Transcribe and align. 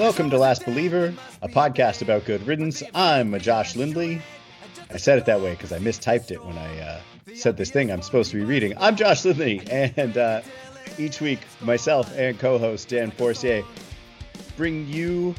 Welcome 0.00 0.30
to 0.30 0.38
Last 0.38 0.64
Believer, 0.64 1.12
a 1.42 1.48
podcast 1.50 2.00
about 2.00 2.24
good 2.24 2.46
riddance. 2.46 2.82
I'm 2.94 3.38
Josh 3.38 3.76
Lindley. 3.76 4.22
I 4.88 4.96
said 4.96 5.18
it 5.18 5.26
that 5.26 5.42
way 5.42 5.50
because 5.50 5.72
I 5.72 5.78
mistyped 5.78 6.30
it 6.30 6.42
when 6.42 6.56
I 6.56 6.80
uh, 6.80 7.00
said 7.34 7.58
this 7.58 7.70
thing 7.70 7.92
I'm 7.92 8.00
supposed 8.00 8.30
to 8.30 8.38
be 8.38 8.44
reading. 8.44 8.72
I'm 8.78 8.96
Josh 8.96 9.26
Lindley, 9.26 9.60
and 9.70 10.16
uh, 10.16 10.40
each 10.96 11.20
week, 11.20 11.40
myself 11.60 12.10
and 12.16 12.38
co 12.38 12.56
host 12.56 12.88
Dan 12.88 13.10
Forcier 13.10 13.62
bring 14.56 14.88
you 14.88 15.34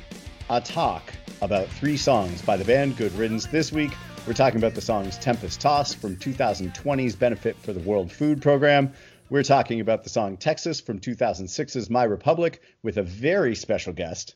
a 0.52 0.62
talk 0.62 1.12
about 1.41 1.68
three 1.68 1.98
songs 1.98 2.43
by 2.43 2.55
the 2.55 2.64
band 2.64 2.98
Good 2.98 3.14
Riddance. 3.14 3.48
This 3.48 3.71
week, 3.71 3.93
we're 4.28 4.34
talking 4.34 4.59
about 4.59 4.75
the 4.75 4.82
songs 4.82 5.18
Tempest 5.18 5.59
Toss 5.59 5.96
from 5.96 6.18
2020's 6.18 7.15
Benefit 7.15 7.57
for 7.57 7.73
the 7.73 7.79
World 7.79 8.12
Food 8.12 8.43
Program. 8.43 8.93
We're 9.32 9.42
talking 9.42 9.79
about 9.79 10.04
the 10.04 10.09
song 10.09 10.37
Texas 10.37 10.79
from 10.79 11.00
2006's 11.00 11.89
My 11.89 12.04
Republic 12.04 12.62
with 12.84 12.98
a 12.98 13.04
very 13.04 13.56
special 13.56 13.93
guest. 13.93 14.36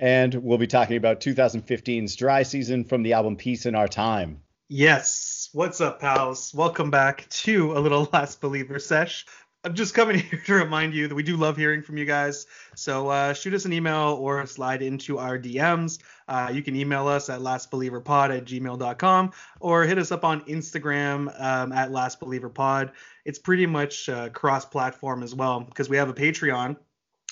And 0.00 0.32
we'll 0.34 0.58
be 0.58 0.66
talking 0.68 0.96
about 0.96 1.20
2015's 1.20 2.14
Dry 2.14 2.44
Season 2.44 2.84
from 2.84 3.02
the 3.02 3.14
album 3.14 3.36
Peace 3.36 3.66
in 3.66 3.74
Our 3.74 3.88
Time. 3.88 4.42
Yes. 4.68 5.48
What's 5.52 5.80
up, 5.80 6.00
pals? 6.00 6.54
Welcome 6.54 6.90
back 6.90 7.28
to 7.30 7.76
a 7.76 7.80
little 7.80 8.08
Last 8.12 8.40
Believer 8.40 8.78
sesh. 8.78 9.26
I'm 9.64 9.74
just 9.74 9.94
coming 9.94 10.18
here 10.20 10.40
to 10.46 10.54
remind 10.54 10.94
you 10.94 11.08
that 11.08 11.14
we 11.16 11.24
do 11.24 11.36
love 11.36 11.56
hearing 11.56 11.82
from 11.82 11.96
you 11.96 12.04
guys. 12.04 12.46
So 12.76 13.08
uh, 13.08 13.32
shoot 13.32 13.54
us 13.54 13.64
an 13.64 13.72
email 13.72 14.16
or 14.20 14.46
slide 14.46 14.82
into 14.82 15.18
our 15.18 15.36
DMs. 15.36 15.98
Uh, 16.28 16.50
you 16.52 16.62
can 16.62 16.76
email 16.76 17.08
us 17.08 17.28
at 17.28 17.40
lastbelieverpod 17.40 18.36
at 18.36 18.44
gmail.com 18.44 19.32
or 19.58 19.84
hit 19.84 19.98
us 19.98 20.12
up 20.12 20.24
on 20.24 20.42
Instagram 20.42 21.28
um, 21.40 21.72
at 21.72 21.90
lastbelieverpod. 21.90 22.92
It's 23.24 23.40
pretty 23.40 23.66
much 23.66 24.08
uh, 24.08 24.28
cross 24.28 24.64
platform 24.64 25.24
as 25.24 25.34
well 25.34 25.60
because 25.60 25.88
we 25.88 25.96
have 25.96 26.08
a 26.08 26.14
Patreon 26.14 26.76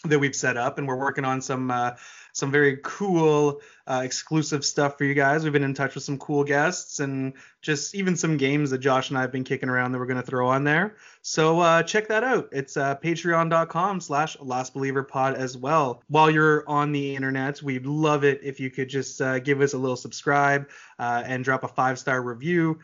that 0.04 0.19
we've 0.19 0.36
set 0.36 0.56
up 0.56 0.78
and 0.78 0.86
we're 0.86 0.96
working 0.96 1.24
on 1.24 1.41
some 1.41 1.70
uh, 1.70 1.92
some 2.36 2.52
very 2.52 2.78
cool 2.82 3.62
uh, 3.86 4.02
exclusive 4.04 4.62
stuff 4.62 4.98
for 4.98 5.04
you 5.04 5.14
guys. 5.14 5.42
We've 5.42 5.54
been 5.54 5.62
in 5.62 5.72
touch 5.72 5.94
with 5.94 6.04
some 6.04 6.18
cool 6.18 6.44
guests 6.44 7.00
and 7.00 7.32
just 7.62 7.94
even 7.94 8.14
some 8.14 8.36
games 8.36 8.68
that 8.70 8.78
Josh 8.78 9.08
and 9.08 9.16
I 9.16 9.22
have 9.22 9.32
been 9.32 9.42
kicking 9.42 9.70
around 9.70 9.92
that 9.92 9.98
we're 9.98 10.06
going 10.06 10.20
to 10.20 10.26
throw 10.26 10.46
on 10.46 10.62
there. 10.62 10.96
So 11.22 11.60
uh, 11.60 11.82
check 11.82 12.08
that 12.08 12.24
out. 12.24 12.50
It's 12.52 12.76
uh, 12.76 12.96
patreon.com 12.96 14.02
slash 14.02 14.36
lastbelieverpod 14.36 15.34
as 15.34 15.56
well. 15.56 16.02
While 16.08 16.30
you're 16.30 16.68
on 16.68 16.92
the 16.92 17.16
internet, 17.16 17.62
we'd 17.62 17.86
love 17.86 18.22
it 18.22 18.40
if 18.42 18.60
you 18.60 18.70
could 18.70 18.90
just 18.90 19.22
uh, 19.22 19.38
give 19.38 19.62
us 19.62 19.72
a 19.72 19.78
little 19.78 19.96
subscribe 19.96 20.68
uh, 20.98 21.22
and 21.24 21.42
drop 21.42 21.64
a 21.64 21.68
five-star 21.68 22.20
review. 22.20 22.80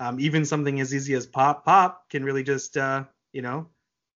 Um, 0.00 0.20
even 0.20 0.44
something 0.44 0.80
as 0.80 0.94
easy 0.94 1.14
as 1.14 1.26
pop 1.26 1.64
pop 1.64 2.10
can 2.10 2.24
really 2.24 2.42
just, 2.42 2.76
uh, 2.76 3.04
you 3.32 3.40
know, 3.40 3.68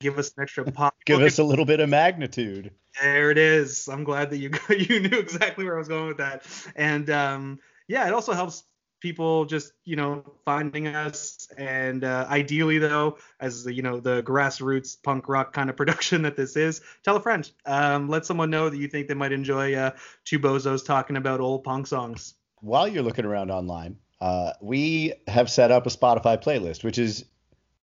give 0.03 0.19
us 0.19 0.33
an 0.37 0.43
extra 0.43 0.63
pop. 0.71 0.95
give 1.05 1.21
us 1.21 1.39
a 1.39 1.43
little 1.43 1.65
bit 1.65 1.79
of 1.79 1.89
magnitude. 1.89 2.71
There 3.01 3.31
it 3.31 3.39
is. 3.39 3.87
I'm 3.87 4.03
glad 4.03 4.29
that 4.29 4.37
you 4.37 4.51
you 4.69 4.99
knew 4.99 5.17
exactly 5.17 5.65
where 5.65 5.75
I 5.75 5.79
was 5.79 5.87
going 5.87 6.09
with 6.09 6.17
that. 6.17 6.45
And 6.75 7.09
um, 7.09 7.59
yeah, 7.87 8.07
it 8.07 8.13
also 8.13 8.33
helps 8.33 8.65
people 8.99 9.43
just 9.43 9.73
you 9.83 9.97
know 9.97 10.23
finding 10.45 10.87
us 10.87 11.49
and 11.57 12.05
uh, 12.05 12.25
ideally 12.29 12.77
though 12.77 13.17
as 13.41 13.65
you 13.65 13.81
know 13.81 13.99
the 13.99 14.23
grassroots 14.23 14.95
punk 15.03 15.27
rock 15.27 15.51
kind 15.51 15.69
of 15.69 15.75
production 15.81 16.21
that 16.21 16.37
this 16.37 16.55
is 16.55 16.79
tell 17.03 17.17
a 17.17 17.19
friend 17.19 17.51
um, 17.65 18.07
let 18.07 18.25
someone 18.25 18.49
know 18.49 18.69
that 18.69 18.77
you 18.77 18.87
think 18.87 19.09
they 19.09 19.13
might 19.13 19.33
enjoy 19.33 19.73
uh, 19.73 19.91
two 20.23 20.39
bozos 20.39 20.85
talking 20.85 21.17
about 21.17 21.41
old 21.41 21.65
punk 21.65 21.85
songs 21.85 22.35
while 22.61 22.87
you're 22.87 23.03
looking 23.03 23.25
around 23.25 23.51
online 23.51 23.97
uh, 24.21 24.53
we 24.61 25.13
have 25.27 25.51
set 25.51 25.69
up 25.69 25.85
a 25.85 25.89
spotify 25.89 26.41
playlist 26.41 26.85
which 26.85 26.97
is 26.97 27.25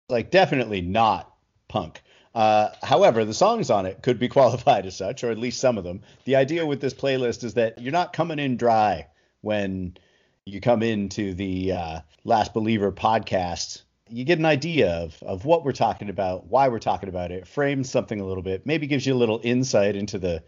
like 0.10 0.32
definitely 0.32 0.82
not 0.82 1.33
punk 1.74 2.02
uh, 2.36 2.70
however, 2.82 3.26
the 3.26 3.34
songs 3.34 3.70
on 3.70 3.86
it 3.86 4.02
could 4.02 4.20
be 4.20 4.28
qualified 4.30 4.86
as 4.86 4.96
such, 4.96 5.24
or 5.24 5.32
at 5.32 5.38
least 5.38 5.60
some 5.60 5.78
of 5.78 5.84
them. 5.84 6.02
The 6.26 6.36
idea 6.36 6.66
with 6.66 6.82
this 6.82 6.94
playlist 6.94 7.44
is 7.44 7.54
that 7.56 7.80
you're 7.80 7.92
not 7.92 8.14
coming 8.14 8.40
in 8.40 8.58
dry 8.58 9.08
when 9.42 9.98
you 10.46 10.60
come 10.60 10.84
into 10.84 11.34
the 11.34 11.74
uh, 11.74 12.00
Last 12.24 12.54
Believer 12.54 12.92
podcast. 12.92 13.84
You 14.10 14.26
get 14.26 14.40
an 14.40 14.46
idea 14.46 14.92
of, 14.92 15.22
of 15.24 15.46
what 15.46 15.64
we're 15.64 15.72
talking 15.72 16.10
about, 16.10 16.48
why 16.48 16.68
we're 16.68 16.80
talking 16.80 17.10
about 17.10 17.32
it, 17.32 17.48
frames 17.48 17.90
something 17.90 18.20
a 18.20 18.26
little 18.26 18.44
bit, 18.44 18.66
maybe 18.66 18.88
gives 18.88 19.06
you 19.06 19.14
a 19.14 19.16
little 19.16 19.40
insight 19.44 19.96
into 19.96 20.18
the 20.18 20.44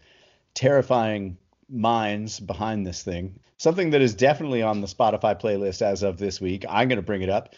terrifying 0.54 1.38
minds 1.68 2.38
behind 2.38 2.86
this 2.86 3.02
thing. 3.02 3.38
Something 3.58 3.90
that 3.90 4.02
is 4.02 4.14
definitely 4.14 4.62
on 4.62 4.82
the 4.82 4.86
Spotify 4.86 5.40
playlist 5.40 5.82
as 5.82 6.02
of 6.02 6.18
this 6.18 6.40
week. 6.40 6.64
I'm 6.68 6.88
going 6.88 6.96
to 6.98 7.02
bring 7.02 7.22
it 7.22 7.30
up. 7.30 7.54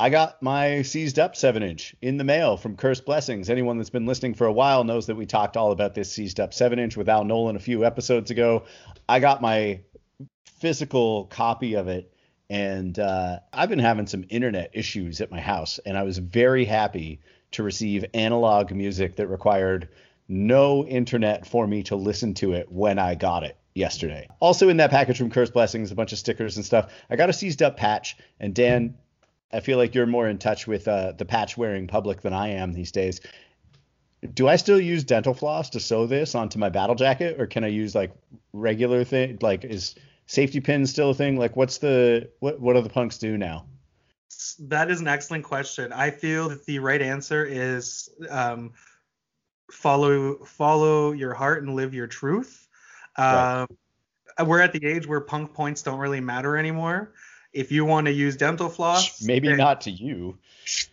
I 0.00 0.10
got 0.10 0.40
my 0.40 0.82
seized 0.82 1.18
up 1.18 1.34
seven 1.34 1.64
inch 1.64 1.96
in 2.00 2.18
the 2.18 2.24
mail 2.24 2.56
from 2.56 2.76
Curse 2.76 3.00
Blessings. 3.00 3.50
Anyone 3.50 3.78
that's 3.78 3.90
been 3.90 4.06
listening 4.06 4.34
for 4.34 4.46
a 4.46 4.52
while 4.52 4.84
knows 4.84 5.06
that 5.06 5.16
we 5.16 5.26
talked 5.26 5.56
all 5.56 5.72
about 5.72 5.94
this 5.94 6.12
seized 6.12 6.38
up 6.38 6.54
seven 6.54 6.78
inch 6.78 6.96
with 6.96 7.08
Al 7.08 7.24
Nolan 7.24 7.56
a 7.56 7.60
few 7.60 7.84
episodes 7.84 8.30
ago. 8.30 8.64
I 9.08 9.18
got 9.18 9.42
my 9.42 9.80
physical 10.60 11.24
copy 11.24 11.74
of 11.74 11.88
it, 11.88 12.12
and 12.48 12.96
uh, 12.96 13.40
I've 13.52 13.68
been 13.68 13.80
having 13.80 14.06
some 14.06 14.24
internet 14.28 14.70
issues 14.72 15.20
at 15.20 15.32
my 15.32 15.40
house, 15.40 15.80
and 15.84 15.98
I 15.98 16.04
was 16.04 16.18
very 16.18 16.64
happy 16.64 17.20
to 17.52 17.64
receive 17.64 18.04
analog 18.14 18.70
music 18.70 19.16
that 19.16 19.26
required 19.26 19.88
no 20.28 20.84
internet 20.84 21.44
for 21.44 21.66
me 21.66 21.82
to 21.84 21.96
listen 21.96 22.34
to 22.34 22.52
it 22.52 22.70
when 22.70 23.00
I 23.00 23.16
got 23.16 23.42
it 23.42 23.56
yesterday. 23.74 24.28
Also 24.38 24.68
in 24.68 24.76
that 24.76 24.90
package 24.90 25.18
from 25.18 25.30
Curse 25.30 25.50
Blessings, 25.50 25.90
a 25.90 25.96
bunch 25.96 26.12
of 26.12 26.18
stickers 26.18 26.56
and 26.56 26.64
stuff. 26.64 26.92
I 27.10 27.16
got 27.16 27.30
a 27.30 27.32
seized 27.32 27.62
up 27.62 27.76
patch, 27.76 28.16
and 28.38 28.54
Dan 28.54 28.94
I 29.52 29.60
feel 29.60 29.78
like 29.78 29.94
you're 29.94 30.06
more 30.06 30.28
in 30.28 30.38
touch 30.38 30.66
with 30.66 30.86
uh, 30.88 31.12
the 31.12 31.24
patch 31.24 31.56
wearing 31.56 31.86
public 31.86 32.20
than 32.20 32.32
I 32.32 32.48
am 32.48 32.72
these 32.72 32.92
days. 32.92 33.20
Do 34.34 34.48
I 34.48 34.56
still 34.56 34.80
use 34.80 35.04
dental 35.04 35.32
floss 35.32 35.70
to 35.70 35.80
sew 35.80 36.06
this 36.06 36.34
onto 36.34 36.58
my 36.58 36.68
battle 36.68 36.96
jacket, 36.96 37.40
or 37.40 37.46
can 37.46 37.64
I 37.64 37.68
use 37.68 37.94
like 37.94 38.12
regular 38.52 39.04
thing? 39.04 39.38
Like, 39.40 39.64
is 39.64 39.94
safety 40.26 40.60
pins 40.60 40.90
still 40.90 41.10
a 41.10 41.14
thing? 41.14 41.38
Like, 41.38 41.56
what's 41.56 41.78
the 41.78 42.28
what? 42.40 42.60
What 42.60 42.74
do 42.74 42.82
the 42.82 42.90
punks 42.90 43.18
do 43.18 43.38
now? 43.38 43.66
That 44.60 44.90
is 44.90 45.00
an 45.00 45.08
excellent 45.08 45.44
question. 45.44 45.92
I 45.92 46.10
feel 46.10 46.48
that 46.48 46.66
the 46.66 46.80
right 46.80 47.00
answer 47.00 47.44
is 47.44 48.10
um, 48.28 48.72
follow 49.70 50.44
follow 50.44 51.12
your 51.12 51.32
heart 51.32 51.62
and 51.62 51.74
live 51.74 51.94
your 51.94 52.06
truth. 52.06 52.68
Right. 53.16 53.62
Um, 53.62 53.68
we're 54.46 54.60
at 54.60 54.72
the 54.72 54.84
age 54.84 55.06
where 55.06 55.20
punk 55.20 55.54
points 55.54 55.82
don't 55.82 55.98
really 55.98 56.20
matter 56.20 56.56
anymore. 56.56 57.12
If 57.52 57.72
you 57.72 57.84
want 57.84 58.06
to 58.06 58.12
use 58.12 58.36
dental 58.36 58.68
floss, 58.68 59.22
maybe 59.22 59.48
then, 59.48 59.58
not 59.58 59.80
to 59.82 59.90
you. 59.90 60.38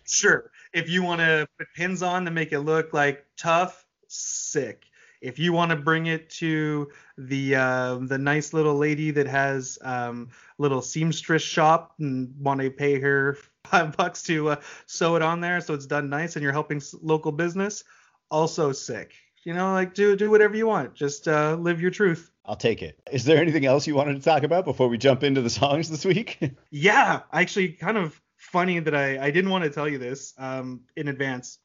Sure. 0.05 0.51
If 0.73 0.89
you 0.89 1.03
want 1.03 1.21
to 1.21 1.47
put 1.57 1.67
pins 1.75 2.01
on 2.01 2.25
to 2.25 2.31
make 2.31 2.51
it 2.51 2.61
look 2.61 2.93
like 2.93 3.25
tough, 3.37 3.85
sick. 4.07 4.85
If 5.21 5.39
you 5.39 5.53
want 5.53 5.71
to 5.71 5.77
bring 5.77 6.05
it 6.05 6.29
to 6.31 6.89
the 7.17 7.55
uh, 7.55 7.95
the 8.01 8.17
nice 8.17 8.53
little 8.53 8.75
lady 8.75 9.11
that 9.11 9.27
has 9.27 9.77
um, 9.81 10.29
little 10.57 10.81
seamstress 10.81 11.41
shop 11.41 11.93
and 11.99 12.33
want 12.39 12.61
to 12.61 12.69
pay 12.69 12.99
her 12.99 13.37
five 13.65 13.97
bucks 13.97 14.23
to 14.23 14.49
uh, 14.49 14.55
sew 14.85 15.15
it 15.15 15.21
on 15.21 15.41
there 15.41 15.61
so 15.61 15.73
it's 15.73 15.87
done 15.87 16.09
nice 16.09 16.35
and 16.35 16.43
you're 16.43 16.51
helping 16.51 16.81
local 17.01 17.31
business, 17.31 17.83
also 18.29 18.71
sick. 18.71 19.13
You 19.43 19.53
know, 19.53 19.73
like 19.73 19.93
do 19.93 20.15
do 20.15 20.29
whatever 20.29 20.55
you 20.55 20.67
want. 20.67 20.93
Just 20.93 21.27
uh, 21.27 21.55
live 21.55 21.81
your 21.81 21.91
truth. 21.91 22.31
I'll 22.47 22.55
take 22.55 22.81
it. 22.81 22.99
Is 23.11 23.25
there 23.25 23.37
anything 23.37 23.65
else 23.65 23.87
you 23.87 23.95
wanted 23.95 24.15
to 24.15 24.21
talk 24.21 24.43
about 24.43 24.65
before 24.65 24.87
we 24.87 24.97
jump 24.97 25.23
into 25.23 25.41
the 25.41 25.49
songs 25.49 25.89
this 25.89 26.05
week? 26.05 26.39
yeah, 26.71 27.21
actually, 27.33 27.69
kind 27.69 27.97
of 27.97 28.19
funny 28.37 28.79
that 28.79 28.93
I, 28.93 29.25
I 29.25 29.31
didn't 29.31 29.49
want 29.49 29.63
to 29.63 29.69
tell 29.69 29.87
you 29.87 29.97
this 29.97 30.33
um, 30.37 30.81
in 30.95 31.07
advance. 31.07 31.59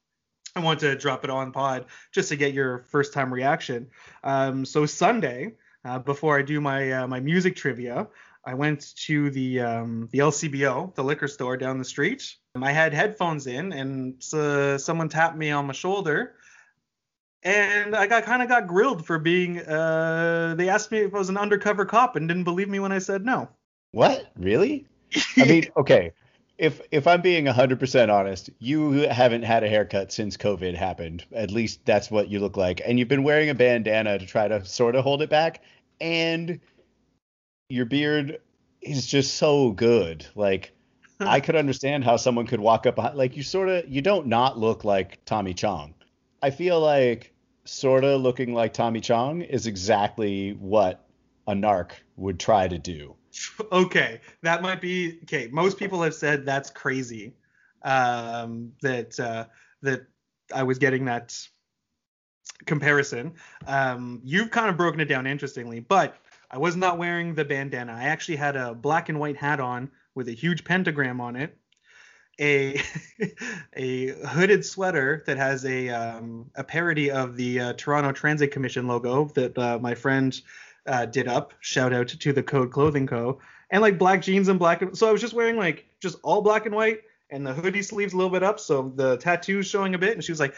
I 0.56 0.60
want 0.60 0.80
to 0.80 0.96
drop 0.96 1.22
it 1.24 1.30
on 1.30 1.52
pod 1.52 1.86
just 2.12 2.30
to 2.30 2.36
get 2.36 2.54
your 2.54 2.84
first 2.88 3.12
time 3.12 3.32
reaction. 3.32 3.88
Um, 4.24 4.64
so 4.64 4.86
Sunday, 4.86 5.54
uh, 5.84 5.98
before 5.98 6.38
I 6.38 6.42
do 6.42 6.60
my 6.60 6.92
uh, 6.92 7.06
my 7.06 7.20
music 7.20 7.56
trivia, 7.56 8.08
I 8.44 8.54
went 8.54 8.97
to 9.04 9.30
the 9.30 9.60
um, 9.60 10.08
the 10.10 10.18
LCBO, 10.18 10.94
the 10.94 11.04
liquor 11.04 11.28
store 11.28 11.56
down 11.56 11.78
the 11.78 11.84
street. 11.84 12.34
I 12.60 12.72
had 12.72 12.92
headphones 12.92 13.47
in, 13.47 13.72
and 13.72 14.22
uh, 14.34 14.76
someone 14.76 15.09
tapped 15.09 15.36
me 15.36 15.53
on 15.53 15.66
my 15.66 15.72
shoulder 15.72 16.34
and 17.42 17.97
I 17.97 18.07
got 18.07 18.25
kind 18.25 18.42
of 18.42 18.48
got 18.48 18.66
grilled 18.66 19.04
for 19.04 19.19
being. 19.19 19.60
Uh, 19.60 20.54
they 20.57 20.69
asked 20.69 20.91
me 20.91 20.98
if 20.98 21.15
I 21.15 21.19
was 21.19 21.28
an 21.28 21.37
undercover 21.37 21.84
cop 21.84 22.16
and 22.16 22.28
didn't 22.28 22.45
believe 22.45 22.69
me 22.69 22.81
when 22.81 22.92
I 22.92 22.98
said 22.98 23.25
no. 23.25 23.48
What? 23.92 24.31
Really? 24.37 24.87
I 25.37 25.45
mean, 25.45 25.66
okay. 25.77 26.13
If 26.59 26.83
if 26.91 27.07
I'm 27.07 27.22
being 27.22 27.47
100% 27.47 28.13
honest, 28.13 28.51
you 28.59 28.92
haven't 29.09 29.42
had 29.42 29.65
a 29.65 29.69
haircut 29.69 30.13
since 30.13 30.37
COVID 30.37 30.75
happened. 30.75 31.25
At 31.33 31.51
least 31.51 31.81
that's 31.87 32.10
what 32.10 32.28
you 32.28 32.39
look 32.39 32.59
like, 32.59 32.83
and 32.84 32.98
you've 32.98 33.09
been 33.09 33.22
wearing 33.22 33.48
a 33.48 33.54
bandana 33.54 34.19
to 34.19 34.27
try 34.27 34.47
to 34.47 34.63
sort 34.66 34.95
of 34.95 35.03
hold 35.03 35.22
it 35.22 35.31
back, 35.31 35.63
and 36.01 36.60
your 37.71 37.86
beard 37.86 38.41
is 38.83 39.07
just 39.07 39.36
so 39.36 39.71
good. 39.71 40.27
Like 40.34 40.72
I 41.19 41.41
could 41.41 41.57
understand 41.57 42.04
how 42.04 42.19
someone 42.19 42.47
could 42.47 42.60
walk 42.60 42.84
up 42.84 42.97
behind. 42.97 43.16
Like 43.16 43.39
you 43.39 43.43
sort 43.43 43.71
of 43.71 43.89
you 43.89 44.03
don't 44.03 44.27
not 44.27 44.59
look 44.59 44.84
like 44.84 45.25
Tommy 45.25 45.54
Chong 45.54 45.95
I 46.42 46.51
feel 46.51 46.81
like 46.81 47.33
sort 47.65 48.04
of 48.04 48.21
looking 48.21 48.54
like 48.54 48.72
Tommy 48.72 49.01
Chong 49.01 49.42
is 49.42 49.66
exactly 49.66 50.53
what 50.53 51.07
a 51.47 51.53
narc 51.53 51.92
would 52.16 52.39
try 52.39 52.69
to 52.69 52.78
do. 52.78 53.15
Okay, 53.71 54.21
that 54.42 54.60
might 54.60 54.81
be 54.81 55.21
okay. 55.22 55.48
Most 55.53 55.78
people 55.78 56.03
have 56.03 56.15
said 56.15 56.45
that's 56.45 56.69
crazy. 56.69 57.33
Um, 57.83 58.72
that 58.83 59.19
uh, 59.21 59.45
that 59.83 60.07
I 60.53 60.65
was 60.65 60.78
getting 60.78 61.04
that 61.04 61.39
comparison. 62.66 63.34
Um, 63.69 64.21
you've 64.25 64.51
kind 64.51 64.69
of 64.69 64.77
broken 64.77 64.98
it 65.01 65.04
down 65.04 65.28
interestingly, 65.28 65.78
but 65.78 66.16
I 66.51 66.59
was 66.59 66.75
not 66.75 66.98
wearing 66.98 67.34
the 67.34 67.45
bandana. 67.45 67.93
I 67.93 68.04
actually 68.04 68.36
had 68.36 68.57
a 68.57 68.75
black 68.75 69.09
and 69.09 69.21
white 69.21 69.36
hat 69.36 69.60
on 69.60 69.91
with 70.16 70.28
a 70.28 70.33
huge 70.33 70.65
pentagram 70.65 71.21
on 71.21 71.36
it, 71.36 71.57
a 72.41 72.81
a 73.77 74.09
hooded 74.27 74.65
sweater 74.65 75.22
that 75.27 75.37
has 75.37 75.65
a 75.65 75.89
um, 75.91 76.51
a 76.54 76.65
parody 76.65 77.10
of 77.10 77.37
the 77.37 77.60
uh, 77.60 77.72
Toronto 77.75 78.13
Transit 78.13 78.51
Commission 78.51 78.89
logo 78.89 79.27
that 79.34 79.57
uh, 79.59 79.78
my 79.78 79.95
friend 79.95 80.41
uh, 80.87 81.07
did 81.07 81.28
up. 81.28 81.53
Shout 81.60 81.92
out 81.92 82.09
to 82.09 82.33
the 82.33 82.42
Code 82.42 82.72
Clothing 82.72 83.07
Co. 83.07 83.39
And 83.71 83.83
like 83.83 83.98
black 83.98 84.22
jeans 84.22 84.48
and 84.48 84.59
black. 84.59 84.83
So 84.95 85.09
I 85.09 85.13
was 85.13 85.21
just 85.21 85.34
wearing 85.34 85.57
like 85.57 85.87
just 86.01 86.16
all 86.22 86.42
black 86.42 86.66
and 86.66 86.75
white, 86.75 87.01
and 87.31 87.47
the 87.47 87.53
hoodie 87.54 87.83
sleeves 87.83 88.13
a 88.13 88.16
little 88.16 88.33
bit 88.33 88.43
up, 88.43 88.59
so 88.59 88.93
the 88.97 89.16
tattoos 89.19 89.66
showing 89.66 89.95
a 89.95 89.98
bit. 89.98 90.15
And 90.15 90.25
she 90.25 90.33
was 90.33 90.41
like, 90.41 90.54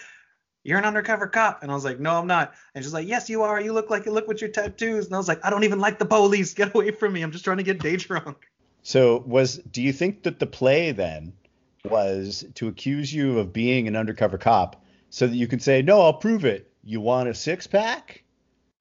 "You're 0.63 0.79
an 0.79 0.85
undercover 0.85 1.27
cop," 1.27 1.63
and 1.63 1.71
I 1.71 1.75
was 1.75 1.85
like, 1.85 2.01
"No, 2.01 2.15
I'm 2.15 2.27
not." 2.27 2.55
And 2.75 2.83
she's 2.83 2.95
like, 2.95 3.07
"Yes, 3.07 3.29
you 3.29 3.43
are. 3.43 3.61
You 3.61 3.73
look 3.73 3.91
like 3.91 4.07
you 4.07 4.13
look 4.13 4.29
with 4.29 4.41
your 4.41 4.51
tattoos." 4.51 5.07
And 5.07 5.15
I 5.15 5.19
was 5.19 5.29
like, 5.29 5.45
"I 5.45 5.51
don't 5.51 5.65
even 5.65 5.81
like 5.81 5.99
the 5.99 6.07
police. 6.07 6.55
Get 6.55 6.75
away 6.75 6.93
from 6.93 7.13
me. 7.13 7.23
I'm 7.23 7.33
just 7.33 7.45
trying 7.45 7.59
to 7.59 7.63
get 7.65 7.81
day 7.81 7.97
drunk." 7.97 8.49
So 8.85 9.23
was 9.27 9.59
do 9.59 9.81
you 9.81 9.93
think 9.93 10.25
that 10.25 10.41
the 10.41 10.47
play 10.47 10.91
then 10.91 11.35
was 11.85 12.45
to 12.55 12.69
accuse 12.69 13.13
you 13.13 13.39
of 13.39 13.53
being 13.53 13.89
an 13.89 13.97
undercover 13.97 14.39
cop 14.39 14.85
so 15.11 15.27
that 15.27 15.37
you 15.37 15.47
can 15.47 15.61
say, 15.61 15.83
"No, 15.83 16.01
I'll 16.01 16.15
prove 16.15 16.45
it. 16.45 16.73
You 16.85 17.01
want 17.01 17.29
a 17.29 17.35
six 17.35 17.67
pack?" 17.67 18.23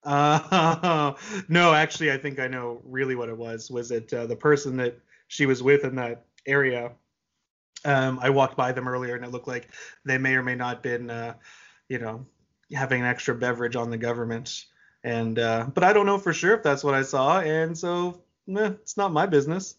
Uh, 0.03 1.13
no, 1.50 1.74
actually, 1.74 2.12
I 2.12 2.18
think 2.18 2.39
I 2.39 2.48
know 2.48 2.81
really 2.86 3.15
what 3.15 3.30
it 3.30 3.38
was. 3.38 3.71
Was 3.71 3.92
it 3.92 4.13
uh, 4.13 4.27
the 4.27 4.36
person 4.36 4.77
that 4.77 5.00
she 5.27 5.45
was 5.45 5.63
with 5.63 5.83
in 5.83 5.95
that 5.95 6.25
area? 6.45 6.92
Um, 7.83 8.19
I 8.21 8.30
walked 8.30 8.56
by 8.56 8.71
them 8.71 8.88
earlier, 8.88 9.15
and 9.15 9.25
it 9.25 9.31
looked 9.31 9.47
like 9.47 9.69
they 10.06 10.18
may 10.18 10.36
or 10.36 10.44
may 10.44 10.56
not 10.56 10.83
been, 10.83 11.09
uh, 11.09 11.33
you 11.89 11.97
know, 11.97 12.25
having 12.71 13.01
an 13.01 13.07
extra 13.07 13.33
beverage 13.33 13.75
on 13.75 13.89
the 13.89 13.97
government. 13.97 14.65
And 15.04 15.39
uh, 15.39 15.68
but 15.74 15.83
I 15.83 15.94
don't 15.94 16.06
know 16.06 16.19
for 16.19 16.33
sure 16.33 16.56
if 16.56 16.62
that's 16.62 16.83
what 16.83 16.94
I 16.94 17.01
saw, 17.01 17.39
and 17.39 17.75
so 17.75 18.21
eh, 18.56 18.71
it's 18.81 18.97
not 18.97 19.12
my 19.12 19.25
business. 19.25 19.75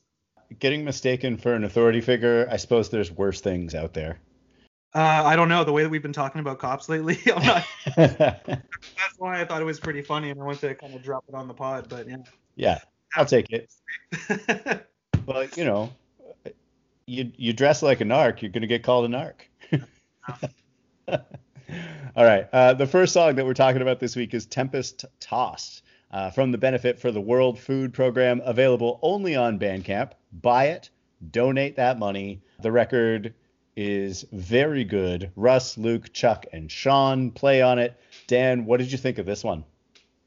Getting 0.58 0.84
mistaken 0.84 1.36
for 1.36 1.54
an 1.54 1.64
authority 1.64 2.00
figure, 2.00 2.48
I 2.50 2.56
suppose 2.56 2.90
there's 2.90 3.10
worse 3.10 3.40
things 3.40 3.74
out 3.74 3.94
there. 3.94 4.18
Uh, 4.94 5.22
I 5.24 5.36
don't 5.36 5.48
know. 5.48 5.64
The 5.64 5.72
way 5.72 5.82
that 5.82 5.88
we've 5.88 6.02
been 6.02 6.12
talking 6.12 6.40
about 6.40 6.58
cops 6.58 6.88
lately, 6.88 7.18
not. 7.26 7.64
that's 7.96 9.18
why 9.18 9.40
I 9.40 9.44
thought 9.44 9.62
it 9.62 9.64
was 9.64 9.80
pretty 9.80 10.02
funny, 10.02 10.30
and 10.30 10.40
I 10.40 10.44
wanted 10.44 10.60
to 10.60 10.74
kind 10.74 10.94
of 10.94 11.02
drop 11.02 11.24
it 11.28 11.34
on 11.34 11.48
the 11.48 11.54
pod. 11.54 11.88
But 11.88 12.08
yeah. 12.08 12.16
Yeah, 12.56 12.78
I'll 13.16 13.24
take 13.24 13.50
it. 13.50 13.72
well, 15.26 15.46
you 15.56 15.64
know, 15.64 15.92
you 17.06 17.32
you 17.36 17.52
dress 17.54 17.82
like 17.82 18.02
a 18.02 18.04
narc, 18.04 18.42
you're 18.42 18.50
gonna 18.50 18.66
get 18.66 18.82
called 18.82 19.06
a 19.06 19.08
narc. 19.08 19.34
All 22.14 22.24
right. 22.24 22.46
Uh, 22.52 22.74
the 22.74 22.86
first 22.86 23.14
song 23.14 23.36
that 23.36 23.46
we're 23.46 23.54
talking 23.54 23.80
about 23.80 23.98
this 23.98 24.14
week 24.14 24.34
is 24.34 24.44
Tempest 24.44 25.06
Tossed 25.20 25.82
uh, 26.12 26.30
from 26.30 26.52
the 26.52 26.58
Benefit 26.58 26.98
for 26.98 27.10
the 27.10 27.20
World 27.20 27.58
Food 27.58 27.94
Program, 27.94 28.40
available 28.44 28.98
only 29.02 29.34
on 29.34 29.58
Bandcamp. 29.58 30.12
Buy 30.32 30.66
it, 30.66 30.90
donate 31.30 31.76
that 31.76 31.98
money. 31.98 32.42
The 32.60 32.72
record 32.72 33.34
is 33.76 34.26
very 34.32 34.84
good. 34.84 35.30
Russ, 35.36 35.78
Luke, 35.78 36.12
Chuck, 36.12 36.46
and 36.52 36.70
Sean 36.70 37.30
play 37.30 37.62
on 37.62 37.78
it. 37.78 37.98
Dan, 38.26 38.66
what 38.66 38.78
did 38.78 38.92
you 38.92 38.98
think 38.98 39.18
of 39.18 39.26
this 39.26 39.42
one? 39.42 39.64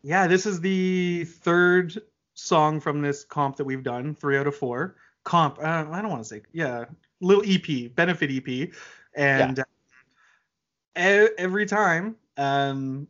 Yeah, 0.02 0.28
this 0.28 0.46
is 0.46 0.62
the 0.62 1.26
third 1.26 1.98
song 2.34 2.80
from 2.80 3.02
this 3.02 3.24
comp 3.24 3.58
that 3.58 3.66
we've 3.66 3.84
done, 3.84 4.16
three 4.16 4.38
out 4.38 4.48
of 4.48 4.56
four. 4.56 4.96
Comp, 5.24 5.58
uh, 5.60 5.86
I 5.90 6.02
don't 6.02 6.12
want 6.12 6.22
to 6.22 6.28
say, 6.28 6.42
yeah, 6.54 6.86
little 7.22 7.44
EP, 7.46 7.94
benefit 7.96 8.30
EP, 8.32 8.70
and 9.16 9.64
yeah. 10.96 11.24
uh, 11.24 11.28
every 11.38 11.66
time 11.66 12.16
um, 12.38 13.08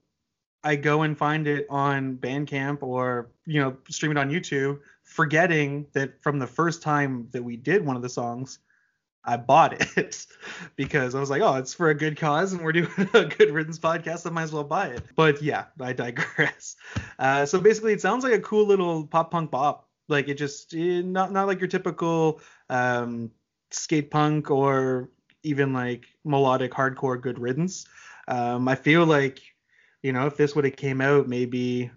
I 0.65 0.75
go 0.75 1.03
and 1.03 1.15
find 1.15 1.47
it 1.47 1.67
on 1.69 2.17
Bandcamp 2.17 2.81
or 2.81 3.29
you 3.45 3.61
know 3.61 3.77
stream 3.87 4.11
it 4.11 4.17
on 4.17 4.31
YouTube, 4.31 4.79
forgetting 5.03 5.85
that 5.93 6.21
from 6.21 6.39
the 6.39 6.47
first 6.47 6.81
time 6.81 7.27
that 7.31 7.43
we 7.43 7.55
did 7.55 7.85
one 7.85 7.95
of 7.95 8.01
the 8.01 8.09
songs, 8.09 8.57
I 9.23 9.37
bought 9.37 9.79
it 9.79 10.25
because 10.75 11.13
I 11.13 11.19
was 11.19 11.29
like, 11.29 11.43
oh, 11.43 11.55
it's 11.55 11.75
for 11.75 11.91
a 11.91 11.95
good 11.95 12.17
cause 12.17 12.51
and 12.53 12.63
we're 12.63 12.71
doing 12.71 12.89
a 13.13 13.25
good 13.25 13.51
riddance 13.51 13.77
podcast. 13.77 14.25
I 14.25 14.31
might 14.31 14.43
as 14.43 14.51
well 14.51 14.63
buy 14.63 14.87
it. 14.87 15.03
But 15.15 15.41
yeah, 15.41 15.65
I 15.79 15.93
digress. 15.93 16.75
Uh, 17.17 17.45
so 17.45 17.61
basically, 17.61 17.93
it 17.93 18.01
sounds 18.01 18.25
like 18.25 18.33
a 18.33 18.39
cool 18.39 18.65
little 18.65 19.07
pop 19.07 19.31
punk 19.31 19.49
bop. 19.49 19.87
Like 20.09 20.27
it 20.27 20.33
just 20.33 20.75
not 20.75 21.31
not 21.31 21.47
like 21.47 21.59
your 21.61 21.69
typical 21.69 22.41
um, 22.69 23.31
skate 23.71 24.11
punk 24.11 24.51
or 24.51 25.09
even 25.43 25.71
like 25.71 26.05
melodic 26.25 26.71
hardcore 26.71 27.21
good 27.21 27.39
riddance. 27.39 27.85
Um, 28.27 28.67
I 28.67 28.75
feel 28.75 29.05
like 29.05 29.39
you 30.05 30.13
know 30.13 30.27
if 30.27 30.37
this 30.37 30.55
would 30.55 30.65
have 30.65 30.75
came 30.75 31.01
out 31.01 31.27
maybe 31.27 31.89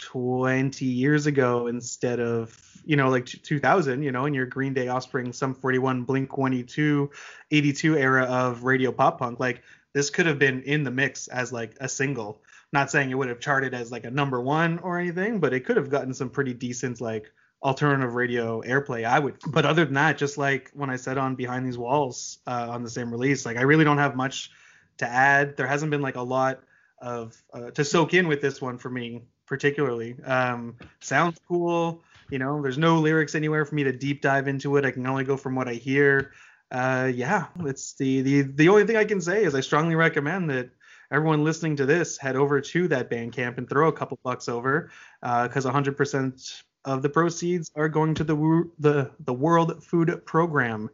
20 0.00 0.84
years 0.84 1.26
ago 1.26 1.68
instead 1.68 2.18
of 2.18 2.60
you 2.84 2.96
know 2.96 3.08
like 3.08 3.26
2000 3.26 4.02
you 4.02 4.10
know 4.10 4.26
in 4.26 4.34
your 4.34 4.46
green 4.46 4.74
day 4.74 4.88
offspring 4.88 5.32
Sum 5.32 5.54
41 5.54 6.02
blink 6.02 6.36
182 6.36 7.08
82 7.52 7.96
era 7.96 8.24
of 8.24 8.64
radio 8.64 8.90
pop 8.90 9.20
punk 9.20 9.38
like 9.38 9.62
this 9.92 10.10
could 10.10 10.26
have 10.26 10.40
been 10.40 10.62
in 10.64 10.82
the 10.82 10.90
mix 10.90 11.28
as 11.28 11.52
like 11.52 11.76
a 11.78 11.88
single. 11.88 12.42
Not 12.72 12.90
saying 12.90 13.12
it 13.12 13.14
would 13.14 13.28
have 13.28 13.38
charted 13.38 13.72
as 13.72 13.92
like 13.92 14.02
a 14.02 14.10
number 14.10 14.40
one 14.40 14.80
or 14.80 14.98
anything 14.98 15.38
but 15.38 15.54
it 15.54 15.64
could 15.64 15.76
have 15.76 15.90
gotten 15.90 16.12
some 16.12 16.30
pretty 16.30 16.52
decent 16.52 17.00
like 17.00 17.30
alternative 17.62 18.16
radio 18.16 18.60
airplay 18.62 19.04
i 19.04 19.20
would. 19.20 19.36
But 19.46 19.66
other 19.66 19.84
than 19.84 19.94
that 19.94 20.18
just 20.18 20.36
like 20.36 20.72
when 20.74 20.90
i 20.90 20.96
said 20.96 21.16
on 21.16 21.36
behind 21.36 21.64
these 21.64 21.78
walls 21.78 22.38
uh, 22.48 22.66
on 22.70 22.82
the 22.82 22.90
same 22.90 23.12
release 23.12 23.46
like 23.46 23.56
i 23.56 23.62
really 23.62 23.84
don't 23.84 23.98
have 23.98 24.16
much 24.16 24.50
to 24.98 25.06
add. 25.06 25.56
There 25.56 25.66
hasn't 25.66 25.90
been 25.90 26.02
like 26.02 26.16
a 26.16 26.22
lot 26.22 26.60
of 27.04 27.40
uh, 27.52 27.70
to 27.70 27.84
soak 27.84 28.14
in 28.14 28.26
with 28.26 28.40
this 28.40 28.60
one 28.60 28.78
for 28.78 28.90
me 28.90 29.22
particularly. 29.46 30.16
Um, 30.24 30.76
sounds 31.00 31.38
cool. 31.46 32.02
You 32.30 32.38
know, 32.38 32.62
there's 32.62 32.78
no 32.78 32.98
lyrics 32.98 33.34
anywhere 33.34 33.64
for 33.64 33.74
me 33.74 33.84
to 33.84 33.92
deep 33.92 34.22
dive 34.22 34.48
into 34.48 34.76
it. 34.76 34.84
I 34.84 34.90
can 34.90 35.06
only 35.06 35.24
go 35.24 35.36
from 35.36 35.54
what 35.54 35.68
I 35.68 35.74
hear. 35.74 36.32
Uh, 36.70 37.10
yeah, 37.14 37.46
it's 37.60 37.94
the 37.94 38.22
the 38.22 38.42
the 38.42 38.68
only 38.68 38.86
thing 38.86 38.96
I 38.96 39.04
can 39.04 39.20
say 39.20 39.44
is 39.44 39.54
I 39.54 39.60
strongly 39.60 39.94
recommend 39.94 40.50
that 40.50 40.70
everyone 41.12 41.44
listening 41.44 41.76
to 41.76 41.86
this 41.86 42.16
head 42.16 42.36
over 42.36 42.60
to 42.60 42.88
that 42.88 43.10
Bandcamp 43.10 43.58
and 43.58 43.68
throw 43.68 43.88
a 43.88 43.92
couple 43.92 44.18
bucks 44.24 44.48
over 44.48 44.90
because 45.20 45.66
uh, 45.66 45.72
100% 45.72 46.62
of 46.86 47.02
the 47.02 47.08
proceeds 47.08 47.70
are 47.76 47.88
going 47.88 48.14
to 48.14 48.24
the 48.24 48.70
the 48.78 49.10
the 49.20 49.32
World 49.32 49.84
Food 49.84 50.24
Program. 50.24 50.88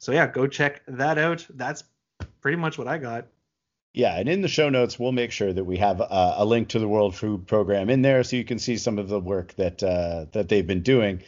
So 0.00 0.12
yeah, 0.12 0.26
go 0.26 0.46
check 0.46 0.82
that 0.88 1.18
out. 1.18 1.46
That's 1.50 1.84
pretty 2.40 2.56
much 2.56 2.76
what 2.76 2.88
I 2.88 2.98
got. 2.98 3.28
Yeah, 3.94 4.18
and 4.18 4.26
in 4.26 4.40
the 4.40 4.48
show 4.48 4.70
notes, 4.70 4.98
we'll 4.98 5.12
make 5.12 5.32
sure 5.32 5.52
that 5.52 5.64
we 5.64 5.76
have 5.76 6.00
uh, 6.00 6.34
a 6.38 6.44
link 6.46 6.68
to 6.68 6.78
the 6.78 6.88
World 6.88 7.14
Food 7.14 7.46
Program 7.46 7.90
in 7.90 8.00
there, 8.00 8.24
so 8.24 8.36
you 8.36 8.44
can 8.44 8.58
see 8.58 8.78
some 8.78 8.98
of 8.98 9.08
the 9.08 9.20
work 9.20 9.54
that 9.56 9.82
uh, 9.82 10.26
that 10.32 10.48
they've 10.48 10.66
been 10.66 10.82
doing. 10.82 11.22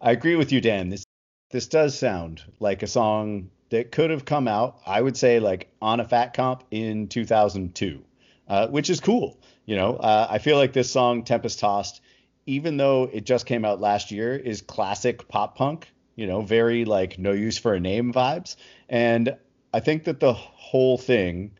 I 0.00 0.12
agree 0.12 0.34
with 0.34 0.50
you, 0.50 0.62
Dan. 0.62 0.88
This 0.88 1.04
this 1.50 1.66
does 1.66 1.98
sound 1.98 2.42
like 2.60 2.82
a 2.82 2.86
song 2.86 3.50
that 3.68 3.92
could 3.92 4.08
have 4.08 4.24
come 4.24 4.48
out, 4.48 4.80
I 4.86 5.02
would 5.02 5.18
say, 5.18 5.38
like 5.38 5.70
on 5.82 6.00
a 6.00 6.04
Fat 6.04 6.32
Comp 6.32 6.64
in 6.70 7.08
2002, 7.08 8.02
uh, 8.48 8.68
which 8.68 8.88
is 8.88 9.00
cool. 9.00 9.38
You 9.66 9.76
know, 9.76 9.96
uh, 9.96 10.28
I 10.30 10.38
feel 10.38 10.56
like 10.56 10.72
this 10.72 10.90
song 10.90 11.24
Tempest 11.24 11.58
Tossed, 11.58 12.00
even 12.46 12.78
though 12.78 13.10
it 13.12 13.26
just 13.26 13.44
came 13.44 13.66
out 13.66 13.82
last 13.82 14.10
year, 14.10 14.34
is 14.34 14.62
classic 14.62 15.28
pop 15.28 15.56
punk. 15.56 15.92
You 16.16 16.26
know, 16.26 16.40
very 16.40 16.86
like 16.86 17.18
no 17.18 17.32
use 17.32 17.58
for 17.58 17.74
a 17.74 17.80
name 17.80 18.14
vibes, 18.14 18.56
and 18.88 19.36
I 19.74 19.80
think 19.80 20.04
that 20.04 20.20
the 20.20 20.32
whole 20.32 20.96
thing 20.96 21.50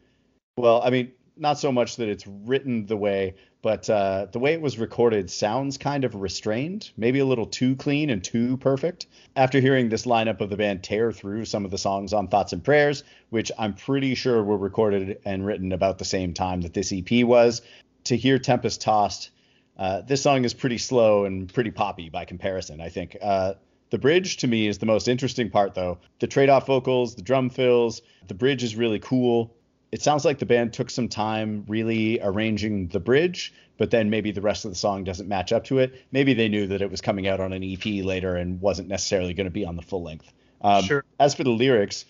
well, 0.58 0.82
I 0.82 0.90
mean, 0.90 1.12
not 1.36 1.58
so 1.58 1.70
much 1.70 1.96
that 1.96 2.08
it's 2.08 2.26
written 2.26 2.86
the 2.86 2.96
way, 2.96 3.34
but 3.62 3.88
uh, 3.88 4.26
the 4.30 4.38
way 4.38 4.52
it 4.52 4.60
was 4.60 4.78
recorded 4.78 5.30
sounds 5.30 5.78
kind 5.78 6.04
of 6.04 6.14
restrained, 6.14 6.90
maybe 6.96 7.20
a 7.20 7.24
little 7.24 7.46
too 7.46 7.76
clean 7.76 8.10
and 8.10 8.22
too 8.22 8.56
perfect. 8.58 9.06
After 9.36 9.60
hearing 9.60 9.88
this 9.88 10.06
lineup 10.06 10.40
of 10.40 10.50
the 10.50 10.56
band 10.56 10.82
tear 10.82 11.12
through 11.12 11.44
some 11.44 11.64
of 11.64 11.70
the 11.70 11.78
songs 11.78 12.12
on 12.12 12.28
Thoughts 12.28 12.52
and 12.52 12.62
Prayers, 12.62 13.04
which 13.30 13.52
I'm 13.58 13.74
pretty 13.74 14.14
sure 14.14 14.42
were 14.42 14.56
recorded 14.56 15.20
and 15.24 15.46
written 15.46 15.72
about 15.72 15.98
the 15.98 16.04
same 16.04 16.34
time 16.34 16.60
that 16.62 16.74
this 16.74 16.92
EP 16.92 17.24
was, 17.24 17.62
to 18.04 18.16
hear 18.16 18.38
Tempest 18.38 18.80
Tossed, 18.80 19.30
uh, 19.76 20.00
this 20.02 20.22
song 20.22 20.44
is 20.44 20.54
pretty 20.54 20.78
slow 20.78 21.24
and 21.24 21.52
pretty 21.52 21.70
poppy 21.70 22.08
by 22.08 22.24
comparison, 22.24 22.80
I 22.80 22.88
think. 22.88 23.16
Uh, 23.20 23.54
the 23.90 23.98
bridge 23.98 24.38
to 24.38 24.48
me 24.48 24.66
is 24.66 24.78
the 24.78 24.86
most 24.86 25.08
interesting 25.08 25.50
part, 25.50 25.74
though. 25.74 25.98
The 26.18 26.26
trade 26.26 26.48
off 26.48 26.66
vocals, 26.66 27.14
the 27.14 27.22
drum 27.22 27.48
fills, 27.48 28.02
the 28.26 28.34
bridge 28.34 28.62
is 28.64 28.76
really 28.76 28.98
cool 28.98 29.54
it 29.90 30.02
sounds 30.02 30.24
like 30.24 30.38
the 30.38 30.46
band 30.46 30.72
took 30.72 30.90
some 30.90 31.08
time 31.08 31.64
really 31.68 32.20
arranging 32.20 32.88
the 32.88 33.00
bridge, 33.00 33.54
but 33.78 33.90
then 33.90 34.10
maybe 34.10 34.32
the 34.32 34.40
rest 34.40 34.64
of 34.64 34.70
the 34.70 34.76
song 34.76 35.04
doesn't 35.04 35.28
match 35.28 35.52
up 35.52 35.64
to 35.64 35.78
it. 35.78 36.04
Maybe 36.12 36.34
they 36.34 36.48
knew 36.48 36.66
that 36.66 36.82
it 36.82 36.90
was 36.90 37.00
coming 37.00 37.26
out 37.26 37.40
on 37.40 37.52
an 37.52 37.64
EP 37.64 38.04
later 38.04 38.36
and 38.36 38.60
wasn't 38.60 38.88
necessarily 38.88 39.34
going 39.34 39.46
to 39.46 39.50
be 39.50 39.64
on 39.64 39.76
the 39.76 39.82
full 39.82 40.02
length. 40.02 40.30
Um, 40.60 40.84
sure. 40.84 41.04
As 41.18 41.34
for 41.34 41.44
the 41.44 41.50
lyrics, 41.50 42.04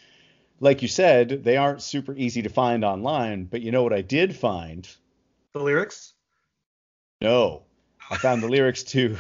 like 0.61 0.83
you 0.83 0.89
said, 0.89 1.45
they 1.45 1.57
aren't 1.57 1.83
super 1.83 2.15
easy 2.15 2.43
to 2.43 2.49
find 2.49 2.85
online, 2.85 3.45
but 3.45 3.63
you 3.63 3.71
know 3.71 3.83
what 3.83 3.93
I 3.93 4.03
did 4.03 4.35
find? 4.35 4.89
The 5.53 5.61
lyrics? 5.61 6.15
No. 7.21 7.63
I 8.11 8.17
found 8.17 8.43
the 8.43 8.49
lyrics 8.49 8.83
to 8.85 9.19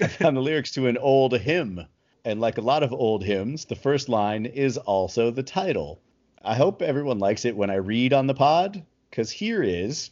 I 0.00 0.08
found 0.08 0.36
the 0.36 0.42
lyrics 0.42 0.72
to 0.72 0.86
an 0.88 0.98
old 0.98 1.32
hymn. 1.38 1.86
And 2.24 2.40
like 2.40 2.58
a 2.58 2.62
lot 2.62 2.82
of 2.82 2.92
old 2.92 3.24
hymns, 3.24 3.64
the 3.64 3.74
first 3.74 4.08
line 4.08 4.46
is 4.46 4.78
also 4.78 5.30
the 5.30 5.42
title. 5.42 6.00
I 6.44 6.56
hope 6.56 6.82
everyone 6.82 7.20
likes 7.20 7.44
it 7.44 7.56
when 7.56 7.70
I 7.70 7.76
read 7.76 8.12
on 8.12 8.26
the 8.26 8.34
pod, 8.34 8.84
because 9.08 9.30
here 9.30 9.62
is 9.62 10.10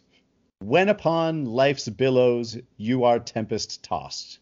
When 0.60 0.88
upon 0.88 1.46
life's 1.46 1.88
billows 1.88 2.56
you 2.76 3.02
are 3.04 3.18
tempest 3.18 3.82
tossed. 3.82 4.38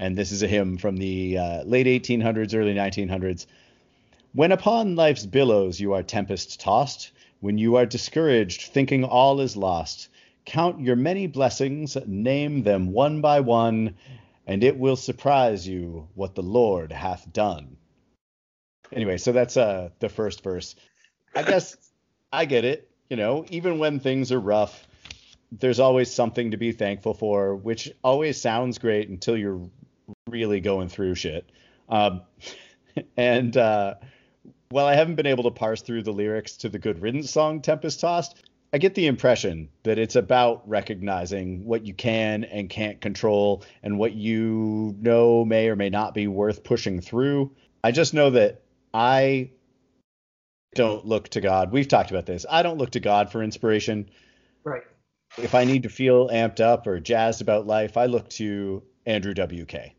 And 0.00 0.18
this 0.18 0.32
is 0.32 0.42
a 0.42 0.48
hymn 0.48 0.76
from 0.76 0.96
the 0.96 1.38
uh, 1.38 1.62
late 1.62 1.86
1800s, 1.86 2.52
early 2.52 2.74
1900s. 2.74 3.46
When 4.32 4.50
upon 4.50 4.96
life's 4.96 5.24
billows 5.24 5.78
you 5.78 5.92
are 5.92 6.02
tempest 6.02 6.58
tossed, 6.58 7.12
when 7.38 7.58
you 7.58 7.76
are 7.76 7.86
discouraged, 7.86 8.72
thinking 8.72 9.04
all 9.04 9.40
is 9.40 9.56
lost, 9.56 10.08
count 10.44 10.80
your 10.80 10.96
many 10.96 11.28
blessings, 11.28 11.96
name 12.06 12.64
them 12.64 12.90
one 12.90 13.20
by 13.20 13.38
one, 13.38 13.94
and 14.48 14.64
it 14.64 14.76
will 14.76 14.96
surprise 14.96 15.68
you 15.68 16.08
what 16.14 16.34
the 16.34 16.42
Lord 16.42 16.90
hath 16.90 17.32
done. 17.32 17.76
Anyway, 18.92 19.18
so 19.18 19.32
that's 19.32 19.56
uh 19.56 19.90
the 20.00 20.08
first 20.08 20.42
verse. 20.42 20.74
I 21.34 21.42
guess 21.42 21.76
I 22.32 22.44
get 22.44 22.64
it. 22.64 22.90
You 23.08 23.16
know, 23.16 23.44
even 23.48 23.78
when 23.78 24.00
things 24.00 24.32
are 24.32 24.40
rough, 24.40 24.86
there's 25.50 25.80
always 25.80 26.12
something 26.12 26.50
to 26.50 26.56
be 26.56 26.72
thankful 26.72 27.14
for, 27.14 27.56
which 27.56 27.90
always 28.04 28.40
sounds 28.40 28.78
great 28.78 29.08
until 29.08 29.36
you're 29.36 29.68
really 30.28 30.60
going 30.60 30.88
through 30.88 31.14
shit. 31.14 31.50
Um, 31.88 32.22
and 33.16 33.56
uh, 33.56 33.94
while 34.70 34.86
I 34.86 34.94
haven't 34.94 35.14
been 35.14 35.26
able 35.26 35.44
to 35.44 35.50
parse 35.50 35.80
through 35.80 36.02
the 36.02 36.12
lyrics 36.12 36.58
to 36.58 36.68
the 36.68 36.78
Good 36.78 37.00
Riddance 37.00 37.30
song 37.30 37.62
Tempest 37.62 38.00
Tossed, 38.00 38.42
I 38.72 38.76
get 38.76 38.94
the 38.94 39.06
impression 39.06 39.70
that 39.84 39.98
it's 39.98 40.16
about 40.16 40.68
recognizing 40.68 41.64
what 41.64 41.86
you 41.86 41.94
can 41.94 42.44
and 42.44 42.68
can't 42.68 43.00
control 43.00 43.64
and 43.82 43.98
what 43.98 44.12
you 44.12 44.94
know 45.00 45.46
may 45.46 45.68
or 45.68 45.76
may 45.76 45.88
not 45.88 46.12
be 46.12 46.26
worth 46.26 46.64
pushing 46.64 47.00
through. 47.00 47.52
I 47.82 47.92
just 47.92 48.12
know 48.12 48.28
that 48.30 48.60
I 48.92 49.50
don't 50.74 51.06
look 51.06 51.28
to 51.30 51.40
God. 51.40 51.72
We've 51.72 51.88
talked 51.88 52.10
about 52.10 52.26
this. 52.26 52.46
I 52.48 52.62
don't 52.62 52.78
look 52.78 52.90
to 52.90 53.00
God 53.00 53.30
for 53.30 53.42
inspiration. 53.42 54.10
Right. 54.64 54.82
If 55.36 55.54
I 55.54 55.64
need 55.64 55.82
to 55.84 55.88
feel 55.88 56.28
amped 56.28 56.60
up 56.60 56.86
or 56.86 57.00
jazzed 57.00 57.42
about 57.42 57.66
life, 57.66 57.96
I 57.96 58.06
look 58.06 58.28
to 58.30 58.82
Andrew 59.06 59.34
WK. 59.34 59.92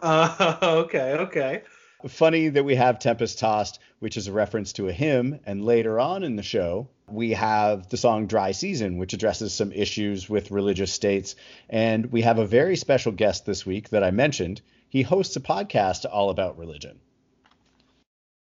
Uh, 0.00 0.56
okay, 0.62 1.12
okay. 1.14 1.62
Funny 2.06 2.48
that 2.48 2.64
we 2.64 2.76
have 2.76 3.00
Tempest 3.00 3.40
Tossed, 3.40 3.80
which 3.98 4.16
is 4.16 4.28
a 4.28 4.32
reference 4.32 4.72
to 4.74 4.88
a 4.88 4.92
hymn, 4.92 5.40
and 5.44 5.64
later 5.64 5.98
on 5.98 6.22
in 6.22 6.36
the 6.36 6.44
show, 6.44 6.88
we 7.10 7.32
have 7.32 7.88
the 7.88 7.96
song 7.96 8.26
Dry 8.26 8.52
Season, 8.52 8.98
which 8.98 9.14
addresses 9.14 9.52
some 9.52 9.72
issues 9.72 10.28
with 10.28 10.52
religious 10.52 10.92
states. 10.92 11.34
And 11.68 12.12
we 12.12 12.22
have 12.22 12.38
a 12.38 12.46
very 12.46 12.76
special 12.76 13.10
guest 13.10 13.46
this 13.46 13.66
week 13.66 13.88
that 13.88 14.04
I 14.04 14.12
mentioned. 14.12 14.60
He 14.88 15.02
hosts 15.02 15.34
a 15.36 15.40
podcast 15.40 16.06
all 16.08 16.30
about 16.30 16.58
religion. 16.58 17.00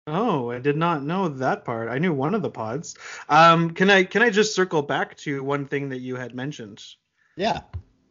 Oh, 0.08 0.50
I 0.52 0.60
did 0.60 0.78
not 0.78 1.04
know 1.04 1.28
that 1.28 1.66
part. 1.66 1.90
I 1.90 2.00
knew 2.00 2.14
one 2.14 2.34
of 2.34 2.42
the 2.42 2.50
pods. 2.50 2.96
Um, 3.28 3.72
can 3.72 3.90
I 3.90 4.06
can 4.06 4.22
I 4.22 4.30
just 4.30 4.56
circle 4.56 4.82
back 4.82 5.18
to 5.18 5.44
one 5.44 5.66
thing 5.66 5.90
that 5.90 6.00
you 6.00 6.16
had 6.16 6.34
mentioned? 6.34 6.82
Yeah. 7.36 7.60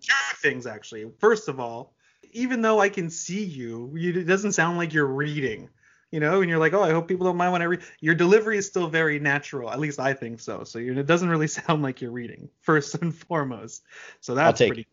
Two 0.03 0.37
things 0.37 0.67
actually. 0.67 1.11
First 1.19 1.49
of 1.49 1.59
all, 1.59 1.95
even 2.33 2.61
though 2.61 2.81
I 2.81 2.91
can 2.91 3.09
see 3.09 3.43
you, 3.43 3.93
you 3.97 4.21
it 4.21 4.27
doesn't 4.27 4.53
sound 4.53 4.77
like 4.77 4.93
you're 4.93 5.07
reading. 5.07 5.71
You 6.13 6.21
know, 6.21 6.41
and 6.41 6.49
you're 6.49 6.61
like, 6.61 6.73
oh, 6.73 6.83
I 6.83 6.93
hope 6.93 7.09
people 7.09 7.27
don't 7.27 7.37
mind 7.37 7.53
when 7.53 7.63
I 7.63 7.65
read. 7.65 7.83
Your 8.01 8.15
delivery 8.15 8.59
is 8.59 8.67
still 8.67 8.87
very 8.87 9.19
natural. 9.19 9.71
At 9.71 9.81
least 9.81 9.99
I 9.99 10.13
think 10.13 10.39
so. 10.39 10.65
So 10.65 10.79
you 10.79 10.97
it 10.99 11.07
doesn't 11.07 11.29
really 11.29 11.49
sound 11.49 11.83
like 11.83 12.01
you're 12.03 12.11
reading, 12.11 12.51
first 12.61 12.95
and 12.97 13.15
foremost. 13.15 13.85
So 14.21 14.35
that's 14.35 14.61
pretty. 14.61 14.87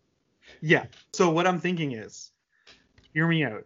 Yeah. 0.61 0.85
So 1.11 1.29
what 1.29 1.47
I'm 1.47 1.59
thinking 1.59 1.91
is, 1.91 2.31
hear 3.13 3.27
me 3.27 3.43
out. 3.43 3.65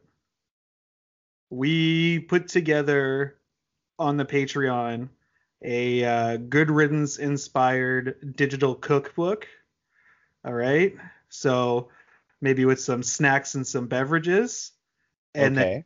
We 1.49 2.19
put 2.19 2.47
together 2.47 3.37
on 3.99 4.17
the 4.17 4.25
Patreon 4.25 5.09
a 5.63 6.03
uh, 6.03 6.37
Good 6.37 6.69
Riddance 6.69 7.17
inspired 7.17 8.35
digital 8.35 8.75
cookbook. 8.75 9.47
All 10.45 10.53
right. 10.53 10.95
So 11.29 11.89
maybe 12.41 12.65
with 12.65 12.79
some 12.79 13.03
snacks 13.03 13.55
and 13.55 13.65
some 13.65 13.87
beverages. 13.87 14.71
And 15.33 15.57
then 15.57 15.85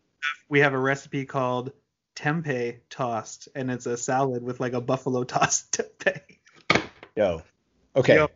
we 0.50 0.60
have 0.60 0.74
a 0.74 0.80
recipe 0.80 1.26
called 1.26 1.72
tempeh 2.16 2.80
tossed, 2.90 3.50
and 3.56 3.72
it's 3.72 3.86
a 3.86 3.98
salad 3.98 4.44
with 4.44 4.60
like 4.60 4.74
a 4.74 4.82
buffalo 4.82 5.24
tossed 5.26 5.72
tempeh. 5.72 6.22
Yo. 7.16 7.44
Okay. 7.96 8.16
Yo. 8.16 8.30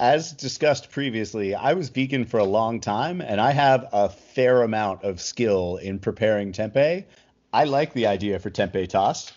As 0.00 0.32
discussed 0.32 0.90
previously, 0.92 1.56
I 1.56 1.72
was 1.72 1.88
vegan 1.88 2.24
for 2.24 2.38
a 2.38 2.44
long 2.44 2.80
time 2.80 3.20
and 3.20 3.40
I 3.40 3.50
have 3.50 3.88
a 3.92 4.08
fair 4.08 4.62
amount 4.62 5.02
of 5.02 5.20
skill 5.20 5.76
in 5.78 5.98
preparing 5.98 6.52
tempeh. 6.52 7.04
I 7.52 7.64
like 7.64 7.92
the 7.94 8.06
idea 8.06 8.38
for 8.38 8.48
tempeh 8.48 8.88
tossed. 8.88 9.32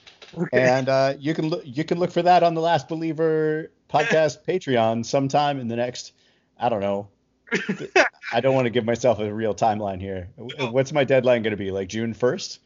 And 0.54 0.88
uh, 0.88 1.16
you 1.20 1.34
can 1.34 1.50
look 1.50 1.64
you 1.66 1.84
can 1.84 1.98
look 1.98 2.12
for 2.12 2.22
that 2.22 2.44
on 2.44 2.54
the 2.54 2.62
Last 2.62 2.88
Believer 2.88 3.72
podcast 3.90 4.44
Patreon 4.48 5.04
sometime 5.04 5.60
in 5.60 5.68
the 5.68 5.76
next 5.76 6.14
I 6.60 6.70
don't 6.70 6.82
know. 6.82 7.10
I 8.32 8.40
don't 8.40 8.54
want 8.54 8.66
to 8.66 8.70
give 8.70 8.86
myself 8.86 9.20
a 9.20 9.34
real 9.34 9.56
timeline 9.56 10.00
here. 10.00 10.30
What's 10.38 10.94
my 10.94 11.04
deadline 11.04 11.42
going 11.42 11.52
to 11.52 11.58
be? 11.58 11.72
Like 11.72 11.90
June 11.90 12.14
1st? 12.14 12.60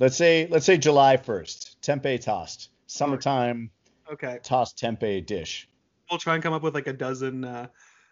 Let's 0.00 0.16
say 0.16 0.48
let's 0.50 0.66
say 0.66 0.76
July 0.76 1.16
1st. 1.16 1.76
Tempeh 1.82 2.20
tossed. 2.20 2.70
Summertime 2.88 3.70
Okay. 4.10 4.40
tossed 4.42 4.76
tempeh 4.78 5.24
dish. 5.24 5.68
We'll 6.10 6.18
try 6.18 6.34
and 6.34 6.42
come 6.42 6.52
up 6.52 6.62
with 6.62 6.74
like 6.74 6.86
a 6.86 6.92
dozen, 6.92 7.44
uh, 7.44 7.68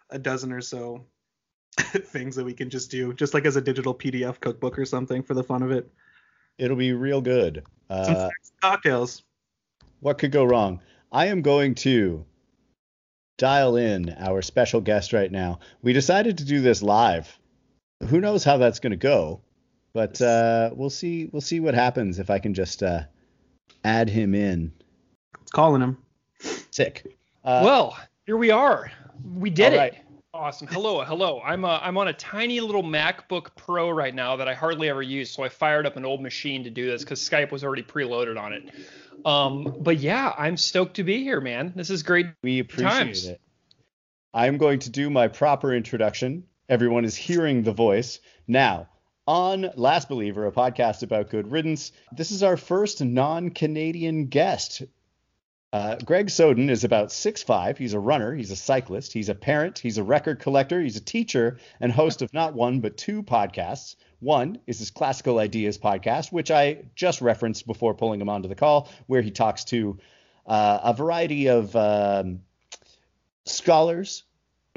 a 0.09 0.19
dozen 0.19 0.51
or 0.51 0.61
so 0.61 1.05
things 1.77 2.35
that 2.35 2.45
we 2.45 2.53
can 2.53 2.69
just 2.69 2.91
do, 2.91 3.13
just 3.13 3.33
like 3.33 3.45
as 3.45 3.55
a 3.55 3.61
digital 3.61 3.93
PDF 3.93 4.39
cookbook 4.39 4.77
or 4.77 4.85
something 4.85 5.23
for 5.23 5.33
the 5.33 5.43
fun 5.43 5.63
of 5.63 5.71
it. 5.71 5.89
It'll 6.57 6.77
be 6.77 6.93
real 6.93 7.21
good. 7.21 7.63
Uh, 7.89 8.29
cocktails. 8.61 9.23
what 9.99 10.17
could 10.17 10.31
go 10.31 10.43
wrong? 10.43 10.81
I 11.11 11.27
am 11.27 11.41
going 11.41 11.75
to 11.75 12.25
dial 13.37 13.77
in 13.77 14.09
our 14.17 14.41
special 14.41 14.81
guest 14.81 15.13
right 15.13 15.31
now. 15.31 15.59
We 15.81 15.93
decided 15.93 16.39
to 16.39 16.45
do 16.45 16.61
this 16.61 16.81
live. 16.81 17.37
Who 18.09 18.19
knows 18.19 18.43
how 18.43 18.57
that's 18.57 18.79
going 18.79 18.91
to 18.91 18.97
go, 18.97 19.41
but 19.93 20.21
uh, 20.21 20.71
we'll 20.73 20.89
see. 20.89 21.29
We'll 21.31 21.41
see 21.41 21.59
what 21.59 21.73
happens 21.73 22.19
if 22.19 22.29
I 22.29 22.39
can 22.39 22.53
just 22.53 22.83
uh, 22.83 23.03
add 23.83 24.09
him 24.09 24.35
in. 24.35 24.73
It's 25.41 25.51
calling 25.51 25.81
him. 25.81 25.97
Sick. 26.71 27.16
Uh, 27.47 27.61
well, 27.63 27.97
here 28.25 28.35
we 28.35 28.51
are. 28.51 28.91
We 29.23 29.49
did 29.49 29.67
all 29.67 29.73
it. 29.73 29.77
right. 29.77 29.93
Awesome. 30.33 30.67
Hello, 30.67 31.01
hello. 31.05 31.39
I'm 31.39 31.63
uh, 31.63 31.79
I'm 31.81 31.97
on 31.97 32.09
a 32.09 32.13
tiny 32.13 32.59
little 32.59 32.83
MacBook 32.83 33.55
Pro 33.55 33.89
right 33.89 34.13
now 34.13 34.35
that 34.35 34.49
I 34.49 34.53
hardly 34.53 34.89
ever 34.89 35.01
use, 35.01 35.31
so 35.31 35.43
I 35.43 35.49
fired 35.49 35.85
up 35.85 35.95
an 35.95 36.03
old 36.03 36.21
machine 36.21 36.65
to 36.65 36.69
do 36.69 36.85
this 36.85 37.05
because 37.05 37.21
Skype 37.21 37.53
was 37.53 37.63
already 37.63 37.83
preloaded 37.83 38.37
on 38.37 38.51
it. 38.51 38.69
Um, 39.25 39.77
but 39.79 39.97
yeah, 39.97 40.33
I'm 40.37 40.57
stoked 40.57 40.95
to 40.97 41.05
be 41.05 41.23
here, 41.23 41.39
man. 41.39 41.71
This 41.73 41.89
is 41.89 42.03
great. 42.03 42.25
we 42.43 42.59
appreciate 42.59 42.89
times. 42.89 43.25
it. 43.27 43.39
I'm 44.33 44.57
going 44.57 44.79
to 44.79 44.89
do 44.89 45.09
my 45.09 45.29
proper 45.29 45.73
introduction. 45.73 46.43
Everyone 46.67 47.05
is 47.05 47.15
hearing 47.15 47.63
the 47.63 47.71
voice 47.71 48.19
now. 48.45 48.89
On 49.25 49.69
Last 49.75 50.09
Believer, 50.09 50.47
a 50.47 50.51
podcast 50.51 51.01
about 51.01 51.29
good 51.29 51.49
riddance, 51.49 51.93
this 52.11 52.31
is 52.31 52.43
our 52.43 52.57
first 52.57 53.01
non-Canadian 53.01 54.27
guest. 54.27 54.83
Uh, 55.73 55.97
Greg 55.97 56.29
Soden 56.29 56.69
is 56.69 56.85
about 56.85 57.09
6'5. 57.09 57.77
He's 57.77 57.93
a 57.93 57.99
runner, 57.99 58.33
he's 58.33 58.51
a 58.51 58.55
cyclist, 58.55 59.11
he's 59.11 59.27
a 59.27 59.35
parent, 59.35 59.79
he's 59.79 59.97
a 59.97 60.03
record 60.03 60.39
collector, 60.39 60.81
he's 60.81 60.95
a 60.95 61.01
teacher, 61.01 61.57
and 61.81 61.91
host 61.91 62.21
of 62.21 62.33
not 62.33 62.53
one 62.53 62.79
but 62.79 62.95
two 62.95 63.21
podcasts. 63.21 63.95
One 64.19 64.59
is 64.65 64.79
his 64.79 64.91
Classical 64.91 65.39
Ideas 65.39 65.77
podcast, 65.77 66.31
which 66.31 66.51
I 66.51 66.85
just 66.95 67.21
referenced 67.21 67.67
before 67.67 67.93
pulling 67.93 68.21
him 68.21 68.29
onto 68.29 68.47
the 68.47 68.55
call, 68.55 68.89
where 69.07 69.21
he 69.21 69.29
talks 69.29 69.65
to 69.65 69.99
uh, 70.45 70.79
a 70.83 70.93
variety 70.93 71.49
of 71.49 71.75
um, 71.75 72.39
scholars 73.45 74.23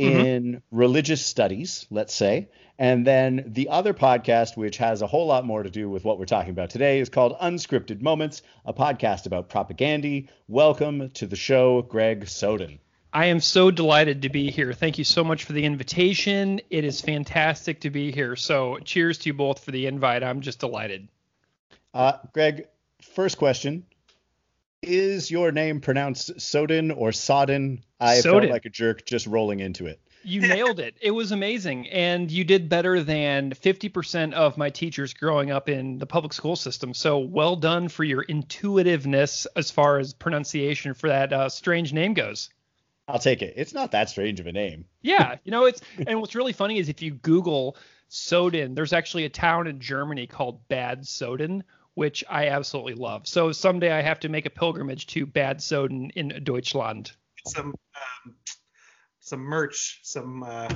in 0.00 0.62
religious 0.70 1.24
studies, 1.24 1.86
let's 1.90 2.14
say. 2.14 2.48
And 2.78 3.06
then 3.06 3.44
the 3.46 3.68
other 3.68 3.92
podcast, 3.92 4.56
which 4.56 4.78
has 4.78 5.02
a 5.02 5.06
whole 5.06 5.26
lot 5.26 5.44
more 5.44 5.62
to 5.62 5.70
do 5.70 5.90
with 5.90 6.04
what 6.04 6.18
we're 6.18 6.24
talking 6.24 6.50
about 6.50 6.70
today, 6.70 7.00
is 7.00 7.10
called 7.10 7.36
Unscripted 7.38 8.00
Moments, 8.00 8.42
a 8.64 8.72
podcast 8.72 9.26
about 9.26 9.50
propaganda. 9.50 10.22
Welcome 10.48 11.10
to 11.10 11.26
the 11.26 11.36
show, 11.36 11.82
Greg 11.82 12.26
Soden. 12.26 12.78
I 13.12 13.26
am 13.26 13.40
so 13.40 13.70
delighted 13.70 14.22
to 14.22 14.28
be 14.28 14.50
here. 14.50 14.72
Thank 14.72 14.96
you 14.96 15.04
so 15.04 15.22
much 15.22 15.44
for 15.44 15.52
the 15.52 15.64
invitation. 15.64 16.60
It 16.70 16.84
is 16.84 17.00
fantastic 17.00 17.80
to 17.80 17.90
be 17.90 18.12
here. 18.12 18.36
So 18.36 18.78
cheers 18.78 19.18
to 19.18 19.28
you 19.28 19.34
both 19.34 19.62
for 19.62 19.72
the 19.72 19.86
invite. 19.86 20.22
I'm 20.22 20.40
just 20.40 20.60
delighted. 20.60 21.08
Uh, 21.92 22.12
Greg, 22.32 22.68
first 23.02 23.36
question. 23.36 23.84
Is 24.82 25.30
your 25.30 25.52
name 25.52 25.80
pronounced 25.80 26.40
Soden 26.40 26.90
or 26.90 27.12
Sodden? 27.12 27.84
I 28.00 28.22
felt 28.22 28.44
like 28.44 28.64
a 28.64 28.70
jerk 28.70 29.04
just 29.04 29.26
rolling 29.26 29.60
into 29.60 29.86
it. 29.86 30.00
You 30.22 30.40
nailed 30.40 30.80
it. 30.80 30.96
It 31.00 31.10
was 31.10 31.32
amazing. 31.32 31.88
And 31.88 32.30
you 32.30 32.44
did 32.44 32.68
better 32.68 33.02
than 33.02 33.52
50% 33.52 34.32
of 34.32 34.56
my 34.56 34.70
teachers 34.70 35.12
growing 35.12 35.50
up 35.50 35.68
in 35.68 35.98
the 35.98 36.06
public 36.06 36.32
school 36.32 36.56
system. 36.56 36.94
So 36.94 37.18
well 37.18 37.56
done 37.56 37.88
for 37.88 38.04
your 38.04 38.22
intuitiveness 38.22 39.46
as 39.54 39.70
far 39.70 39.98
as 39.98 40.14
pronunciation 40.14 40.94
for 40.94 41.08
that 41.08 41.32
uh, 41.32 41.48
strange 41.50 41.92
name 41.92 42.14
goes. 42.14 42.48
I'll 43.06 43.18
take 43.18 43.42
it. 43.42 43.54
It's 43.56 43.74
not 43.74 43.90
that 43.92 44.08
strange 44.08 44.40
of 44.40 44.46
a 44.46 44.52
name. 44.52 44.84
Yeah, 45.02 45.36
you 45.44 45.50
know 45.50 45.64
it's 45.64 45.80
and 46.06 46.20
what's 46.20 46.34
really 46.34 46.52
funny 46.52 46.78
is 46.78 46.90
if 46.90 47.00
you 47.00 47.12
Google 47.12 47.76
Soden, 48.08 48.74
there's 48.74 48.92
actually 48.92 49.24
a 49.24 49.30
town 49.30 49.66
in 49.66 49.80
Germany 49.80 50.26
called 50.26 50.68
Bad 50.68 51.06
Soden, 51.06 51.64
which 52.00 52.24
I 52.30 52.48
absolutely 52.48 52.94
love. 52.94 53.26
So 53.26 53.52
someday 53.52 53.92
I 53.92 54.00
have 54.00 54.20
to 54.20 54.30
make 54.30 54.46
a 54.46 54.50
pilgrimage 54.50 55.06
to 55.08 55.26
Bad 55.26 55.62
Soden 55.62 56.08
in 56.16 56.40
Deutschland. 56.42 57.12
Some 57.46 57.74
um, 57.94 58.34
some 59.18 59.40
merch, 59.40 60.00
some 60.02 60.42
uh, 60.42 60.70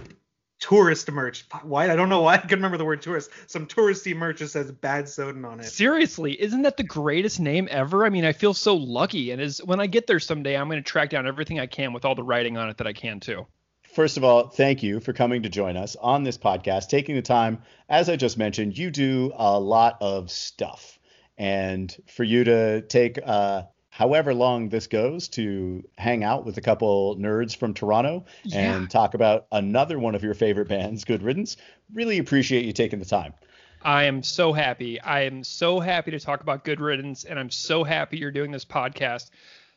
tourist 0.61 1.11
merch. 1.11 1.47
Why? 1.63 1.91
I 1.91 1.97
don't 1.97 2.11
know 2.11 2.21
why 2.21 2.35
I 2.35 2.37
can 2.37 2.59
remember 2.59 2.77
the 2.77 2.85
word 2.85 3.01
tourist. 3.01 3.31
Some 3.47 3.67
touristy 3.67 4.15
merch 4.15 4.41
that 4.41 4.49
says 4.49 4.71
Bad 4.71 5.09
Soden 5.09 5.47
on 5.47 5.61
it. 5.61 5.65
Seriously, 5.65 6.39
isn't 6.39 6.61
that 6.61 6.77
the 6.77 6.83
greatest 6.83 7.41
name 7.41 7.69
ever? 7.71 8.05
I 8.05 8.11
mean, 8.11 8.27
I 8.27 8.35
feel 8.35 8.53
so 8.53 8.77
lucky. 8.77 9.31
And 9.31 9.41
as 9.41 9.63
when 9.65 9.81
I 9.81 9.87
get 9.87 10.07
there 10.07 10.21
someday, 10.21 10.59
I'm 10.59 10.69
going 10.69 10.77
to 10.77 10.87
track 10.87 11.09
down 11.09 11.27
everything 11.27 11.59
I 11.59 11.67
can 11.67 11.95
with 11.95 12.05
all 12.05 12.15
the 12.15 12.23
writing 12.23 12.59
on 12.59 12.69
it 12.69 12.77
that 12.77 12.87
I 12.87 12.93
can 12.93 13.21
too. 13.21 13.47
First 13.95 14.19
of 14.19 14.25
all, 14.25 14.49
thank 14.49 14.83
you 14.83 15.01
for 15.01 15.15
coming 15.15 15.45
to 15.45 15.49
join 15.49 15.79
us 15.79 15.97
on 15.97 16.23
this 16.23 16.37
podcast, 16.37 16.89
taking 16.89 17.15
the 17.15 17.23
time. 17.23 17.63
As 17.89 18.11
I 18.11 18.17
just 18.17 18.37
mentioned, 18.37 18.77
you 18.77 18.91
do 18.91 19.33
a 19.35 19.59
lot 19.59 19.97
of 20.03 20.31
stuff. 20.31 20.94
And 21.37 21.95
for 22.07 22.25
you 22.25 22.45
to 22.45 22.83
take 22.83 23.19
uh, 23.25 23.65
however 23.91 24.35
long 24.35 24.69
this 24.69 24.87
goes 24.87 25.29
to 25.29 25.83
hang 25.99 26.25
out 26.25 26.45
with 26.45 26.57
a 26.59 26.61
couple 26.61 27.17
nerds 27.17 27.57
from 27.57 27.75
Toronto 27.75 28.25
Yeah. 28.45 28.77
and 28.77 28.91
talk 28.91 29.15
about 29.15 29.47
another 29.53 29.99
one 29.99 30.15
of 30.15 30.23
your 30.23 30.35
favorite 30.35 30.69
bands, 30.69 31.05
Good 31.05 31.23
Riddance, 31.23 31.57
really 31.93 32.19
appreciate 32.19 32.65
you 32.65 32.73
taking 32.73 32.99
the 32.99 33.05
time. 33.05 33.35
I 33.83 34.05
am 34.05 34.23
so 34.23 34.53
happy. 34.53 34.99
I 35.01 35.23
am 35.23 35.45
so 35.45 35.79
happy 35.79 36.11
to 36.13 36.19
talk 36.21 36.41
about 36.41 36.65
Good 36.65 36.81
Riddance, 36.81 37.25
and 37.25 37.39
I'm 37.39 37.51
so 37.51 37.85
happy 37.85 38.17
you're 38.17 38.31
doing 38.31 38.51
this 38.51 38.65
podcast. 38.65 39.31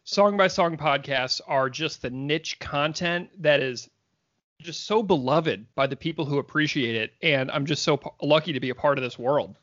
Song 0.05 0.37
by 0.37 0.47
song 0.47 0.77
podcasts 0.77 1.41
are 1.45 1.69
just 1.69 2.01
the 2.01 2.09
niche 2.09 2.57
content 2.59 3.29
that 3.39 3.59
is 3.59 3.89
just 4.61 4.85
so 4.87 5.03
beloved 5.03 5.65
by 5.75 5.85
the 5.87 5.97
people 5.97 6.23
who 6.23 6.37
appreciate 6.37 6.95
it, 6.95 7.11
and 7.21 7.51
I'm 7.51 7.65
just 7.65 7.83
so 7.83 7.99
lucky 8.21 8.53
to 8.53 8.59
be 8.61 8.69
a 8.69 8.75
part 8.75 8.97
of 8.97 9.03
this 9.03 9.19
world. 9.19 9.57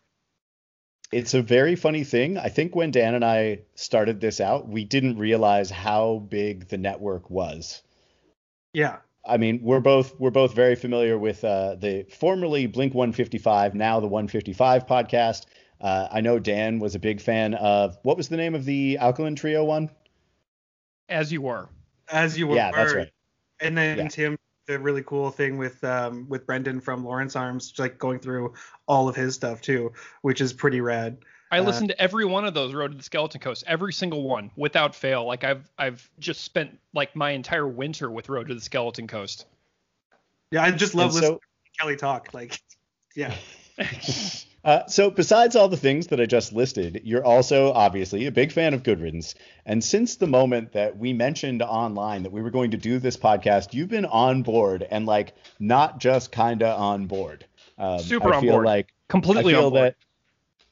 It's 1.15 1.33
a 1.33 1.43
very 1.43 1.77
funny 1.77 2.03
thing. 2.03 2.39
I 2.39 2.49
think 2.49 2.75
when 2.75 2.91
Dan 2.91 3.15
and 3.15 3.25
I 3.25 3.61
started 3.77 4.21
this 4.21 4.41
out, 4.41 4.69
we 4.69 4.85
didn't 4.85 5.17
realize 5.17 5.71
how 5.71 6.27
big 6.29 6.69
the 6.69 6.77
network 6.77 7.31
was. 7.31 7.83
Yeah. 8.73 8.97
I 9.25 9.37
mean, 9.37 9.61
we're 9.63 9.81
both 9.81 10.19
we're 10.19 10.31
both 10.31 10.55
very 10.55 10.75
familiar 10.75 11.17
with 11.17 11.45
uh, 11.45 11.77
the 11.77 12.05
formerly 12.11 12.67
Blink 12.67 12.95
155, 12.95 13.75
now 13.77 14.01
the 14.01 14.09
155 14.09 14.87
podcast. 14.87 15.47
Uh, 15.81 16.09
I 16.11 16.21
know 16.21 16.41
Dan 16.41 16.81
was 16.81 16.97
a 16.97 16.99
big 16.99 17.21
fan 17.21 17.55
of 17.55 17.97
what 18.03 18.17
was 18.17 18.29
the 18.29 18.37
name 18.37 18.57
of 18.57 18.65
the 18.65 18.99
Alkaline 18.99 19.37
Trio 19.37 19.65
one? 19.65 19.91
As 21.09 21.33
you 21.33 21.43
were. 21.43 21.69
As 22.11 22.37
you 22.37 22.49
were. 22.49 22.57
Yeah, 22.57 22.73
that's 22.73 22.93
right. 22.93 23.11
And 23.61 23.79
then 23.79 23.99
Yeah. 23.99 24.09
Tim, 24.09 24.39
the 24.67 24.79
really 24.79 25.03
cool 25.03 25.31
thing 25.31 25.59
with 25.59 25.83
um 25.85 26.27
with 26.29 26.47
Brendan 26.47 26.81
from 26.81 27.05
Lawrence 27.05 27.37
Arms, 27.37 27.69
just, 27.69 27.79
like 27.79 27.99
going 27.99 28.19
through 28.19 28.55
all 28.87 29.09
of 29.09 29.17
his 29.17 29.35
stuff 29.35 29.61
too, 29.61 29.93
which 30.23 30.41
is 30.41 30.53
pretty 30.53 30.81
rad. 30.81 31.19
I 31.51 31.59
Uh, 31.59 31.63
listened 31.65 31.91
to 31.91 32.01
every 32.01 32.25
one 32.25 32.45
of 32.45 32.55
those 32.55 32.75
Road 32.75 32.91
to 32.93 32.97
the 32.97 33.03
Skeleton 33.03 33.41
Coast, 33.41 33.65
every 33.67 33.93
single 33.93 34.23
one, 34.25 34.51
without 34.57 34.95
fail. 34.95 35.25
Like 35.27 35.45
I've 35.45 35.71
I've 35.79 36.09
just 36.19 36.43
spent 36.43 36.79
like 36.95 37.15
my 37.15 37.31
entire 37.31 37.69
winter 37.69 38.11
with 38.11 38.29
Road 38.29 38.49
to 38.49 38.55
the 38.55 38.61
Skeleton 38.61 39.07
Coast. 39.07 39.47
Yeah, 40.51 40.63
I 40.65 40.71
just 40.71 40.95
love 40.95 41.07
And 41.07 41.15
so- 41.15 41.21
listening 41.21 41.39
to 41.39 41.81
Kelly 41.81 41.97
talk. 41.97 42.33
Like, 42.35 42.59
yeah. 43.15 43.35
Uh, 44.65 44.87
so, 44.87 45.11
besides 45.11 45.55
all 45.57 45.69
the 45.69 45.77
things 45.77 46.07
that 46.07 46.21
I 46.21 46.27
just 46.27 46.53
listed, 46.53 47.03
you're 47.05 47.25
also 47.25 47.71
obviously 47.73 48.27
a 48.27 48.33
big 48.33 48.51
fan 48.51 48.73
of 48.73 48.83
Good 48.83 49.01
Riddance. 49.01 49.35
And 49.67 49.85
since 49.85 50.17
the 50.17 50.27
moment 50.27 50.73
that 50.73 50.97
we 50.97 51.13
mentioned 51.13 51.61
online 51.63 52.23
that 52.23 52.33
we 52.33 52.41
were 52.41 52.51
going 52.51 52.71
to 52.71 52.77
do 52.79 52.99
this 52.99 53.17
podcast, 53.17 53.75
you've 53.75 53.91
been 53.91 54.07
on 54.07 54.43
board 54.43 54.87
and 54.91 55.05
like 55.07 55.35
not 55.61 56.01
just 56.01 56.33
kinda 56.33 56.75
on 56.75 57.07
board. 57.07 57.45
Um, 57.77 57.99
Super 57.99 58.33
I 58.33 58.37
on 58.37 58.43
feel 58.43 58.53
board. 58.55 58.67
like 58.67 58.93
Completely 59.09 59.53
I 59.55 59.57
feel 59.59 59.67
on 59.67 59.73
board. 59.73 59.95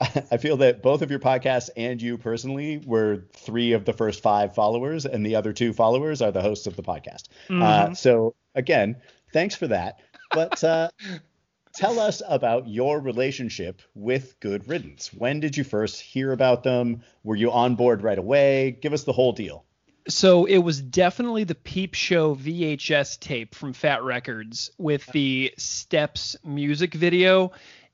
that 0.00 0.26
I 0.32 0.36
feel 0.38 0.56
that 0.56 0.82
both 0.82 1.02
of 1.02 1.10
your 1.10 1.20
podcasts 1.20 1.68
and 1.76 2.00
you 2.00 2.16
personally 2.18 2.82
were 2.86 3.24
three 3.34 3.72
of 3.72 3.84
the 3.84 3.92
first 3.92 4.20
five 4.22 4.54
followers, 4.54 5.04
and 5.06 5.24
the 5.24 5.36
other 5.36 5.52
two 5.52 5.72
followers 5.72 6.20
are 6.22 6.32
the 6.32 6.40
hosts 6.42 6.66
of 6.66 6.74
the 6.76 6.82
podcast. 6.82 7.24
Uh, 7.50 7.88
Mhm. 7.88 7.96
so 7.96 8.34
again, 8.54 8.96
thanks 9.32 9.54
for 9.54 9.68
that. 9.68 10.00
But 10.32 10.64
uh, 10.64 10.88
tell 11.74 11.98
us 11.98 12.22
about 12.28 12.68
your 12.68 13.00
relationship 13.00 13.82
with 13.94 14.38
Good 14.40 14.68
Riddance. 14.68 15.12
When 15.12 15.40
did 15.40 15.56
you 15.56 15.64
first 15.64 16.00
hear 16.00 16.32
about 16.32 16.62
them? 16.62 17.02
Were 17.24 17.36
you 17.36 17.50
on 17.50 17.74
board 17.76 18.02
right 18.02 18.18
away? 18.18 18.78
Give 18.80 18.92
us 18.92 19.04
the 19.04 19.12
whole 19.12 19.32
deal. 19.32 19.64
So 20.08 20.46
it 20.46 20.58
was 20.58 20.80
definitely 20.80 21.44
the 21.44 21.54
Peep 21.54 21.94
Show 21.94 22.34
VHS 22.34 23.20
tape 23.20 23.54
from 23.54 23.72
Fat 23.72 24.02
Records 24.02 24.70
with 24.76 25.06
the 25.06 25.54
Steps 25.56 26.36
music 26.44 26.94
video. 26.94 27.52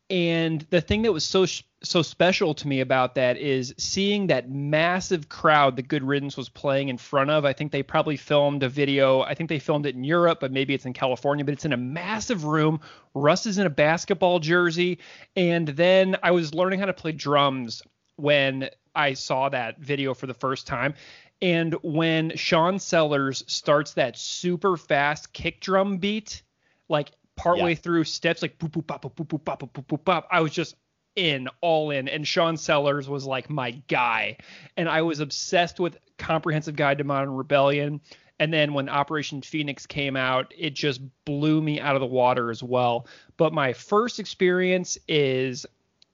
And 0.08 0.66
the 0.70 0.80
thing 0.80 1.02
that 1.02 1.12
was 1.12 1.24
so 1.24 1.44
so 1.82 2.02
special 2.02 2.54
to 2.54 2.66
me 2.66 2.80
about 2.80 3.14
that 3.14 3.36
is 3.36 3.72
seeing 3.78 4.26
that 4.26 4.50
massive 4.50 5.28
crowd 5.28 5.76
that 5.76 5.86
Good 5.86 6.02
Riddance 6.02 6.36
was 6.36 6.48
playing 6.48 6.88
in 6.88 6.98
front 6.98 7.30
of. 7.30 7.44
I 7.44 7.52
think 7.52 7.70
they 7.70 7.82
probably 7.84 8.16
filmed 8.16 8.62
a 8.64 8.68
video. 8.68 9.20
I 9.20 9.34
think 9.34 9.48
they 9.48 9.60
filmed 9.60 9.86
it 9.86 9.94
in 9.94 10.02
Europe, 10.02 10.38
but 10.40 10.50
maybe 10.50 10.74
it's 10.74 10.86
in 10.86 10.92
California. 10.92 11.44
But 11.44 11.54
it's 11.54 11.64
in 11.64 11.72
a 11.72 11.76
massive 11.76 12.44
room. 12.44 12.80
Russ 13.14 13.46
is 13.46 13.58
in 13.58 13.66
a 13.66 13.70
basketball 13.70 14.40
jersey, 14.40 14.98
and 15.36 15.68
then 15.68 16.16
I 16.22 16.32
was 16.32 16.52
learning 16.52 16.80
how 16.80 16.86
to 16.86 16.92
play 16.92 17.12
drums 17.12 17.82
when 18.16 18.70
I 18.94 19.12
saw 19.12 19.48
that 19.48 19.78
video 19.78 20.14
for 20.14 20.26
the 20.26 20.34
first 20.34 20.66
time. 20.66 20.94
And 21.40 21.74
when 21.82 22.36
Sean 22.36 22.80
Sellers 22.80 23.44
starts 23.46 23.94
that 23.94 24.18
super 24.18 24.76
fast 24.76 25.32
kick 25.32 25.60
drum 25.60 25.98
beat, 25.98 26.42
like 26.88 27.12
partway 27.36 27.70
Yeah. 27.70 27.76
through 27.76 28.04
steps, 28.04 28.42
like 28.42 28.58
boop 28.58 28.70
boop 28.70 28.88
bop 28.88 29.02
boop 29.02 29.14
boop 29.14 29.28
boop 29.28 29.44
bop 29.44 29.60
boop 29.60 29.70
boop 29.70 29.86
boop 29.86 30.04
bop, 30.04 30.26
I 30.32 30.40
was 30.40 30.50
just 30.50 30.74
in, 31.18 31.48
all 31.60 31.90
in. 31.90 32.08
And 32.08 32.26
Sean 32.26 32.56
Sellers 32.56 33.08
was 33.08 33.26
like 33.26 33.50
my 33.50 33.72
guy. 33.88 34.36
And 34.76 34.88
I 34.88 35.02
was 35.02 35.18
obsessed 35.18 35.80
with 35.80 35.98
Comprehensive 36.16 36.76
Guide 36.76 36.98
to 36.98 37.04
Modern 37.04 37.34
Rebellion. 37.34 38.00
And 38.38 38.52
then 38.52 38.72
when 38.72 38.88
Operation 38.88 39.42
Phoenix 39.42 39.84
came 39.84 40.16
out, 40.16 40.54
it 40.56 40.74
just 40.74 41.00
blew 41.24 41.60
me 41.60 41.80
out 41.80 41.96
of 41.96 42.00
the 42.00 42.06
water 42.06 42.50
as 42.50 42.62
well. 42.62 43.08
But 43.36 43.52
my 43.52 43.72
first 43.72 44.20
experience 44.20 44.96
is 45.08 45.66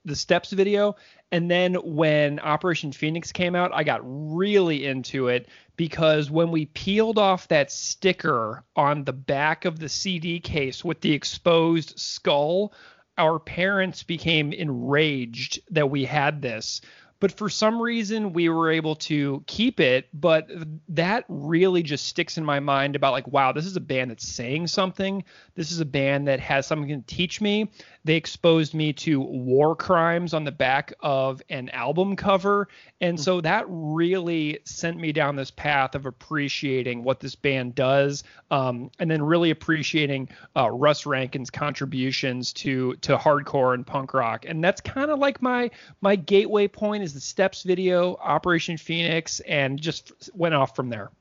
the 0.05 0.15
steps 0.15 0.51
video 0.51 0.95
and 1.31 1.49
then 1.49 1.73
when 1.73 2.39
operation 2.39 2.91
phoenix 2.91 3.31
came 3.31 3.55
out 3.55 3.71
i 3.73 3.83
got 3.83 4.01
really 4.03 4.85
into 4.85 5.27
it 5.27 5.49
because 5.75 6.29
when 6.29 6.51
we 6.51 6.67
peeled 6.67 7.17
off 7.17 7.47
that 7.47 7.71
sticker 7.71 8.63
on 8.75 9.03
the 9.03 9.13
back 9.13 9.65
of 9.65 9.79
the 9.79 9.89
cd 9.89 10.39
case 10.39 10.85
with 10.85 11.01
the 11.01 11.11
exposed 11.11 11.97
skull 11.99 12.71
our 13.17 13.39
parents 13.39 14.03
became 14.03 14.51
enraged 14.51 15.59
that 15.71 15.89
we 15.89 16.05
had 16.05 16.41
this 16.41 16.81
but 17.19 17.31
for 17.31 17.49
some 17.49 17.81
reason 17.81 18.33
we 18.33 18.49
were 18.49 18.71
able 18.71 18.95
to 18.95 19.43
keep 19.47 19.79
it 19.79 20.07
but 20.13 20.49
that 20.89 21.25
really 21.27 21.81
just 21.83 22.05
sticks 22.05 22.37
in 22.37 22.45
my 22.45 22.59
mind 22.59 22.95
about 22.95 23.11
like 23.11 23.27
wow 23.27 23.51
this 23.51 23.65
is 23.65 23.75
a 23.75 23.81
band 23.81 24.11
that's 24.11 24.27
saying 24.27 24.67
something. 24.67 25.23
This 25.55 25.71
is 25.71 25.79
a 25.79 25.85
band 25.85 26.27
that 26.27 26.39
has 26.41 26.67
something 26.67 27.01
to 27.01 27.15
teach 27.15 27.41
me. 27.41 27.71
They 28.03 28.15
exposed 28.15 28.73
me 28.73 28.93
to 28.93 29.19
war 29.19 29.75
crimes 29.75 30.33
on 30.33 30.43
the 30.43 30.51
back 30.51 30.93
of 30.99 31.41
an 31.49 31.69
album 31.69 32.15
cover. 32.15 32.67
And 33.01 33.19
so 33.19 33.41
that 33.41 33.65
really 33.67 34.59
sent 34.65 34.97
me 34.97 35.11
down 35.11 35.35
this 35.35 35.51
path 35.51 35.95
of 35.95 36.05
appreciating 36.05 37.03
what 37.03 37.19
this 37.19 37.35
band 37.35 37.75
does 37.75 38.23
um, 38.51 38.91
and 38.99 39.09
then 39.09 39.23
really 39.23 39.49
appreciating 39.49 40.29
uh, 40.55 40.69
russ 40.69 41.05
rankin's 41.05 41.49
contributions 41.49 42.53
to 42.53 42.95
to 42.97 43.17
hardcore 43.17 43.73
and 43.73 43.87
punk 43.87 44.13
rock. 44.13 44.45
And 44.47 44.63
that's 44.63 44.81
kind 44.81 45.09
of 45.09 45.19
like 45.19 45.41
my 45.41 45.71
my 46.01 46.15
gateway 46.15 46.67
point 46.67 47.03
is 47.05 47.13
the 47.13 47.21
steps 47.21 47.63
video 47.63 48.15
operation 48.15 48.77
phoenix 48.77 49.39
and 49.41 49.79
just 49.79 50.11
went 50.33 50.55
off 50.55 50.75
from 50.75 50.89
there. 50.89 51.11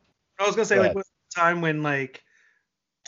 I 0.40 0.46
was 0.46 0.56
gonna 0.56 0.64
say 0.64 0.76
Go 0.76 0.82
like 0.82 0.94
was 0.96 1.06
the 1.06 1.40
time 1.40 1.60
when 1.60 1.82
like 1.82 2.24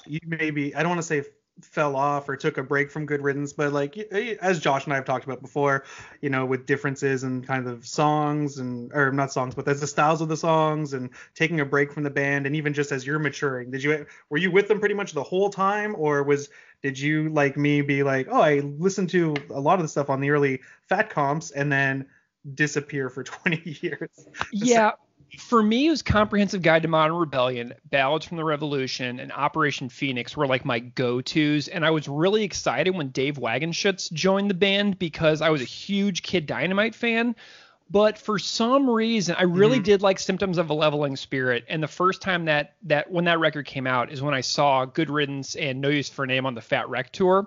you 0.06 0.20
maybe 0.24 0.74
I 0.74 0.82
don't 0.82 0.90
want 0.90 1.00
to 1.00 1.06
say 1.06 1.24
fell 1.62 1.96
off 1.96 2.28
or 2.28 2.36
took 2.36 2.58
a 2.58 2.62
break 2.62 2.90
from 2.90 3.06
Good 3.06 3.22
Riddance, 3.22 3.54
but 3.54 3.72
like 3.72 3.96
as 3.96 4.60
Josh 4.60 4.84
and 4.84 4.92
I 4.92 4.96
have 4.96 5.06
talked 5.06 5.24
about 5.24 5.40
before, 5.40 5.84
you 6.20 6.28
know, 6.28 6.44
with 6.44 6.66
differences 6.66 7.22
and 7.22 7.46
kind 7.46 7.66
of 7.66 7.86
songs 7.86 8.58
and 8.58 8.92
or 8.92 9.10
not 9.10 9.32
songs, 9.32 9.54
but 9.54 9.64
that's 9.64 9.80
the 9.80 9.86
styles 9.86 10.20
of 10.20 10.28
the 10.28 10.36
songs 10.36 10.92
and 10.92 11.08
taking 11.34 11.60
a 11.60 11.64
break 11.64 11.92
from 11.92 12.02
the 12.02 12.10
band 12.10 12.46
and 12.46 12.54
even 12.54 12.74
just 12.74 12.92
as 12.92 13.06
you're 13.06 13.18
maturing, 13.18 13.70
did 13.70 13.82
you 13.82 14.04
were 14.28 14.36
you 14.36 14.50
with 14.50 14.68
them 14.68 14.80
pretty 14.80 14.94
much 14.94 15.12
the 15.12 15.22
whole 15.22 15.48
time? 15.48 15.94
Or 15.96 16.22
was 16.22 16.50
did 16.82 16.98
you 16.98 17.30
like 17.30 17.56
me 17.56 17.80
be 17.80 18.02
like, 18.02 18.28
oh, 18.30 18.42
I 18.42 18.58
listened 18.60 19.08
to 19.10 19.34
a 19.50 19.60
lot 19.60 19.78
of 19.78 19.82
the 19.82 19.88
stuff 19.88 20.10
on 20.10 20.20
the 20.20 20.30
early 20.30 20.60
Fat 20.88 21.08
comps 21.08 21.50
and 21.50 21.72
then 21.72 22.06
disappear 22.54 23.09
for 23.09 23.24
20 23.24 23.78
years? 23.82 24.11
Yeah, 24.52 24.92
for 25.38 25.62
me, 25.62 25.88
it 25.88 25.90
was 25.90 26.02
Comprehensive 26.02 26.62
Guide 26.62 26.82
to 26.82 26.88
Modern 26.88 27.16
Rebellion, 27.16 27.74
Ballads 27.90 28.26
from 28.26 28.37
the 28.37 28.44
Revolution, 28.44 29.18
and 29.20 29.32
Operation 29.32 29.88
Phoenix 29.88 30.37
were 30.37 30.46
like 30.46 30.64
my 30.64 30.78
go-tos, 30.78 31.68
and 31.68 31.85
I 31.85 31.90
was 31.90 32.09
really 32.09 32.44
excited 32.44 32.94
when 32.94 33.09
Dave 33.11 33.37
Wagenschutz 33.37 34.12
joined 34.12 34.48
the 34.50 34.54
band 34.54 34.98
because 34.98 35.42
I 35.42 35.50
was 35.50 35.61
a 35.61 35.64
huge 35.64 36.22
Kid 36.22 36.46
Dynamite 36.46 36.94
fan. 36.94 37.35
But 37.88 38.18
for 38.18 38.38
some 38.40 38.90
reason, 38.90 39.37
I 39.38 39.44
really 39.44 39.78
Mhm. 39.78 39.85
did 39.85 40.02
like 40.02 40.18
Symptoms 40.18 40.59
of 40.59 40.70
a 40.70 40.74
Leveling 40.74 41.14
Spirit, 41.14 41.64
and 41.68 41.80
the 41.80 41.87
first 41.88 42.20
time 42.20 42.46
that 42.46 42.74
that 42.82 43.11
when 43.12 43.26
that 43.26 43.38
record 43.38 43.64
came 43.66 43.87
out 43.87 44.11
is 44.11 44.20
when 44.20 44.35
I 44.35 44.40
saw 44.40 44.85
Good 44.87 45.09
Riddance 45.09 45.54
and 45.54 45.80
No 45.80 45.88
Use 45.88 46.09
for 46.09 46.24
a 46.24 46.26
Name 46.26 46.46
on 46.46 46.56
the 46.56 46.61
Fat 46.61 46.88
Wreck 46.88 47.12
tour. 47.12 47.46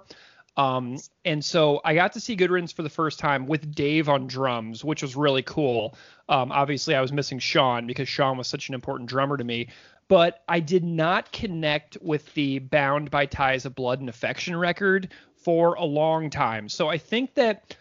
Um, 0.59 0.97
and 1.23 1.43
so 1.43 1.79
I 1.85 1.95
got 1.95 2.11
to 2.13 2.19
see 2.19 2.35
Good 2.35 2.71
for 2.71 2.83
the 2.83 2.89
first 2.89 3.17
time 3.17 3.47
with 3.47 3.73
Dave 3.73 4.09
on 4.09 4.27
drums, 4.27 4.83
which 4.83 5.01
was 5.01 5.15
really 5.15 5.41
cool. 5.41 5.95
Um, 6.27 6.51
obviously, 6.51 6.95
I 6.95 7.01
was 7.01 7.13
missing 7.13 7.39
Sean 7.39 7.87
because 7.87 8.09
Sean 8.09 8.37
was 8.37 8.49
such 8.49 8.67
an 8.67 8.75
important 8.75 9.09
drummer 9.09 9.37
to 9.37 9.43
me. 9.45 9.69
But 10.09 10.43
I 10.49 10.59
did 10.59 10.83
not 10.83 11.31
connect 11.31 11.97
with 12.01 12.33
the 12.33 12.59
Bound 12.59 13.09
by 13.09 13.25
Ties 13.25 13.65
of 13.65 13.73
Blood 13.73 14.01
and 14.01 14.09
Affection 14.09 14.53
record 14.53 15.13
for 15.37 15.75
a 15.75 15.85
long 15.85 16.29
time. 16.29 16.67
So 16.67 16.89
I 16.89 16.97
think 16.97 17.35
that 17.35 17.77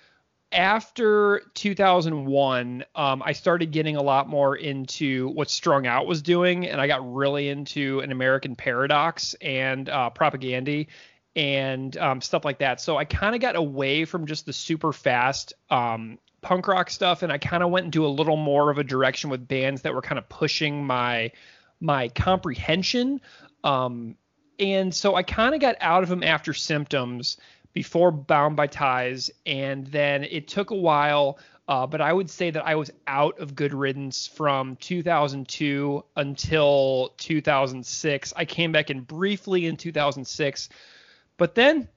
after 0.52 1.42
2001, 1.54 2.84
um, 2.94 3.22
I 3.24 3.32
started 3.32 3.72
getting 3.72 3.96
a 3.96 4.02
lot 4.02 4.28
more 4.28 4.54
into 4.54 5.30
what 5.30 5.50
Strung 5.50 5.88
Out 5.88 6.06
was 6.06 6.22
doing, 6.22 6.68
and 6.68 6.80
I 6.80 6.86
got 6.86 7.12
really 7.12 7.48
into 7.48 7.98
an 8.00 8.12
American 8.12 8.54
Paradox 8.54 9.34
and 9.40 9.88
uh, 9.88 10.10
and 11.38 11.96
um, 11.98 12.20
stuff 12.20 12.44
like 12.44 12.58
that. 12.58 12.80
So 12.80 12.96
I 12.96 13.04
kind 13.04 13.36
of 13.36 13.40
got 13.40 13.54
away 13.54 14.04
from 14.04 14.26
just 14.26 14.44
the 14.44 14.52
super 14.52 14.92
fast 14.92 15.52
um, 15.70 16.18
punk 16.40 16.66
rock 16.66 16.90
stuff, 16.90 17.22
and 17.22 17.32
I 17.32 17.38
kind 17.38 17.62
of 17.62 17.70
went 17.70 17.84
into 17.84 18.04
a 18.04 18.08
little 18.08 18.36
more 18.36 18.70
of 18.70 18.78
a 18.78 18.84
direction 18.84 19.30
with 19.30 19.46
bands 19.46 19.82
that 19.82 19.94
were 19.94 20.02
kind 20.02 20.18
of 20.18 20.28
pushing 20.28 20.84
my 20.84 21.30
my 21.80 22.08
comprehension. 22.08 23.20
Um, 23.62 24.16
and 24.58 24.92
so 24.92 25.14
I 25.14 25.22
kind 25.22 25.54
of 25.54 25.60
got 25.60 25.76
out 25.80 26.02
of 26.02 26.08
them 26.08 26.24
after 26.24 26.52
Symptoms 26.52 27.36
before 27.72 28.10
Bound 28.10 28.56
by 28.56 28.66
Ties, 28.66 29.30
and 29.46 29.86
then 29.86 30.24
it 30.24 30.48
took 30.48 30.70
a 30.70 30.76
while. 30.76 31.38
Uh, 31.68 31.86
but 31.86 32.00
I 32.00 32.12
would 32.12 32.30
say 32.30 32.50
that 32.50 32.66
I 32.66 32.74
was 32.74 32.90
out 33.06 33.38
of 33.38 33.54
Good 33.54 33.74
Riddance 33.74 34.26
from 34.26 34.74
2002 34.76 36.02
until 36.16 37.14
2006. 37.18 38.32
I 38.34 38.44
came 38.44 38.72
back 38.72 38.90
in 38.90 39.02
briefly 39.02 39.66
in 39.66 39.76
2006, 39.76 40.70
but 41.38 41.54
then, 41.54 41.88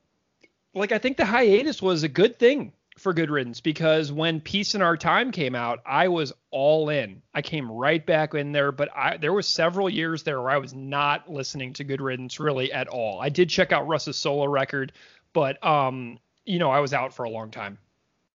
like, 0.73 0.93
I 0.93 0.97
think 0.97 1.17
the 1.17 1.25
hiatus 1.25 1.81
was 1.81 2.03
a 2.03 2.07
good 2.07 2.39
thing 2.39 2.71
for 2.97 3.13
Good 3.13 3.29
Riddance 3.29 3.61
because 3.61 4.11
when 4.11 4.39
Peace 4.39 4.75
in 4.75 4.81
Our 4.81 4.95
Time 4.95 5.31
came 5.31 5.55
out, 5.55 5.81
I 5.85 6.07
was 6.07 6.31
all 6.51 6.89
in. 6.89 7.21
I 7.33 7.41
came 7.41 7.69
right 7.69 8.05
back 8.05 8.33
in 8.33 8.51
there, 8.51 8.71
but 8.71 8.89
I 8.95 9.17
there 9.17 9.33
was 9.33 9.47
several 9.47 9.89
years 9.89 10.23
there 10.23 10.41
where 10.41 10.51
I 10.51 10.57
was 10.57 10.73
not 10.73 11.29
listening 11.29 11.73
to 11.73 11.83
Good 11.83 11.99
Riddance 11.99 12.39
really 12.39 12.71
at 12.71 12.87
all. 12.87 13.19
I 13.19 13.29
did 13.29 13.49
check 13.49 13.71
out 13.71 13.87
Russ's 13.87 14.17
solo 14.17 14.45
record, 14.45 14.93
but 15.33 15.63
um, 15.65 16.19
you 16.45 16.59
know, 16.59 16.69
I 16.69 16.79
was 16.79 16.93
out 16.93 17.13
for 17.13 17.23
a 17.23 17.29
long 17.29 17.51
time. 17.51 17.77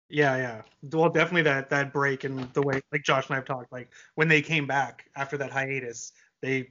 Yeah, 0.09 0.37
yeah. 0.37 0.63
Well, 0.93 1.11
definitely 1.11 1.43
that 1.43 1.71
that 1.71 1.93
break 1.93 2.25
and 2.25 2.53
the 2.55 2.63
way 2.63 2.81
like 2.93 3.03
Josh 3.03 3.29
and 3.29 3.37
I've 3.37 3.45
talked 3.45 3.73
like 3.73 3.91
when 4.15 4.29
they 4.29 4.43
came 4.43 4.67
back 4.67 5.11
after 5.17 5.37
that 5.39 5.51
hiatus, 5.51 6.13
they 6.41 6.71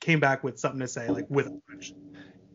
came 0.00 0.20
back 0.20 0.44
with 0.44 0.58
something 0.58 0.80
to 0.80 0.88
say 0.88 1.08
like 1.08 1.26
with 1.28 1.50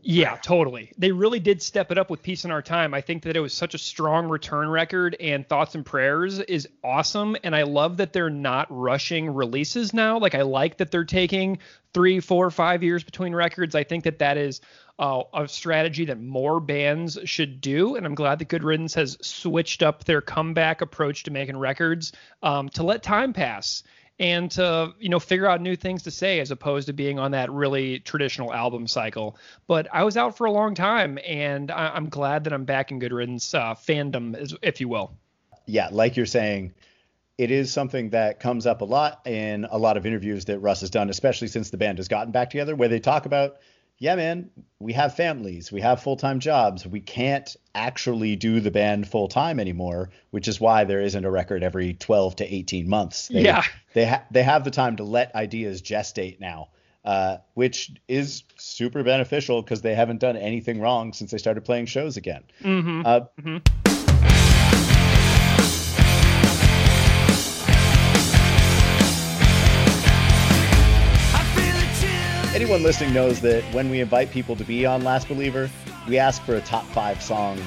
yeah, 0.02 0.38
totally. 0.38 0.92
They 0.98 1.12
really 1.12 1.40
did 1.40 1.62
step 1.62 1.92
it 1.92 1.98
up 1.98 2.10
with 2.10 2.24
Peace 2.24 2.46
in 2.46 2.52
Our 2.52 2.62
Time. 2.62 2.94
I 2.94 3.02
think 3.02 3.24
that 3.24 3.36
it 3.36 3.40
was 3.40 3.54
such 3.54 3.74
a 3.74 3.78
strong 3.78 4.28
return 4.28 4.70
record, 4.70 5.16
and 5.20 5.48
Thoughts 5.48 5.76
and 5.76 5.86
Prayers 5.86 6.40
is 6.40 6.68
awesome. 6.84 7.36
And 7.44 7.56
I 7.56 7.64
love 7.64 7.98
that 7.98 8.14
they're 8.14 8.30
not 8.30 8.68
rushing 8.70 9.30
releases 9.34 9.94
now. 9.94 10.18
Like, 10.18 10.36
I 10.36 10.44
like 10.44 10.78
that 10.78 10.92
they're 10.92 11.04
taking 11.04 11.60
three, 11.94 12.20
four, 12.20 12.50
five 12.50 12.84
years 12.84 13.04
between 13.04 13.36
records. 13.36 13.76
I 13.76 13.84
think 13.84 14.04
that 14.06 14.20
that 14.20 14.38
is 14.38 14.62
uh, 15.00 15.24
a 15.34 15.48
strategy 15.48 16.06
that 16.06 16.20
more 16.20 16.60
bands 16.60 17.18
should 17.26 17.62
do. 17.62 17.96
And 17.96 18.06
I'm 18.06 18.16
glad 18.16 18.40
that 18.40 18.50
Good 18.50 18.64
Riddance 18.64 18.94
has 18.96 19.18
switched 19.22 19.82
up 19.82 20.04
their 20.04 20.22
comeback 20.22 20.82
approach 20.82 21.24
to 21.24 21.32
making 21.32 21.58
records 21.58 22.12
um, 22.44 22.70
to 22.70 22.84
let 22.84 23.02
time 23.02 23.34
pass 23.34 23.84
and 24.20 24.52
to 24.52 24.94
you 25.00 25.10
know 25.10 25.20
figure 25.20 25.48
out 25.48 25.62
new 25.62 25.76
things 25.76 26.04
to 26.04 26.12
say 26.12 26.40
as 26.40 26.52
opposed 26.52 26.88
to 26.88 26.94
being 26.94 27.18
on 27.20 27.32
that 27.32 27.52
really 27.52 28.00
traditional 28.00 28.54
album 28.54 28.88
cycle. 28.88 29.38
But 29.68 29.88
I 29.94 30.04
was 30.04 30.18
out 30.18 30.38
for 30.38 30.46
a 30.46 30.52
long 30.52 30.76
time, 30.76 31.18
and 31.26 31.72
I- 31.72 31.96
am 31.96 32.10
glad 32.10 32.44
that 32.44 32.54
I'm 32.54 32.66
back 32.66 32.92
in 32.92 33.00
Good 33.00 33.14
Riddance 33.14 33.54
uh, 33.54 33.74
fandom, 33.76 34.58
if 34.62 34.82
you 34.82 34.88
will. 34.88 35.14
Yeah, 35.66 35.90
like 35.92 36.18
you're 36.18 36.26
saying, 36.26 36.74
it 37.38 37.52
is 37.52 37.72
something 37.72 38.10
that 38.10 38.40
comes 38.40 38.66
up 38.66 38.82
a 38.82 38.86
lot 38.86 39.26
in 39.26 39.66
a 39.72 39.78
lot 39.78 39.96
of 39.96 40.06
interviews 40.06 40.46
that 40.46 40.60
Russ 40.60 40.82
has 40.82 40.90
done, 40.90 41.10
especially 41.10 41.48
since 41.48 41.70
the 41.70 41.78
band 41.78 42.00
has 42.00 42.08
gotten 42.08 42.32
back 42.32 42.50
together, 42.50 42.76
where 42.76 42.90
they 42.90 43.00
talk 43.00 43.26
about 43.26 43.58
yeah, 44.00 44.16
man, 44.16 44.50
we 44.80 44.94
have 44.94 45.16
families, 45.16 45.74
we 45.74 45.82
have 45.82 46.02
full 46.02 46.16
time 46.16 46.40
jobs. 46.40 46.88
We 46.88 47.02
can't 47.02 47.54
actually 47.76 48.38
do 48.38 48.62
the 48.62 48.72
band 48.72 49.08
full 49.10 49.28
time 49.28 49.60
anymore, 49.60 50.10
which 50.32 50.48
is 50.48 50.60
why 50.60 50.86
there 50.86 51.02
isn't 51.02 51.26
a 51.26 51.30
record 51.30 51.64
every 51.64 51.94
12 51.96 52.38
to 52.38 52.54
18 52.54 52.88
months. 52.88 53.28
They, 53.28 53.44
yeah. 53.44 53.64
They, 53.94 54.06
ha- 54.06 54.24
they 54.32 54.44
have 54.44 54.64
the 54.64 54.72
time 54.72 54.96
to 54.98 55.04
let 55.04 55.36
ideas 55.36 55.82
gestate 55.82 56.40
now, 56.40 56.70
uh, 57.04 57.38
which 57.56 57.92
is 58.08 58.44
super 58.56 59.04
beneficial 59.04 59.62
because 59.62 59.82
they 59.82 59.96
haven't 59.96 60.22
done 60.22 60.38
anything 60.38 60.80
wrong 60.80 61.12
since 61.12 61.32
they 61.32 61.38
started 61.38 61.66
playing 61.66 61.88
shows 61.88 62.16
again. 62.16 62.44
Mm-hmm. 62.64 63.02
Uh, 63.06 63.20
mm-hmm. 63.42 63.99
Anyone 72.60 72.84
listening 72.84 73.14
knows 73.14 73.40
that 73.40 73.64
when 73.74 73.90
we 73.90 74.02
invite 74.02 74.30
people 74.32 74.54
to 74.54 74.66
be 74.66 74.86
on 74.86 75.02
Last 75.02 75.30
Believer, 75.30 75.70
we 76.10 76.18
ask 76.18 76.42
for 76.42 76.56
a 76.56 76.62
top 76.62 76.84
five 76.88 77.22
song 77.22 77.58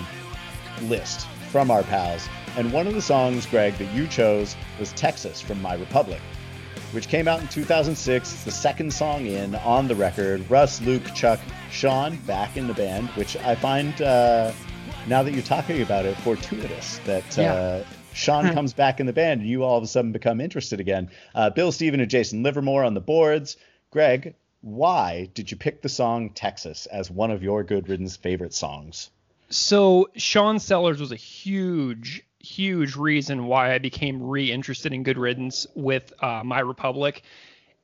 list 0.83 1.26
from 1.50 1.70
our 1.70 1.83
pals. 1.83 2.28
And 2.59 2.70
one 2.74 2.87
of 2.87 2.92
the 2.92 3.00
songs, 3.00 3.46
Greg, 3.46 3.72
that 3.78 3.90
you 3.94 4.07
chose 4.07 4.55
was 4.78 4.92
Texas 4.92 5.40
from 5.40 5.62
My 5.62 5.76
Republic, 5.76 6.20
which 6.90 7.09
came 7.09 7.26
out 7.26 7.40
in 7.40 7.48
2006. 7.48 8.33
It's 8.35 8.44
the 8.44 8.50
second 8.50 8.92
song 8.92 9.24
in 9.24 9.55
on 9.55 9.88
the 9.88 9.94
record. 9.94 10.44
Russ, 10.50 10.83
Luke, 10.83 11.14
Chuck, 11.14 11.40
Sean 11.70 12.16
back 12.26 12.59
in 12.59 12.66
the 12.66 12.74
band, 12.74 13.09
which 13.11 13.35
I 13.38 13.55
find, 13.55 13.98
uh, 14.02 14.52
now 15.07 15.22
that 15.22 15.33
you're 15.33 15.42
talking 15.42 15.81
about 15.81 16.05
it, 16.05 16.18
fortuitous 16.18 16.98
that. 17.07 17.37
Yeah. 17.38 17.55
Uh, 17.55 17.85
Sean 18.12 18.52
comes 18.52 18.74
back 18.74 19.00
in 19.00 19.07
the 19.07 19.12
band, 19.14 19.40
and 19.40 19.48
you 19.48 19.64
all 19.64 19.78
of 19.78 19.85
a 19.85 19.87
sudden 19.87 20.12
become 20.12 20.38
interested 20.38 20.81
again. 20.81 21.09
Uh, 21.35 21.48
Bill 21.48 21.72
Steven 21.72 21.98
and 21.98 22.11
Jason 22.11 22.42
Livermore 22.42 22.85
on 22.85 22.92
the 22.92 23.00
boards. 23.00 23.57
Greg, 23.90 24.35
why 24.62 25.29
did 25.35 25.51
you 25.51 25.57
pick 25.57 25.83
the 25.83 25.88
song 25.88 26.31
Texas 26.31 26.87
as 26.87 27.11
one 27.11 27.31
of 27.31 27.42
your 27.42 27.64
Good 27.64 27.88
Riddance 27.88 28.16
favorite 28.16 28.55
songs? 28.55 29.11
So 29.51 30.09
Sean 30.16 30.59
Sellers 30.61 31.01
was 31.01 31.12
a 31.12 31.16
huge, 31.16 32.22
huge 32.38 32.96
reason 32.96 33.46
why 33.46 33.75
I 33.75 33.79
became 33.79 34.22
re-interested 34.22 34.92
in 34.92 35.03
Good 35.03 35.18
Riddance 35.18 35.66
with 35.75 36.12
uh, 36.22 36.42
My 36.44 36.61
Republic, 36.61 37.22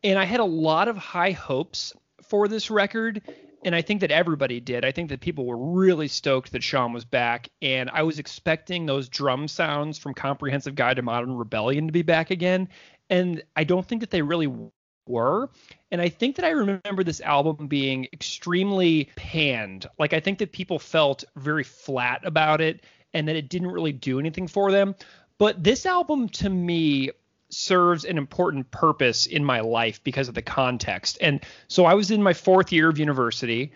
and 0.02 0.18
I 0.18 0.24
had 0.24 0.40
a 0.40 0.44
lot 0.44 0.88
of 0.88 0.96
high 0.96 1.32
hopes 1.32 1.92
for 2.22 2.46
this 2.46 2.70
record, 2.70 3.22
and 3.64 3.74
I 3.74 3.82
think 3.82 4.00
that 4.00 4.12
everybody 4.12 4.60
did. 4.60 4.84
I 4.84 4.92
think 4.92 5.10
that 5.10 5.20
people 5.20 5.46
were 5.46 5.56
really 5.56 6.08
stoked 6.08 6.52
that 6.52 6.62
Sean 6.62 6.92
was 6.92 7.04
back, 7.04 7.50
and 7.60 7.90
I 7.90 8.04
was 8.04 8.20
expecting 8.20 8.86
those 8.86 9.08
drum 9.08 9.48
sounds 9.48 9.98
from 9.98 10.14
Comprehensive 10.14 10.76
Guide 10.76 10.96
to 10.96 11.02
Modern 11.02 11.36
Rebellion 11.36 11.88
to 11.88 11.92
be 11.92 12.02
back 12.02 12.30
again, 12.30 12.68
and 13.10 13.42
I 13.56 13.64
don't 13.64 13.86
think 13.86 14.00
that 14.02 14.10
they 14.10 14.22
really 14.22 14.70
were. 15.08 15.50
And 15.90 16.00
I 16.00 16.08
think 16.08 16.36
that 16.36 16.44
I 16.44 16.50
remember 16.50 17.02
this 17.02 17.20
album 17.20 17.66
being 17.66 18.06
extremely 18.12 19.10
panned. 19.16 19.86
Like, 19.98 20.12
I 20.12 20.20
think 20.20 20.38
that 20.38 20.52
people 20.52 20.78
felt 20.78 21.24
very 21.36 21.64
flat 21.64 22.24
about 22.24 22.60
it 22.60 22.84
and 23.14 23.26
that 23.28 23.36
it 23.36 23.48
didn't 23.48 23.70
really 23.70 23.92
do 23.92 24.20
anything 24.20 24.48
for 24.48 24.70
them. 24.70 24.94
But 25.38 25.62
this 25.62 25.86
album, 25.86 26.28
to 26.30 26.50
me, 26.50 27.10
serves 27.50 28.04
an 28.04 28.18
important 28.18 28.70
purpose 28.70 29.26
in 29.26 29.44
my 29.44 29.60
life 29.60 30.02
because 30.04 30.28
of 30.28 30.34
the 30.34 30.42
context. 30.42 31.18
And 31.20 31.40
so 31.68 31.86
I 31.86 31.94
was 31.94 32.10
in 32.10 32.22
my 32.22 32.34
fourth 32.34 32.72
year 32.72 32.88
of 32.88 32.98
university 32.98 33.72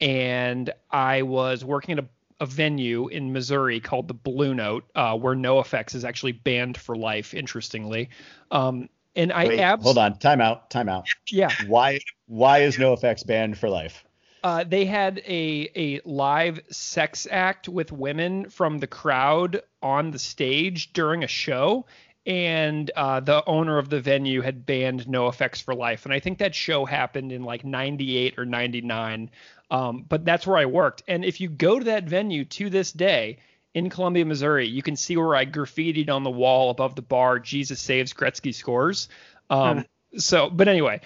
and 0.00 0.70
I 0.90 1.22
was 1.22 1.64
working 1.64 1.98
at 1.98 2.04
a, 2.04 2.08
a 2.40 2.46
venue 2.46 3.08
in 3.08 3.32
Missouri 3.32 3.80
called 3.80 4.08
the 4.08 4.14
Blue 4.14 4.54
Note, 4.54 4.84
uh, 4.94 5.16
where 5.16 5.34
NOFX 5.34 5.94
is 5.94 6.04
actually 6.04 6.32
banned 6.32 6.76
for 6.76 6.96
life, 6.96 7.32
interestingly. 7.32 8.10
Um, 8.50 8.88
and 9.16 9.32
I 9.32 9.46
Wait, 9.46 9.60
abs- 9.60 9.84
hold 9.84 9.98
on, 9.98 10.18
time 10.18 10.40
out, 10.40 10.70
time 10.70 10.88
out. 10.88 11.08
Yeah. 11.30 11.50
Why 11.66 12.00
why 12.26 12.58
is 12.58 12.76
NOFX 12.76 13.26
banned 13.26 13.58
for 13.58 13.68
life? 13.68 14.04
Uh, 14.42 14.64
they 14.64 14.84
had 14.84 15.22
a 15.26 15.70
a 15.74 16.00
live 16.04 16.60
sex 16.70 17.26
act 17.30 17.68
with 17.68 17.92
women 17.92 18.50
from 18.50 18.78
the 18.78 18.86
crowd 18.86 19.62
on 19.82 20.10
the 20.10 20.18
stage 20.18 20.92
during 20.92 21.24
a 21.24 21.28
show, 21.28 21.86
and 22.26 22.90
uh, 22.96 23.20
the 23.20 23.44
owner 23.46 23.78
of 23.78 23.88
the 23.88 24.00
venue 24.00 24.40
had 24.40 24.66
banned 24.66 25.06
NOFX 25.06 25.62
for 25.62 25.74
life. 25.74 26.04
And 26.04 26.12
I 26.12 26.20
think 26.20 26.38
that 26.38 26.54
show 26.54 26.84
happened 26.84 27.32
in 27.32 27.42
like 27.42 27.64
98 27.64 28.38
or 28.38 28.44
99. 28.44 29.30
Um, 29.70 30.04
but 30.08 30.24
that's 30.24 30.46
where 30.46 30.58
I 30.58 30.66
worked. 30.66 31.02
And 31.08 31.24
if 31.24 31.40
you 31.40 31.48
go 31.48 31.78
to 31.78 31.84
that 31.86 32.04
venue 32.04 32.44
to 32.44 32.70
this 32.70 32.92
day, 32.92 33.38
in 33.74 33.90
Columbia, 33.90 34.24
Missouri, 34.24 34.68
you 34.68 34.82
can 34.82 34.96
see 34.96 35.16
where 35.16 35.34
I 35.34 35.44
graffitied 35.44 36.08
on 36.08 36.22
the 36.22 36.30
wall 36.30 36.70
above 36.70 36.94
the 36.94 37.02
bar, 37.02 37.40
Jesus 37.40 37.80
saves, 37.80 38.12
Gretzky 38.12 38.54
scores. 38.54 39.08
Um, 39.50 39.84
so, 40.16 40.48
but 40.48 40.68
anyway, 40.68 41.00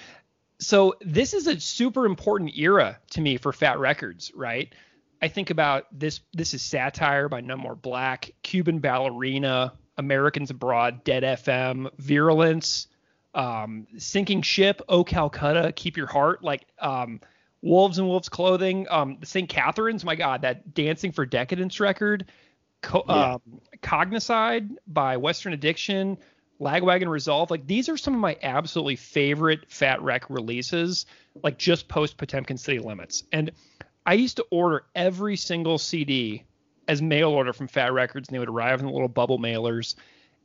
so 0.61 0.95
this 1.01 1.33
is 1.33 1.47
a 1.47 1.59
super 1.59 2.05
important 2.05 2.57
era 2.57 2.99
to 3.13 3.21
me 3.21 3.39
for 3.39 3.53
Fat 3.53 3.79
Records, 3.79 4.31
right? 4.35 4.73
I 5.21 5.29
think 5.29 5.51
about 5.51 5.87
this. 5.99 6.21
This 6.33 6.55
is 6.55 6.63
satire 6.63 7.29
by 7.29 7.41
None 7.41 7.59
More 7.59 7.75
Black, 7.75 8.33
Cuban 8.43 8.79
Ballerina, 8.79 9.73
Americans 9.97 10.51
Abroad, 10.51 11.03
Dead 11.05 11.23
FM, 11.25 11.91
Virulence, 11.99 12.87
um, 13.35 13.87
Sinking 13.97 14.43
Ship, 14.43 14.81
Oh 14.89 15.05
Calcutta, 15.05 15.73
Keep 15.75 15.97
Your 15.97 16.07
Heart. 16.07 16.45
Like, 16.45 16.67
um, 16.79 17.21
Wolves 17.61 17.99
and 17.99 18.07
Wolves 18.07 18.29
Clothing, 18.29 18.87
um, 18.89 19.17
the 19.19 19.27
St. 19.27 19.49
Catherine's, 19.49 20.05
my 20.05 20.15
God, 20.15 20.43
that 20.43 20.75
Dancing 20.75 21.11
for 21.11 21.27
Decadence 21.27 21.81
record, 21.81 22.27
Co- 22.83 23.05
Yeah. 23.09 23.35
um, 23.35 23.43
Cognicide 23.83 24.77
by 24.87 25.17
Western 25.17 25.53
Addiction, 25.53 26.19
Lagwagon 26.61 27.09
Resolve, 27.09 27.51
like 27.51 27.67
these 27.67 27.89
are 27.89 27.97
some 27.97 28.15
of 28.15 28.21
my 28.21 28.37
absolutely 28.43 28.97
favorite 28.97 29.71
Fat 29.71 30.03
Wreck 30.03 30.29
releases, 30.31 31.07
like 31.43 31.59
just 31.59 31.89
post 31.89 32.17
Potemkin 32.17 32.57
City 32.59 32.79
Limits. 32.79 33.25
And 33.33 33.53
I 34.07 34.15
used 34.15 34.37
to 34.37 34.47
order 34.51 34.85
every 34.95 35.37
single 35.37 35.79
CD 35.79 36.45
as 36.89 37.03
mail 37.03 37.31
order 37.31 37.53
from 37.53 37.69
Fat 37.69 37.93
Records, 37.93 38.29
and 38.29 38.35
they 38.35 38.39
would 38.39 38.49
arrive 38.49 38.81
in 38.81 38.87
the 38.87 38.93
little 38.93 39.09
bubble 39.09 39.39
mailers. 39.39 39.95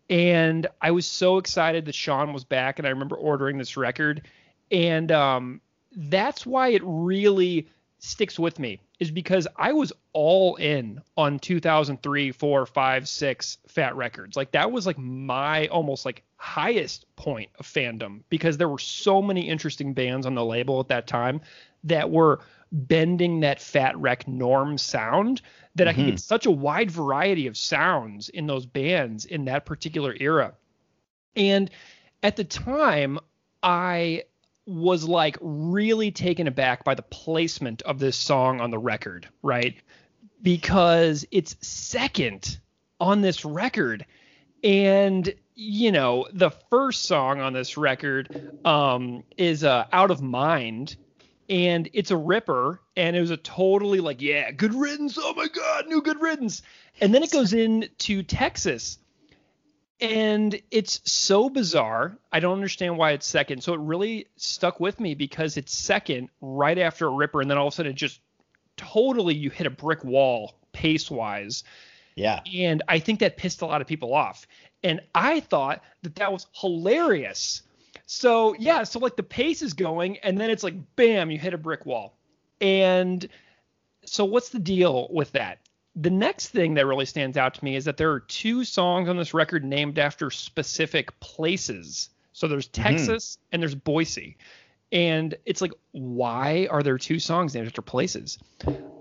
And 0.10 0.68
I 0.82 0.92
was 0.92 1.06
so 1.06 1.38
excited 1.38 1.86
that 1.86 1.96
Sean 1.96 2.34
was 2.34 2.44
back, 2.44 2.78
and 2.78 2.88
I 2.88 2.92
remember 2.92 3.16
ordering 3.16 3.58
this 3.58 3.78
record. 3.78 4.28
And 4.70 5.12
um, 5.12 5.62
that's 5.96 6.46
why 6.46 6.70
it 6.70 6.82
really 6.84 7.70
sticks 8.04 8.38
with 8.38 8.60
me, 8.60 8.80
is 9.00 9.12
because 9.12 9.48
I 9.56 9.72
was 9.72 9.94
all 10.12 10.56
in 10.58 11.02
on 11.16 11.40
2003, 11.40 12.32
4, 12.32 12.66
5, 12.66 13.08
6 13.08 13.58
Fat 13.68 13.96
Records. 13.96 14.36
Like 14.36 14.52
that 14.52 14.72
was 14.72 14.86
like 14.86 14.98
my 14.98 15.68
almost 15.68 16.06
like 16.06 16.24
highest 16.36 17.06
point 17.16 17.50
of 17.60 17.66
fandom 17.66 18.22
because 18.30 18.58
there 18.58 18.68
were 18.68 18.78
so 18.78 19.22
many 19.22 19.48
interesting 19.48 19.94
bands 19.94 20.26
on 20.26 20.36
the 20.36 20.44
label 20.44 20.82
at 20.82 20.90
that 20.90 21.08
time 21.08 21.40
that 21.86 22.12
were 22.12 22.42
bending 22.74 23.40
that 23.40 23.62
fat 23.62 23.98
wreck 23.98 24.28
norm 24.28 24.78
sound 24.78 25.42
that 25.76 25.88
I 25.88 25.94
could 25.94 26.06
get 26.06 26.16
mm-hmm. 26.16 26.18
such 26.18 26.46
a 26.46 26.52
wide 26.52 26.92
variety 26.92 27.48
of 27.48 27.56
sounds 27.56 28.30
in 28.30 28.48
those 28.48 28.66
bands 28.66 29.26
in 29.26 29.46
that 29.46 29.66
particular 29.66 30.16
era. 30.20 30.54
And 31.36 31.70
at 32.22 32.36
the 32.36 32.44
time, 32.44 33.20
I 33.62 34.24
was 34.66 35.04
like 35.08 35.38
really 35.42 36.12
taken 36.12 36.48
aback 36.48 36.84
by 36.84 36.96
the 36.96 37.02
placement 37.02 37.82
of 37.84 38.00
this 38.00 38.18
song 38.18 38.62
on 38.62 38.72
the 38.72 38.80
record, 38.80 39.28
right? 39.42 39.76
Because 40.42 41.26
it's 41.32 41.56
second 41.62 42.60
on 43.00 43.22
this 43.22 43.44
record. 43.46 44.06
And 44.64 45.34
you 45.56 45.92
know, 45.92 46.28
the 46.34 46.50
first 46.70 47.06
song 47.06 47.40
on 47.40 47.54
this 47.54 47.78
record 47.78 48.52
um, 48.66 49.24
is 49.38 49.64
uh, 49.64 49.86
"Out 49.92 50.10
of 50.10 50.22
Mind," 50.22 50.96
and 51.50 51.90
it's 51.94 52.12
a 52.12 52.18
ripper, 52.18 52.82
and 52.96 53.16
it 53.16 53.22
was 53.22 53.32
a 53.32 53.38
totally 53.38 54.00
like, 54.00 54.22
yeah, 54.22 54.52
good 54.52 54.74
riddance. 54.74 55.18
Oh 55.22 55.34
my 55.36 55.48
god, 55.48 55.88
new 55.88 56.02
good 56.02 56.22
riddance. 56.22 56.62
And 57.02 57.14
then 57.14 57.24
it 57.24 57.32
goes 57.32 57.54
into 57.54 58.24
Texas, 58.24 58.98
and 60.00 60.60
it's 60.72 61.02
so 61.10 61.50
bizarre. 61.50 62.18
I 62.32 62.40
don't 62.40 62.54
understand 62.54 62.98
why 62.98 63.12
it's 63.12 63.28
second. 63.28 63.64
So 63.64 63.74
it 63.74 63.80
really 63.80 64.28
stuck 64.36 64.80
with 64.80 65.00
me 65.00 65.16
because 65.16 65.58
it's 65.58 65.74
second 65.74 66.30
right 66.42 66.78
after 66.78 67.08
a 67.08 67.12
ripper, 67.12 67.42
and 67.42 67.50
then 67.50 67.58
all 67.58 67.68
of 67.68 67.74
a 67.74 67.76
sudden 67.76 67.92
it 67.92 67.96
just 67.96 68.20
totally 68.76 69.36
you 69.36 69.50
hit 69.50 69.68
a 69.68 69.72
brick 69.72 70.04
wall 70.04 70.56
pace 70.72 71.10
wise. 71.10 71.64
Yeah. 72.16 72.42
And 72.54 72.84
I 72.88 73.00
think 73.00 73.20
that 73.20 73.38
pissed 73.38 73.62
a 73.62 73.66
lot 73.66 73.82
of 73.82 73.88
people 73.88 74.14
off. 74.14 74.48
And 74.84 75.02
I 75.16 75.40
thought 75.40 75.84
that 76.02 76.16
that 76.16 76.32
was 76.32 76.48
hilarious. 76.54 77.62
So, 78.06 78.56
yeah, 78.60 78.84
so 78.84 79.00
like 79.00 79.16
the 79.16 79.24
pace 79.24 79.62
is 79.62 79.74
going, 79.74 80.18
and 80.18 80.38
then 80.38 80.50
it's 80.50 80.64
like, 80.64 80.76
bam, 80.96 81.32
you 81.32 81.40
hit 81.40 81.54
a 81.54 81.58
brick 81.58 81.86
wall. 81.86 82.18
And 82.60 83.28
so, 84.06 84.26
what's 84.26 84.50
the 84.50 84.60
deal 84.60 85.08
with 85.10 85.32
that? 85.32 85.60
The 85.96 86.10
next 86.10 86.50
thing 86.50 86.74
that 86.76 86.86
really 86.88 87.06
stands 87.06 87.38
out 87.38 87.54
to 87.56 87.64
me 87.64 87.76
is 87.76 87.86
that 87.86 87.98
there 87.98 88.12
are 88.12 88.20
two 88.20 88.64
songs 88.64 89.10
on 89.10 89.18
this 89.18 89.34
record 89.34 89.64
named 89.64 90.00
after 90.00 90.32
specific 90.32 91.20
places. 91.20 92.10
So, 92.34 92.48
there's 92.48 92.68
Texas 92.68 93.38
and 93.52 93.62
there's 93.62 93.76
Boise. 93.76 94.38
And 94.92 95.36
it's 95.46 95.62
like, 95.62 95.74
why 95.92 96.68
are 96.70 96.84
there 96.84 96.98
two 96.98 97.20
songs 97.20 97.56
named 97.56 97.68
after 97.68 97.82
places? 97.82 98.38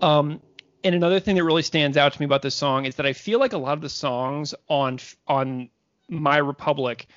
Um, 0.01 0.41
and 0.83 0.95
another 0.95 1.19
thing 1.19 1.35
that 1.35 1.43
really 1.43 1.61
stands 1.61 1.97
out 1.97 2.13
to 2.13 2.19
me 2.19 2.25
about 2.25 2.41
this 2.41 2.55
song 2.55 2.85
is 2.85 2.95
that 2.95 3.05
I 3.05 3.13
feel 3.13 3.39
like 3.39 3.53
a 3.53 3.57
lot 3.57 3.73
of 3.73 3.81
the 3.81 3.89
songs 3.89 4.53
on 4.67 4.99
on 5.27 5.69
My 6.09 6.37
Republic 6.37 7.07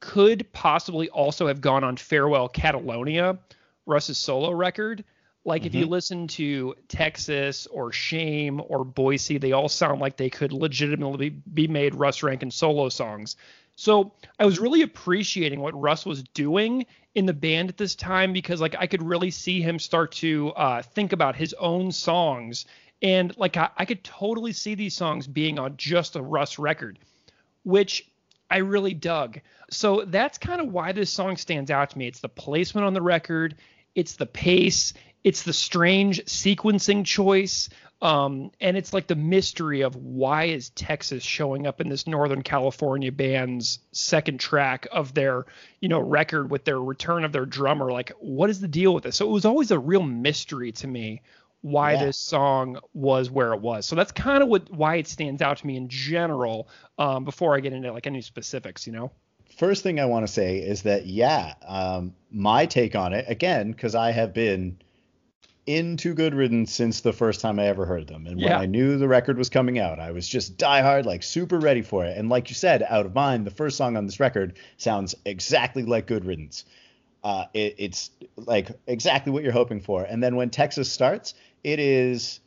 could 0.00 0.50
possibly 0.52 1.08
also 1.10 1.46
have 1.48 1.60
gone 1.60 1.84
on 1.84 1.96
Farewell 1.96 2.48
Catalonia, 2.48 3.38
Russ's 3.86 4.16
solo 4.16 4.52
record. 4.52 5.04
Like 5.44 5.66
if 5.66 5.74
you 5.74 5.84
listen 5.84 6.26
to 6.28 6.74
Texas 6.88 7.66
or 7.66 7.92
Shame 7.92 8.62
or 8.66 8.82
Boise, 8.82 9.36
they 9.36 9.52
all 9.52 9.68
sound 9.68 10.00
like 10.00 10.16
they 10.16 10.30
could 10.30 10.52
legitimately 10.52 11.30
be 11.30 11.68
made 11.68 11.94
Russ 11.94 12.22
Rankin 12.22 12.50
solo 12.50 12.88
songs. 12.88 13.36
So 13.76 14.12
I 14.38 14.46
was 14.46 14.58
really 14.58 14.82
appreciating 14.82 15.60
what 15.60 15.78
Russ 15.78 16.06
was 16.06 16.22
doing 16.22 16.86
in 17.14 17.26
the 17.26 17.34
band 17.34 17.68
at 17.68 17.76
this 17.76 17.94
time 17.94 18.32
because 18.32 18.60
like 18.60 18.74
I 18.78 18.86
could 18.86 19.02
really 19.02 19.30
see 19.30 19.60
him 19.60 19.78
start 19.78 20.12
to 20.12 20.50
uh, 20.52 20.82
think 20.82 21.12
about 21.12 21.36
his 21.36 21.52
own 21.54 21.92
songs 21.92 22.64
and 23.02 23.36
like 23.36 23.56
I, 23.58 23.68
I 23.76 23.84
could 23.84 24.02
totally 24.02 24.52
see 24.52 24.74
these 24.74 24.94
songs 24.94 25.26
being 25.26 25.58
on 25.58 25.76
just 25.76 26.16
a 26.16 26.22
Russ 26.22 26.58
record, 26.58 26.98
which 27.62 28.08
I 28.50 28.58
really 28.58 28.94
dug. 28.94 29.40
So 29.70 30.04
that's 30.06 30.38
kind 30.38 30.60
of 30.60 30.72
why 30.72 30.92
this 30.92 31.10
song 31.10 31.36
stands 31.36 31.70
out 31.70 31.90
to 31.90 31.98
me. 31.98 32.06
It's 32.06 32.20
the 32.20 32.28
placement 32.28 32.86
on 32.86 32.94
the 32.94 33.02
record, 33.02 33.56
it's 33.94 34.16
the 34.16 34.26
pace, 34.26 34.94
it's 35.24 35.42
the 35.42 35.52
strange 35.52 36.22
sequencing 36.26 37.04
choice, 37.04 37.70
um, 38.02 38.50
and 38.60 38.76
it's 38.76 38.92
like 38.92 39.06
the 39.06 39.14
mystery 39.16 39.80
of 39.80 39.96
why 39.96 40.44
is 40.44 40.68
Texas 40.70 41.22
showing 41.22 41.66
up 41.66 41.80
in 41.80 41.88
this 41.88 42.06
Northern 42.06 42.42
California 42.42 43.10
band's 43.10 43.78
second 43.92 44.38
track 44.38 44.86
of 44.92 45.14
their, 45.14 45.46
you 45.80 45.88
know, 45.88 46.00
record 46.00 46.50
with 46.50 46.64
their 46.66 46.78
return 46.78 47.24
of 47.24 47.32
their 47.32 47.46
drummer. 47.46 47.90
Like, 47.90 48.12
what 48.20 48.50
is 48.50 48.60
the 48.60 48.68
deal 48.68 48.92
with 48.92 49.04
this? 49.04 49.16
So 49.16 49.26
it 49.26 49.32
was 49.32 49.46
always 49.46 49.70
a 49.70 49.78
real 49.78 50.02
mystery 50.02 50.72
to 50.72 50.86
me 50.86 51.22
why 51.62 51.92
Yeah. 51.92 52.04
this 52.04 52.18
song 52.18 52.78
was 52.92 53.30
where 53.30 53.54
it 53.54 53.60
was. 53.62 53.86
So 53.86 53.96
that's 53.96 54.12
kind 54.12 54.42
of 54.42 54.50
what 54.50 54.70
why 54.70 54.96
it 54.96 55.08
stands 55.08 55.40
out 55.40 55.56
to 55.56 55.66
me 55.66 55.78
in 55.78 55.88
general. 55.88 56.68
Um, 56.98 57.24
before 57.24 57.56
I 57.56 57.60
get 57.60 57.72
into 57.72 57.90
like 57.90 58.06
any 58.06 58.20
specifics, 58.20 58.86
you 58.86 58.92
know. 58.92 59.10
First 59.56 59.82
thing 59.82 59.98
I 59.98 60.04
want 60.04 60.26
to 60.26 60.32
say 60.32 60.58
is 60.58 60.82
that, 60.82 61.06
yeah, 61.06 61.54
um, 61.66 62.12
my 62.30 62.66
take 62.66 62.94
on 62.94 63.14
it, 63.14 63.24
again, 63.28 63.72
because 63.72 63.94
I 63.94 64.10
have 64.10 64.34
been 64.34 64.78
into 65.66 66.14
Good 66.14 66.34
Riddance 66.34 66.72
since 66.72 67.00
the 67.00 67.12
first 67.12 67.40
time 67.40 67.58
I 67.58 67.66
ever 67.66 67.86
heard 67.86 68.06
them. 68.06 68.26
And 68.26 68.36
when 68.36 68.48
Yeah. 68.48 68.58
I 68.58 68.66
knew 68.66 68.98
the 68.98 69.08
record 69.08 69.38
was 69.38 69.48
coming 69.48 69.78
out, 69.78 69.98
I 69.98 70.10
was 70.10 70.28
just 70.28 70.58
diehard, 70.58 71.04
like 71.04 71.22
super 71.22 71.58
ready 71.58 71.82
for 71.82 72.04
it. 72.04 72.16
And 72.18 72.28
like 72.28 72.50
you 72.50 72.54
said, 72.54 72.82
Out 72.82 73.06
of 73.06 73.14
Mind, 73.14 73.46
the 73.46 73.50
first 73.50 73.76
song 73.76 73.96
on 73.96 74.06
this 74.06 74.20
record 74.20 74.58
sounds 74.76 75.14
exactly 75.24 75.84
like 75.84 76.06
Good 76.06 76.24
Riddance. 76.24 76.64
Uh, 77.22 77.46
it, 77.54 77.76
it's 77.78 78.10
like 78.36 78.68
exactly 78.86 79.32
what 79.32 79.42
you're 79.42 79.52
hoping 79.52 79.80
for. 79.80 80.02
And 80.02 80.22
then 80.22 80.36
when 80.36 80.50
Texas 80.50 80.92
starts, 80.92 81.32
it 81.62 81.80
is 81.80 82.40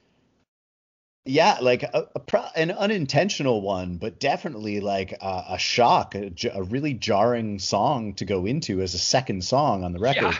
yeah, 1.25 1.57
like 1.61 1.83
a, 1.83 2.07
a 2.15 2.19
pro- 2.19 2.47
an 2.55 2.71
unintentional 2.71 3.61
one, 3.61 3.97
but 3.97 4.19
definitely 4.19 4.79
like 4.79 5.11
a, 5.11 5.43
a 5.49 5.57
shock, 5.57 6.15
a, 6.15 6.31
a 6.53 6.63
really 6.63 6.93
jarring 6.93 7.59
song 7.59 8.13
to 8.13 8.25
go 8.25 8.45
into 8.45 8.81
as 8.81 8.93
a 8.93 8.99
second 8.99 9.43
song 9.43 9.83
on 9.83 9.91
the 9.91 9.99
record. 9.99 10.33
Yeah. 10.33 10.39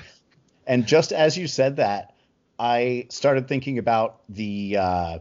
And 0.65 0.87
just 0.87 1.11
as 1.11 1.37
you 1.37 1.47
said 1.47 1.77
that, 1.77 2.13
I 2.59 3.05
started 3.09 3.47
thinking 3.47 3.77
about 3.77 4.21
the 4.29 4.77
uh, 4.77 5.19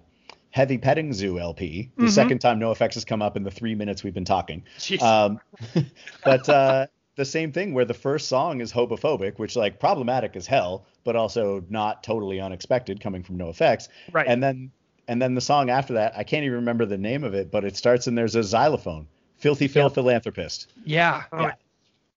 Heavy 0.50 0.78
Petting 0.78 1.12
Zoo 1.12 1.38
LP, 1.38 1.90
the 1.96 2.04
Mhm. 2.04 2.10
second 2.10 2.38
time 2.38 2.58
NOFX 2.58 2.94
has 2.94 3.04
come 3.04 3.20
up 3.22 3.36
in 3.36 3.42
the 3.42 3.50
three 3.50 3.74
minutes 3.74 4.02
we've 4.02 4.14
been 4.14 4.24
talking. 4.24 4.62
Um, 5.02 5.38
but 6.24 6.48
uh, 6.48 6.86
the 7.16 7.24
same 7.24 7.52
thing 7.52 7.74
where 7.74 7.84
the 7.84 7.94
first 7.94 8.28
song 8.28 8.60
is 8.60 8.72
homophobic, 8.72 9.38
which 9.38 9.54
like 9.56 9.78
problematic 9.78 10.34
as 10.36 10.46
hell, 10.46 10.86
but 11.04 11.14
also 11.16 11.62
not 11.68 12.02
totally 12.02 12.40
unexpected 12.40 13.00
coming 13.00 13.22
from 13.22 13.36
NOFX. 13.38 13.88
right. 14.12 14.26
And 14.26 14.42
then 14.42 14.70
and 15.08 15.22
then 15.22 15.34
the 15.34 15.40
song 15.40 15.70
after 15.70 15.92
that, 15.94 16.14
I 16.16 16.24
can't 16.24 16.42
even 16.44 16.56
remember 16.56 16.84
the 16.84 16.98
name 16.98 17.22
of 17.22 17.32
it, 17.34 17.50
but 17.50 17.64
it 17.64 17.76
starts 17.76 18.06
and 18.08 18.18
there's 18.18 18.34
a 18.34 18.42
xylophone, 18.42 19.06
Philthy 19.36 19.68
Phil 19.68 19.84
Yep. 19.84 19.92
Philanthropist. 19.94 20.72
yeah. 20.84 21.24
Oh, 21.32 21.42
Yeah. 21.42 21.52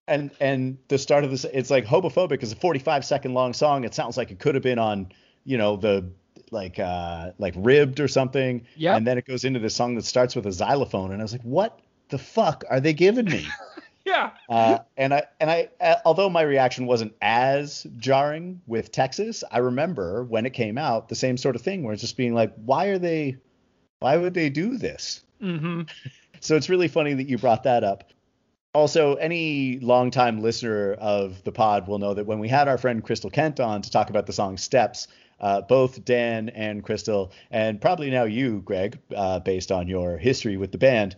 And 0.09 0.31
and 0.39 0.77
the 0.87 0.97
start 0.97 1.23
of 1.23 1.31
this, 1.31 1.45
it's 1.45 1.69
like 1.69 1.85
homophobic 1.85 2.43
is 2.43 2.51
a 2.51 2.55
45 2.55 3.05
second 3.05 3.33
long 3.33 3.53
song. 3.53 3.83
It 3.83 3.93
sounds 3.93 4.17
like 4.17 4.31
it 4.31 4.39
could 4.39 4.55
have 4.55 4.63
been 4.63 4.79
on, 4.79 5.11
you 5.45 5.57
know, 5.57 5.77
the 5.77 6.09
like 6.51 6.79
uh 6.79 7.31
like 7.37 7.53
ribbed 7.55 7.99
or 7.99 8.07
something. 8.07 8.65
Yep. 8.75 8.97
And 8.97 9.07
then 9.07 9.17
it 9.17 9.25
goes 9.25 9.45
into 9.45 9.59
this 9.59 9.75
song 9.75 9.95
that 9.95 10.05
starts 10.05 10.35
with 10.35 10.45
a 10.45 10.51
xylophone, 10.51 11.11
and 11.11 11.21
I 11.21 11.23
was 11.23 11.31
like, 11.31 11.43
what 11.43 11.79
the 12.09 12.17
fuck 12.17 12.63
are 12.69 12.79
they 12.79 12.93
giving 12.93 13.25
me? 13.25 13.47
Yeah. 14.05 14.31
Uh, 14.49 14.79
and 14.97 15.13
I 15.13 15.23
and 15.39 15.51
I, 15.51 15.69
uh, 15.79 15.95
although 16.03 16.29
my 16.29 16.41
reaction 16.41 16.87
wasn't 16.87 17.13
as 17.21 17.85
jarring 17.97 18.61
with 18.65 18.91
Texas, 18.91 19.43
I 19.51 19.59
remember 19.59 20.23
when 20.23 20.45
it 20.47 20.53
came 20.53 20.77
out 20.77 21.09
the 21.09 21.15
same 21.15 21.37
sort 21.37 21.55
of 21.55 21.61
thing, 21.61 21.83
where 21.83 21.93
it's 21.93 22.01
just 22.01 22.17
being 22.17 22.33
like, 22.33 22.53
why 22.55 22.87
are 22.87 22.97
they, 22.97 23.37
why 23.99 24.17
would 24.17 24.33
they 24.33 24.49
do 24.49 24.77
this? 24.77 25.21
Mm-hmm. 25.41 25.81
So 26.41 26.55
it's 26.55 26.69
really 26.69 26.87
funny 26.87 27.13
that 27.15 27.27
you 27.27 27.37
brought 27.37 27.63
that 27.63 27.83
up. 27.83 28.13
Also, 28.79 29.15
any 29.15 29.77
longtime 29.79 30.41
listener 30.41 30.93
of 30.93 31.43
the 31.43 31.51
pod 31.51 31.85
will 31.85 31.99
know 31.99 32.13
that 32.13 32.25
when 32.25 32.39
we 32.39 32.47
had 32.47 32.69
our 32.69 32.77
friend 32.77 33.03
Crystal 33.03 33.29
Kent 33.29 33.59
on 33.59 33.81
to 33.81 33.91
talk 33.91 34.09
about 34.09 34.25
the 34.25 34.31
song 34.31 34.55
Steps, 34.55 35.09
uh, 35.41 35.59
both 35.59 36.05
Dan 36.05 36.47
and 36.47 36.81
Crystal, 36.81 37.33
and 37.51 37.81
probably 37.81 38.09
now 38.09 38.23
you, 38.23 38.61
Greg, 38.61 38.97
uh, 39.13 39.41
based 39.41 39.73
on 39.73 39.89
your 39.89 40.17
history 40.17 40.55
with 40.55 40.71
the 40.71 40.77
band, 40.77 41.17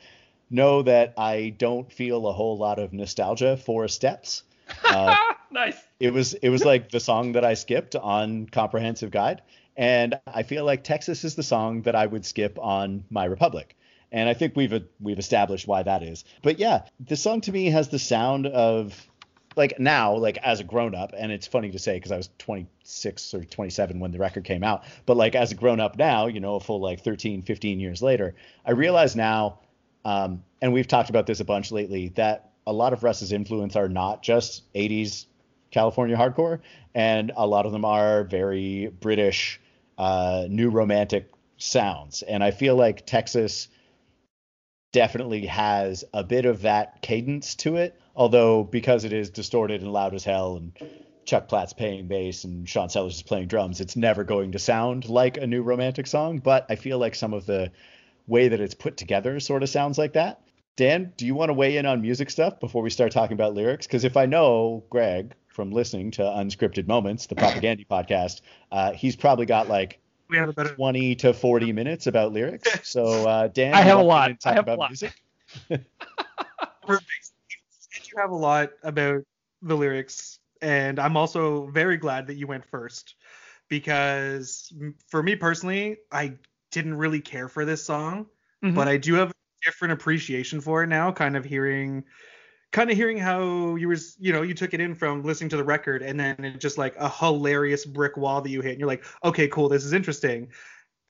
know 0.50 0.82
that 0.82 1.14
I 1.20 1.54
don't 1.60 1.94
feel 1.94 2.26
a 2.26 2.34
whole 2.34 2.58
lot 2.58 2.80
of 2.80 2.94
nostalgia 2.94 3.58
for 3.58 3.88
Steps. 3.88 4.42
Uh, 4.84 5.16
nice. 5.52 5.78
It 6.00 6.14
was 6.14 6.34
it 6.34 6.50
was 6.50 6.66
like 6.66 6.90
the 6.90 7.00
song 7.00 7.34
that 7.34 7.46
I 7.46 7.54
skipped 7.54 7.96
on 7.96 8.48
Comprehensive 8.48 9.12
Guide, 9.12 9.44
and 9.78 10.20
I 10.26 10.42
feel 10.42 10.66
like 10.66 10.84
Texas 10.84 11.24
is 11.24 11.36
the 11.36 11.44
song 11.44 11.84
that 11.84 11.96
I 11.96 12.08
would 12.08 12.26
skip 12.26 12.58
on 12.58 13.04
My 13.12 13.26
Republic. 13.26 13.76
And 14.12 14.28
I 14.28 14.34
think 14.34 14.56
we've 14.56 14.84
we've 15.00 15.20
established 15.20 15.68
why 15.68 15.84
that 15.84 16.04
is. 16.04 16.26
But 16.42 16.60
yeah, 16.60 16.84
the 17.00 17.16
song 17.16 17.42
to 17.42 17.52
me 17.52 17.68
has 17.68 17.90
the 17.90 18.00
sound 18.00 18.48
of 18.48 19.08
like 19.56 19.80
now, 19.80 20.16
like 20.16 20.38
as 20.38 20.60
a 20.60 20.64
grown 20.64 20.96
up, 20.96 21.14
and 21.18 21.32
it's 21.32 21.48
funny 21.48 21.72
to 21.72 21.80
say 21.80 21.96
because 21.96 22.12
I 22.12 22.18
was 22.18 22.30
26 22.38 23.34
or 23.34 23.44
27 23.44 24.00
when 24.00 24.12
the 24.12 24.20
record 24.20 24.44
came 24.44 24.64
out, 24.64 24.84
but 25.06 25.18
like 25.18 25.36
as 25.36 25.52
a 25.52 25.56
grown 25.56 25.80
up 25.80 25.98
now, 25.98 26.28
you 26.28 26.40
know, 26.40 26.56
a 26.56 26.60
full 26.60 26.80
like 26.80 27.04
13, 27.04 27.42
15 27.42 27.80
years 27.80 28.02
later, 28.02 28.36
I 28.66 28.72
realize 28.72 29.16
now, 29.16 29.60
um, 30.06 30.44
and 30.62 30.74
we've 30.74 30.88
talked 30.88 31.10
about 31.10 31.28
this 31.28 31.40
a 31.40 31.46
bunch 31.46 31.72
lately, 31.72 32.10
that 32.16 32.52
a 32.66 32.74
lot 32.74 32.94
of 32.94 33.04
Russ's 33.04 33.32
influence 33.32 33.76
are 33.76 33.90
not 33.90 34.24
just 34.24 34.72
80s 34.74 35.26
California 35.72 36.16
hardcore, 36.16 36.60
and 36.94 37.32
a 37.36 37.48
lot 37.48 37.66
of 37.66 37.72
them 37.72 37.86
are 37.86 38.24
very 38.24 38.88
British, 38.88 39.60
uh, 39.98 40.46
new 40.50 40.70
romantic 40.70 41.30
sounds. 41.58 42.22
And 42.22 42.44
I 42.44 42.52
feel 42.52 42.76
like 42.76 43.06
Texas 43.06 43.68
definitely 44.92 45.46
has 45.46 46.04
a 46.14 46.24
bit 46.24 46.46
of 46.46 46.64
that 46.64 47.02
cadence 47.02 47.56
to 47.56 47.78
it, 47.78 48.00
although 48.16 48.64
because 48.64 49.04
it 49.06 49.14
is 49.14 49.30
distorted 49.30 49.82
and 49.82 49.92
loud 49.92 50.14
as 50.14 50.24
hell 50.24 50.58
and 50.58 50.78
Chuck 51.26 51.48
Platt's 51.48 51.74
playing 51.74 52.08
bass 52.08 52.44
and 52.44 52.68
Sean 52.68 52.90
Sellers 52.90 53.16
is 53.16 53.24
playing 53.24 53.48
drums, 53.48 53.80
it's 53.80 53.96
never 53.96 54.24
going 54.24 54.52
to 54.54 54.60
sound 54.60 55.08
like 55.08 55.38
a 55.38 55.48
new 55.48 55.62
romantic 55.62 56.08
song. 56.08 56.40
But 56.40 56.66
I 56.70 56.76
feel 56.76 56.98
like 56.98 57.16
some 57.16 57.34
of 57.34 57.46
the 57.46 57.72
way 58.28 58.50
that 58.50 58.60
it's 58.60 58.74
put 58.74 58.98
together 58.98 59.40
sort 59.40 59.64
of 59.64 59.70
sounds 59.70 59.98
like 59.98 60.14
that. 60.14 60.42
Dan, 60.78 61.14
do 61.18 61.26
you 61.26 61.36
want 61.36 61.50
to 61.50 61.54
weigh 61.54 61.78
in 61.78 61.86
on 61.86 62.02
music 62.02 62.30
stuff 62.30 62.60
before 62.60 62.82
we 62.82 62.90
start 62.90 63.12
talking 63.12 63.34
about 63.34 63.54
lyrics? 63.54 63.88
Because 63.88 64.04
if 64.04 64.18
I 64.18 64.26
know 64.26 64.84
Greg 64.90 65.34
from 65.48 65.72
listening 65.72 66.12
to 66.12 66.22
Unscripted 66.22 66.88
Moments, 66.88 67.28
the 67.28 67.36
Propagandhi 67.42 67.88
podcast, 67.88 68.42
uh, 68.72 68.92
he's 68.92 69.16
probably 69.16 69.46
got 69.46 69.70
like 69.70 70.01
We 70.32 70.38
have 70.38 70.48
a 70.48 70.54
better. 70.54 70.74
20 70.76 71.16
to 71.18 71.34
40 71.34 71.74
minutes 71.74 72.08
about 72.08 72.32
lyrics. 72.32 72.70
So, 72.84 73.26
uh, 73.28 73.50
Dan, 73.50 73.74
I 73.76 73.82
have 73.82 74.00
a 74.00 74.02
want 74.04 74.28
to 74.28 74.32
lot. 74.32 74.40
Talk 74.40 74.52
I 74.52 74.56
have 74.56 74.68
a 74.68 74.72
about 74.72 74.80
lot. 74.80 74.90
music? 74.90 75.14
Perfect. 76.88 77.32
You 78.14 78.22
have 78.22 78.32
a 78.32 78.36
lot 78.36 78.70
about 78.84 79.24
the 79.62 79.76
lyrics, 79.76 80.40
and 80.62 81.00
I'm 81.00 81.18
also 81.18 81.68
very 81.68 81.98
glad 81.98 82.28
that 82.28 82.36
you 82.36 82.48
went 82.48 82.66
first 82.66 83.16
because 83.68 84.72
for 85.10 85.22
me 85.22 85.36
personally, 85.36 85.98
I 86.12 86.38
didn't 86.72 86.96
really 86.96 87.20
care 87.20 87.50
for 87.50 87.66
this 87.66 87.84
song, 87.84 88.28
Mhm. 88.64 88.76
but 88.76 88.88
I 88.88 88.96
do 88.96 89.16
have 89.16 89.32
a 89.32 89.34
different 89.66 89.92
appreciation 89.94 90.62
for 90.62 90.84
it 90.84 90.88
now. 90.88 91.12
Kind 91.12 91.36
of 91.36 91.44
hearing, 91.44 92.06
kind 92.72 92.90
of 92.90 92.98
hearing 92.98 93.18
how 93.18 93.76
you 93.76 93.88
were, 93.88 93.94
s- 93.96 94.16
you 94.20 94.34
know, 94.34 94.42
you 94.42 94.54
took 94.54 94.74
it 94.74 94.82
in 94.82 94.96
from 94.96 95.24
listening 95.24 95.50
to 95.50 95.58
the 95.58 95.64
record, 95.64 96.02
and 96.02 96.20
then 96.20 96.44
it 96.44 96.60
just 96.60 96.78
like 96.78 96.96
a 96.98 97.10
hilarious 97.10 97.86
brick 97.86 98.18
wall 98.18 98.42
that 98.42 98.50
you 98.50 98.62
hit, 98.62 98.72
and 98.72 98.80
you're 98.80 98.88
like, 98.88 99.04
okay, 99.24 99.48
cool, 99.48 99.70
this 99.70 99.86
is 99.86 99.94
interesting. 99.94 100.50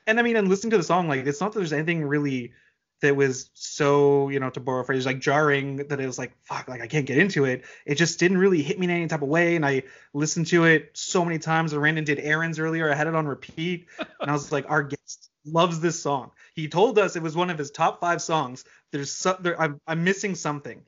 And 0.08 0.20
I 0.20 0.24
mean, 0.24 0.36
and 0.36 0.48
listening 0.48 0.72
to 0.72 0.78
the 0.78 0.84
song, 0.84 1.08
like, 1.08 1.26
it's 1.26 1.42
not 1.42 1.54
that 1.54 1.60
there's 1.60 1.74
anything 1.74 2.04
really 2.04 2.54
that 3.02 3.16
was 3.16 3.50
so, 3.54 4.30
you 4.30 4.40
know, 4.40 4.50
to 4.52 4.60
borrow 4.60 4.82
a 4.82 4.86
phrase, 4.86 5.06
like 5.06 5.20
jarring 5.20 5.78
that 5.88 6.00
it 6.00 6.06
was 6.06 6.20
like, 6.20 6.34
fuck, 6.44 6.68
like 6.68 6.82
I 6.82 6.88
can't 6.88 7.06
get 7.06 7.18
into 7.18 7.46
it. 7.46 7.66
It 7.86 7.96
just 7.96 8.20
didn't 8.20 8.38
really 8.38 8.62
hit 8.62 8.80
me 8.80 8.86
in 8.86 8.92
any 8.92 9.08
type 9.08 9.24
of 9.24 9.28
way. 9.28 9.56
And 9.56 9.66
I 9.66 9.84
listened 10.14 10.48
to 10.48 10.66
it 10.66 10.92
so 10.94 11.26
many 11.26 11.40
times. 11.40 11.74
I 11.74 11.78
ran 11.78 11.98
and 11.98 12.06
did 12.06 12.20
errands 12.20 12.60
earlier. 12.60 12.92
I 12.92 12.96
had 12.96 13.08
it 13.08 13.16
on 13.16 13.28
repeat. 13.28 13.88
And 14.20 14.30
I 14.30 14.34
was 14.34 14.52
like, 14.52 14.70
our 14.70 14.84
guest 14.84 15.32
loves 15.46 15.80
this 15.80 16.00
song. 16.00 16.30
He 16.54 16.68
told 16.68 17.00
us 17.00 17.16
it 17.16 17.24
was 17.24 17.36
one 17.36 17.50
of 17.50 17.58
his 17.58 17.72
top 17.72 18.00
five 18.00 18.22
songs. 18.22 18.66
There's 18.92 19.12
so, 19.12 19.36
there, 19.40 19.60
I'm, 19.60 19.82
I'm 19.88 20.04
missing 20.04 20.36
something. 20.36 20.84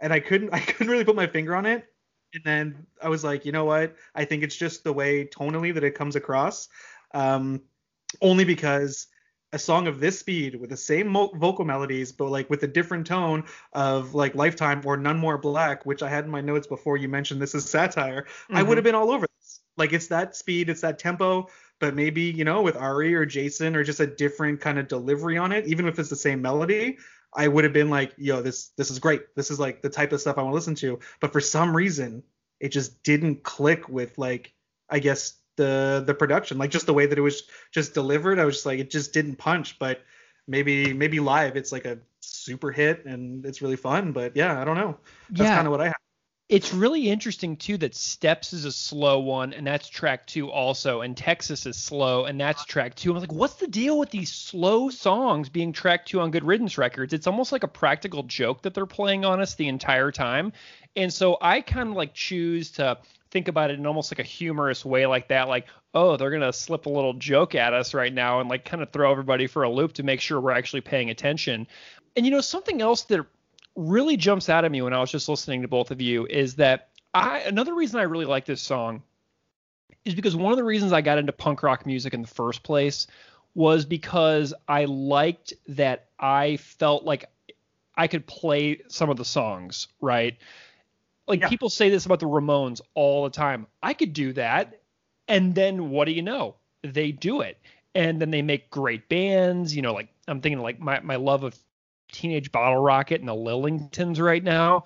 And 0.00 0.12
I 0.12 0.20
couldn't, 0.20 0.50
I 0.52 0.60
couldn't 0.60 0.90
really 0.90 1.04
put 1.04 1.16
my 1.16 1.26
finger 1.26 1.54
on 1.56 1.66
it. 1.66 1.86
And 2.34 2.44
then 2.44 2.86
I 3.02 3.08
was 3.08 3.24
like, 3.24 3.44
you 3.44 3.52
know 3.52 3.64
what? 3.64 3.96
I 4.14 4.24
think 4.24 4.42
it's 4.42 4.56
just 4.56 4.84
the 4.84 4.92
way 4.92 5.26
tonally 5.26 5.72
that 5.74 5.84
it 5.84 5.94
comes 5.94 6.16
across. 6.16 6.68
Um, 7.14 7.62
only 8.20 8.44
because 8.44 9.08
a 9.52 9.58
song 9.58 9.86
of 9.86 10.00
this 10.00 10.18
speed 10.18 10.54
with 10.56 10.70
the 10.70 10.76
same 10.76 11.06
mo- 11.06 11.30
vocal 11.36 11.64
melodies 11.64 12.12
but 12.12 12.30
like 12.30 12.50
with 12.50 12.62
a 12.62 12.66
different 12.66 13.06
tone 13.06 13.44
of 13.72 14.14
like 14.14 14.34
lifetime 14.34 14.82
or 14.84 14.96
none 14.96 15.18
more 15.18 15.38
black 15.38 15.86
which 15.86 16.02
i 16.02 16.08
had 16.08 16.24
in 16.24 16.30
my 16.30 16.40
notes 16.40 16.66
before 16.66 16.96
you 16.96 17.08
mentioned 17.08 17.40
this 17.40 17.54
is 17.54 17.68
satire 17.68 18.26
i 18.52 18.62
Mhm. 18.62 18.66
would 18.68 18.76
have 18.76 18.84
been 18.84 18.94
all 18.94 19.10
over 19.10 19.26
this 19.38 19.60
like 19.76 19.92
it's 19.92 20.08
that 20.08 20.36
speed 20.36 20.68
it's 20.68 20.80
that 20.80 20.98
tempo 20.98 21.48
but 21.78 21.94
maybe 21.94 22.22
you 22.22 22.44
know 22.44 22.60
with 22.62 22.76
ari 22.76 23.14
or 23.14 23.24
jason 23.24 23.76
or 23.76 23.84
just 23.84 24.00
a 24.00 24.06
different 24.06 24.60
kind 24.60 24.78
of 24.78 24.88
delivery 24.88 25.38
on 25.38 25.52
it 25.52 25.64
even 25.66 25.86
if 25.86 25.98
it's 25.98 26.10
the 26.10 26.16
same 26.16 26.42
melody 26.42 26.98
i 27.36 27.46
would 27.46 27.64
have 27.64 27.72
been 27.72 27.90
like 27.90 28.12
yo 28.16 28.42
this 28.42 28.68
this 28.76 28.90
is 28.90 28.98
great. 28.98 29.34
This 29.36 29.50
is 29.50 29.60
like 29.60 29.82
the 29.82 29.90
type 29.90 30.12
of 30.12 30.20
stuff 30.20 30.38
i 30.38 30.42
want 30.42 30.52
to 30.52 30.56
listen 30.56 30.74
to. 30.76 30.98
But 31.20 31.32
for 31.32 31.40
some 31.40 31.76
reason 31.76 32.22
it 32.60 32.70
just 32.70 33.02
didn't 33.02 33.42
click 33.42 33.88
with 33.88 34.16
like 34.18 34.52
i 34.90 34.98
guess 34.98 35.34
the 35.56 36.02
the 36.06 36.14
production. 36.14 36.58
Like 36.58 36.70
just 36.70 36.86
the 36.86 36.94
way 36.94 37.06
that 37.06 37.18
it 37.18 37.22
was 37.22 37.44
just 37.70 37.94
delivered 37.94 38.38
i 38.38 38.44
was 38.44 38.56
just 38.56 38.66
like 38.66 38.80
it 38.80 38.90
just 38.90 39.12
didn't 39.12 39.36
punch. 39.36 39.78
But 39.78 40.02
maybe 40.48 40.92
maybe 40.92 41.20
live 41.20 41.56
it's 41.56 41.72
like 41.72 41.84
a 41.84 41.98
super 42.20 42.72
hit 42.72 43.04
and 43.04 43.44
it's 43.44 43.62
really 43.62 43.76
fun. 43.76 44.12
But 44.12 44.36
yeah 44.36 44.60
i 44.60 44.64
don't 44.64 44.76
know. 44.76 44.98
That's 45.30 45.48
yeah, 45.48 45.56
kind 45.56 45.66
of 45.66 45.70
what 45.70 45.80
i 45.80 45.86
have 45.86 46.05
it's 46.48 46.72
really 46.72 47.08
interesting 47.08 47.56
too 47.56 47.76
that 47.78 47.96
Steps 47.96 48.52
is 48.52 48.64
a 48.64 48.70
slow 48.70 49.18
one, 49.18 49.52
and 49.52 49.66
that's 49.66 49.88
track 49.88 50.26
two 50.26 50.48
also, 50.48 51.00
and 51.00 51.16
Texas 51.16 51.66
is 51.66 51.76
slow, 51.76 52.24
and 52.24 52.40
that's 52.40 52.64
track 52.64 52.94
two. 52.94 53.12
I'm 53.12 53.18
like, 53.18 53.32
what's 53.32 53.54
the 53.54 53.66
deal 53.66 53.98
with 53.98 54.10
these 54.10 54.30
slow 54.30 54.88
songs 54.88 55.48
being 55.48 55.72
track 55.72 56.06
two 56.06 56.20
on 56.20 56.30
Good 56.30 56.44
Riddance 56.44 56.78
records? 56.78 57.12
It's 57.12 57.26
almost 57.26 57.50
like 57.50 57.64
a 57.64 57.68
practical 57.68 58.22
joke 58.22 58.62
that 58.62 58.74
they're 58.74 58.86
playing 58.86 59.24
on 59.24 59.40
us 59.40 59.56
the 59.56 59.66
entire 59.66 60.12
time, 60.12 60.52
and 60.94 61.12
so 61.12 61.36
I 61.40 61.62
kind 61.62 61.88
of 61.88 61.96
like 61.96 62.14
choose 62.14 62.70
to 62.72 62.98
think 63.32 63.48
about 63.48 63.72
it 63.72 63.78
in 63.80 63.86
almost 63.86 64.12
like 64.12 64.20
a 64.20 64.28
humorous 64.28 64.84
way 64.84 65.04
like 65.06 65.28
that, 65.28 65.48
like, 65.48 65.66
oh, 65.94 66.16
they're 66.16 66.30
gonna 66.30 66.52
slip 66.52 66.86
a 66.86 66.90
little 66.90 67.14
joke 67.14 67.56
at 67.56 67.72
us 67.72 67.92
right 67.92 68.14
now, 68.14 68.38
and 68.38 68.48
like 68.48 68.64
kind 68.64 68.84
of 68.84 68.92
throw 68.92 69.10
everybody 69.10 69.48
for 69.48 69.64
a 69.64 69.70
loop 69.70 69.94
to 69.94 70.04
make 70.04 70.20
sure 70.20 70.40
we're 70.40 70.52
actually 70.52 70.80
paying 70.80 71.10
attention. 71.10 71.66
And 72.14 72.24
you 72.24 72.30
know, 72.30 72.40
something 72.40 72.80
else 72.80 73.02
that 73.02 73.26
really 73.76 74.16
jumps 74.16 74.48
out 74.48 74.64
at 74.64 74.72
me 74.72 74.82
when 74.82 74.92
I 74.92 75.00
was 75.00 75.10
just 75.10 75.28
listening 75.28 75.62
to 75.62 75.68
both 75.68 75.90
of 75.90 76.00
you 76.00 76.26
is 76.26 76.56
that 76.56 76.88
I 77.14 77.40
another 77.40 77.74
reason 77.74 78.00
I 78.00 78.04
really 78.04 78.24
like 78.24 78.44
this 78.46 78.60
song 78.62 79.02
is 80.04 80.14
because 80.14 80.36
one 80.36 80.52
of 80.52 80.56
the 80.58 80.64
reasons 80.64 80.92
I 80.92 81.00
got 81.02 81.18
into 81.18 81.32
punk 81.32 81.62
rock 81.62 81.86
music 81.86 82.14
in 82.14 82.22
the 82.22 82.28
first 82.28 82.62
place 82.62 83.06
was 83.54 83.84
because 83.84 84.54
I 84.68 84.84
liked 84.84 85.54
that 85.68 86.08
I 86.18 86.56
felt 86.56 87.04
like 87.04 87.26
I 87.94 88.06
could 88.06 88.26
play 88.26 88.82
some 88.88 89.10
of 89.10 89.16
the 89.16 89.24
songs, 89.24 89.88
right? 90.00 90.36
Like 91.26 91.40
Yeah. 91.40 91.48
people 91.48 91.70
say 91.70 91.90
this 91.90 92.06
about 92.06 92.20
the 92.20 92.26
Ramones 92.26 92.80
all 92.94 93.24
the 93.24 93.30
time. 93.30 93.66
I 93.82 93.94
could 93.94 94.12
do 94.12 94.32
that. 94.34 94.80
And 95.28 95.54
then 95.54 95.90
what 95.90 96.04
do 96.06 96.12
you 96.12 96.22
know? 96.22 96.56
They 96.82 97.12
do 97.12 97.40
it. 97.40 97.58
And 97.94 98.20
then 98.20 98.30
they 98.30 98.42
make 98.42 98.70
great 98.70 99.08
bands, 99.08 99.74
you 99.74 99.82
know, 99.82 99.94
like 99.94 100.08
I'm 100.28 100.40
thinking 100.40 100.60
like 100.60 100.78
my, 100.78 101.00
my 101.00 101.16
love 101.16 101.42
of 101.42 101.58
Teenage 102.12 102.52
Bottle 102.52 102.82
Rocket 102.82 103.20
and 103.20 103.28
the 103.28 103.34
Lillingtons 103.34 104.20
right 104.20 104.42
now. 104.42 104.84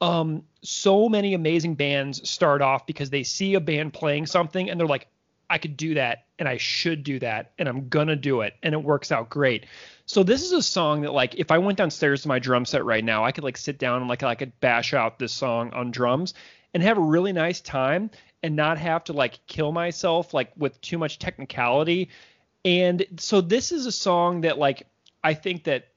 Um, 0.00 0.42
so 0.62 1.08
many 1.08 1.34
amazing 1.34 1.76
bands 1.76 2.28
start 2.28 2.60
off 2.60 2.86
because 2.86 3.10
they 3.10 3.22
see 3.22 3.54
a 3.54 3.60
band 3.60 3.92
playing 3.92 4.26
something 4.26 4.68
and 4.68 4.78
they're 4.78 4.86
like, 4.86 5.06
I 5.48 5.58
could 5.58 5.76
do 5.76 5.94
that 5.94 6.24
and 6.38 6.48
I 6.48 6.56
should 6.56 7.04
do 7.04 7.18
that 7.18 7.52
and 7.58 7.68
I'm 7.68 7.88
gonna 7.88 8.16
do 8.16 8.40
it 8.40 8.54
and 8.62 8.74
it 8.74 8.82
works 8.82 9.12
out 9.12 9.28
great. 9.28 9.66
So 10.06 10.22
this 10.22 10.42
is 10.42 10.52
a 10.52 10.62
song 10.62 11.02
that 11.02 11.12
like 11.12 11.34
if 11.34 11.50
I 11.50 11.58
went 11.58 11.78
downstairs 11.78 12.22
to 12.22 12.28
my 12.28 12.38
drum 12.38 12.64
set 12.64 12.84
right 12.84 13.04
now, 13.04 13.24
I 13.24 13.32
could 13.32 13.44
like 13.44 13.58
sit 13.58 13.78
down 13.78 14.00
and 14.00 14.08
like 14.08 14.22
I 14.22 14.34
could 14.34 14.58
bash 14.60 14.94
out 14.94 15.18
this 15.18 15.32
song 15.32 15.70
on 15.72 15.90
drums 15.90 16.32
and 16.72 16.82
have 16.82 16.96
a 16.96 17.02
really 17.02 17.32
nice 17.32 17.60
time 17.60 18.10
and 18.42 18.56
not 18.56 18.78
have 18.78 19.04
to 19.04 19.12
like 19.12 19.46
kill 19.46 19.72
myself 19.72 20.32
like 20.32 20.50
with 20.56 20.80
too 20.80 20.98
much 20.98 21.18
technicality. 21.18 22.08
And 22.64 23.04
so 23.18 23.40
this 23.40 23.72
is 23.72 23.86
a 23.86 23.92
song 23.92 24.40
that 24.40 24.58
like 24.58 24.86
I 25.22 25.34
think 25.34 25.64
that 25.64 25.91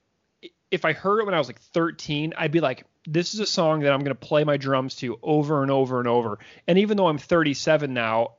if 0.70 0.84
I 0.84 0.92
heard 0.92 1.20
it 1.20 1.24
when 1.24 1.34
I 1.34 1.38
was 1.38 1.48
like 1.48 1.60
13, 1.60 2.34
I'd 2.36 2.52
be 2.52 2.60
like, 2.60 2.84
this 3.06 3.34
is 3.34 3.40
a 3.40 3.46
song 3.46 3.80
that 3.80 3.92
I'm 3.92 4.00
going 4.00 4.16
to 4.16 4.26
play 4.26 4.44
my 4.44 4.56
drums 4.56 4.96
to 4.96 5.18
over 5.22 5.62
and 5.62 5.70
over 5.70 5.98
and 6.00 6.08
over. 6.08 6.38
And 6.66 6.78
even 6.78 6.96
though 6.96 7.06
I'm 7.06 7.18
37 7.18 7.94
now, 7.94 8.32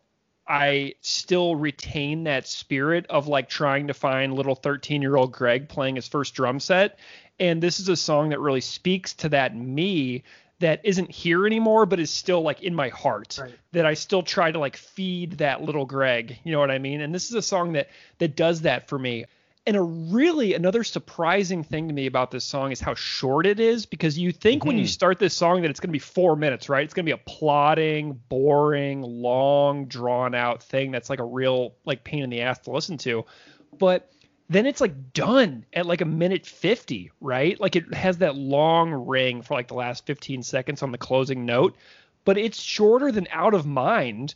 I 0.47 0.95
still 1.01 1.55
retain 1.55 2.23
that 2.23 2.47
spirit 2.47 3.05
of 3.09 3.27
like 3.27 3.49
trying 3.49 3.87
to 3.87 3.93
find 3.93 4.33
little 4.33 4.55
13 4.55 5.01
year 5.01 5.15
old 5.15 5.31
Greg 5.33 5.67
playing 5.69 5.95
his 5.95 6.07
first 6.07 6.33
drum 6.33 6.59
set. 6.59 6.99
And 7.39 7.61
this 7.61 7.79
is 7.79 7.89
a 7.89 7.95
song 7.95 8.29
that 8.29 8.39
really 8.39 8.61
speaks 8.61 9.13
to 9.15 9.29
that 9.29 9.55
me 9.55 10.23
that 10.59 10.81
isn't 10.83 11.11
here 11.11 11.45
anymore, 11.45 11.85
but 11.85 11.99
is 11.99 12.09
still 12.09 12.41
like 12.41 12.63
in 12.63 12.73
my 12.73 12.89
heart. 12.89 13.37
Right. 13.39 13.53
That 13.73 13.85
I 13.85 13.93
still 13.93 14.23
try 14.23 14.51
to 14.51 14.59
like 14.59 14.75
feed 14.75 15.33
that 15.33 15.61
little 15.61 15.85
Greg. 15.85 16.39
You 16.43 16.51
know 16.51 16.59
what 16.59 16.71
I 16.71 16.79
mean? 16.79 17.01
And 17.01 17.13
this 17.13 17.29
is 17.29 17.35
a 17.35 17.41
song 17.41 17.73
that 17.73 17.89
that 18.17 18.35
does 18.35 18.61
that 18.61 18.87
for 18.87 18.97
me. 18.97 19.25
And 19.67 19.75
a 19.75 19.81
really 19.81 20.53
another 20.53 20.83
surprising 20.83 21.61
thing 21.61 21.89
to 21.89 21.93
me 21.93 22.05
about 22.05 22.31
this 22.31 22.45
song 22.45 22.71
is 22.71 22.79
how 22.79 22.95
short 22.95 23.45
it 23.45 23.59
is 23.59 23.85
because 23.85 24.17
you 24.17 24.31
think 24.31 24.63
when 24.63 24.77
you 24.77 24.85
Mhm. 24.85 24.89
start 24.89 25.19
this 25.19 25.35
song 25.35 25.61
that 25.61 25.69
it's 25.69 25.81
going 25.81 25.89
to 25.89 25.93
be 25.93 25.99
4 25.99 26.37
minutes, 26.37 26.69
right? 26.69 26.85
It's 26.85 26.93
going 26.93 27.05
to 27.05 27.09
be 27.09 27.19
a 27.19 27.23
plodding, 27.25 28.13
boring, 28.29 29.01
long 29.01 29.85
drawn 29.87 30.33
out 30.33 30.63
thing 30.63 30.89
that's 30.91 31.09
like 31.09 31.19
a 31.19 31.25
real 31.25 31.75
like 31.83 32.05
pain 32.05 32.23
in 32.23 32.29
the 32.29 32.41
ass 32.41 32.59
to 32.59 32.71
listen 32.71 32.97
to. 32.99 33.25
But 33.77 34.09
then 34.49 34.65
it's 34.65 34.79
like 34.79 35.11
done 35.11 35.65
at 35.73 35.85
like 35.85 35.99
a 35.99 36.05
minute 36.05 36.45
50, 36.45 37.11
right? 37.19 37.59
Like 37.59 37.75
it 37.75 37.93
has 37.93 38.19
that 38.19 38.37
long 38.37 38.91
ring 38.93 39.41
for 39.41 39.53
like 39.53 39.67
the 39.67 39.73
last 39.73 40.05
15 40.05 40.43
seconds 40.43 40.81
on 40.81 40.91
the 40.93 40.97
closing 40.97 41.45
note. 41.45 41.75
but 42.23 42.37
it's 42.37 42.61
shorter 42.61 43.09
than 43.11 43.25
Out 43.31 43.53
of 43.53 43.65
Mind, 43.65 44.35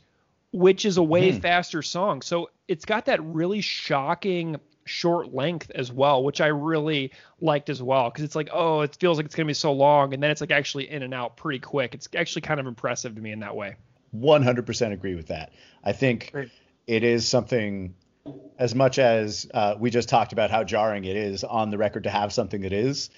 which 0.54 0.86
is 0.86 0.96
a 0.98 1.04
way 1.04 1.32
Hmm. 1.32 1.40
faster 1.40 1.82
song. 1.82 2.22
So 2.22 2.50
it's 2.70 2.86
got 2.86 3.06
that 3.06 3.22
really 3.24 3.60
shocking 3.60 4.58
short 4.92 5.34
length 5.34 5.72
as 5.74 5.92
well, 5.92 6.24
which 6.24 6.42
I 6.42 6.48
really 6.48 7.12
liked 7.40 7.70
as 7.70 7.82
well 7.82 8.10
because 8.10 8.24
it's 8.24 8.36
like, 8.36 8.50
oh, 8.52 8.82
it 8.82 8.96
feels 9.00 9.18
like 9.18 9.26
it's 9.26 9.36
gonna 9.36 9.48
be 9.48 9.54
so 9.54 9.72
long, 9.72 10.14
and 10.14 10.22
then 10.22 10.30
it's 10.30 10.42
like 10.42 10.52
actually 10.52 10.90
in 10.90 11.04
and 11.04 11.14
out 11.14 11.38
pretty 11.38 11.60
quick. 11.60 11.96
It's 11.96 12.08
actually 12.16 12.44
kind 12.44 12.60
of 12.60 12.68
impressive 12.68 13.16
to 13.16 13.22
me 13.22 13.32
in 13.32 13.40
that 13.40 13.56
way. 13.56 13.76
100% 14.16 14.92
agree 14.92 15.16
with 15.16 15.28
that. 15.28 15.54
I 15.84 15.94
think 15.94 16.32
Great. 16.32 16.52
it 16.86 17.04
is 17.04 17.28
something, 17.28 17.96
as 18.60 18.76
much 18.76 19.00
as 19.00 19.48
uh, 19.54 19.76
we 19.80 19.90
just 19.90 20.10
talked 20.10 20.34
about 20.34 20.52
how 20.52 20.64
jarring 20.64 21.06
it 21.06 21.16
is 21.16 21.44
on 21.44 21.70
the 21.70 21.78
record 21.78 22.04
to 22.04 22.10
have 22.10 22.34
something 22.34 22.62
that 22.62 22.74
is 22.74 23.10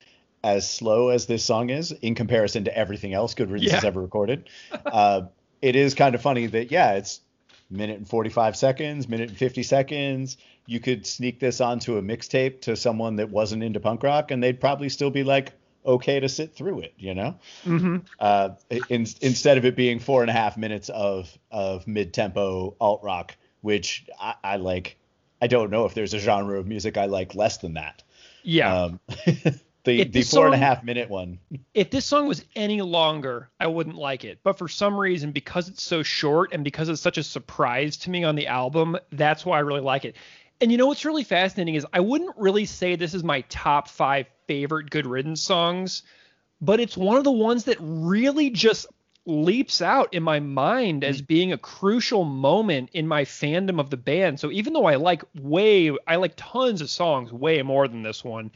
as 0.43 0.69
slow 0.69 1.09
as 1.09 1.25
this 1.25 1.43
song 1.43 1.69
is 1.69 1.91
in 1.91 2.15
comparison 2.15 2.65
to 2.65 2.77
everything 2.77 3.13
else 3.13 3.33
Good 3.33 3.49
Riddance 3.49 3.71
has 3.71 3.85
ever 3.85 4.01
recorded. 4.01 4.49
uh, 4.85 5.23
it 5.61 5.75
is 5.75 5.95
kind 5.95 6.13
of 6.13 6.21
funny 6.21 6.45
that, 6.47 6.69
yeah, 6.69 6.93
it's 6.93 7.21
minute 7.69 7.97
and 7.97 8.07
45 8.07 8.55
seconds, 8.55 9.07
minute 9.07 9.29
and 9.29 9.37
50 9.37 9.63
seconds. 9.63 10.37
You 10.65 10.79
could 10.79 11.05
sneak 11.05 11.39
this 11.39 11.61
onto 11.61 11.97
a 11.97 12.01
mixtape 12.01 12.61
to 12.61 12.75
someone 12.75 13.17
that 13.17 13.29
wasn't 13.29 13.63
into 13.63 13.79
punk 13.79 14.03
rock, 14.03 14.31
and 14.31 14.41
they'd 14.41 14.59
probably 14.59 14.89
still 14.89 15.09
be 15.09 15.23
like, 15.23 15.53
okay 15.85 16.19
to 16.19 16.29
sit 16.29 16.55
through 16.55 16.79
it, 16.79 16.93
you 16.97 17.13
know? 17.13 17.35
Mm-hmm. 17.65 17.97
uh, 18.19 18.49
in, 18.89 19.05
instead 19.21 19.57
of 19.57 19.65
it 19.65 19.75
being 19.75 19.99
four 19.99 20.21
and 20.21 20.29
a 20.29 20.33
half 20.33 20.57
minutes 20.57 20.89
of 20.89 21.37
of 21.51 21.87
mid 21.87 22.13
tempo 22.13 22.75
alt 22.79 23.03
rock, 23.03 23.35
which 23.61 24.05
I, 24.19 24.35
I 24.43 24.55
like. 24.57 24.97
I 25.41 25.47
don't 25.47 25.71
know 25.71 25.83
if 25.83 25.93
there's 25.93 26.13
a 26.13 26.19
genre 26.19 26.57
of 26.57 26.67
music 26.67 26.97
I 26.97 27.05
like 27.05 27.35
less 27.35 27.57
than 27.57 27.73
that. 27.73 28.01
Yeah. 28.43 28.83
Um, 28.83 28.99
the 29.25 29.59
the 29.83 30.03
the 30.05 30.21
four 30.21 30.45
and 30.45 30.55
a 30.55 30.57
half 30.57 30.83
minute 30.85 31.09
one. 31.09 31.39
if 31.73 31.89
this 31.89 32.05
song 32.05 32.27
was 32.27 32.45
any 32.55 32.81
longer, 32.81 33.49
I 33.59 33.67
wouldn't 33.67 33.97
like 33.97 34.23
it. 34.23 34.39
But 34.43 34.57
for 34.57 34.69
some 34.69 34.97
reason, 34.97 35.31
because 35.31 35.67
it's 35.67 35.83
so 35.83 36.01
short 36.01 36.53
and 36.53 36.63
because 36.63 36.87
it's 36.87 37.01
such 37.01 37.17
a 37.17 37.23
surprise 37.23 37.97
to 37.97 38.09
me 38.09 38.23
on 38.23 38.35
the 38.35 38.47
album, 38.47 38.97
that's 39.11 39.45
why 39.45 39.57
I 39.57 39.61
really 39.61 39.81
like 39.81 40.05
it. 40.05 40.15
And 40.63 40.71
you 40.71 40.77
know 40.77 40.87
what's 40.87 41.03
really 41.03 41.25
fascinating 41.25 41.75
is 41.75 41.85
I 41.91 41.99
wouldn't 41.99 42.37
really 42.37 42.63
say 42.63 42.95
this 42.95 43.13
is 43.13 43.21
my 43.21 43.41
top 43.49 43.89
five 43.89 44.27
favorite 44.47 44.89
Good 44.89 45.05
Riddance 45.05 45.41
songs, 45.41 46.03
but 46.61 46.79
it's 46.79 46.95
one 46.95 47.17
of 47.17 47.25
the 47.25 47.33
ones 47.33 47.65
that 47.65 47.75
really 47.81 48.49
just 48.49 48.87
leaps 49.25 49.81
out 49.81 50.13
in 50.13 50.23
my 50.23 50.39
mind 50.39 51.03
as 51.03 51.21
mm. 51.21 51.27
being 51.27 51.51
a 51.51 51.57
crucial 51.57 52.23
moment 52.23 52.91
in 52.93 53.09
my 53.09 53.25
fandom 53.25 53.77
of 53.77 53.89
the 53.89 53.97
band. 53.97 54.39
So 54.39 54.51
even 54.51 54.71
though 54.71 54.85
I 54.85 54.95
like 54.95 55.25
way, 55.35 55.91
I 56.07 56.15
like 56.15 56.35
tons 56.37 56.79
of 56.79 56.89
songs 56.89 57.33
way 57.33 57.61
more 57.61 57.89
than 57.89 58.01
this 58.01 58.23
one, 58.23 58.49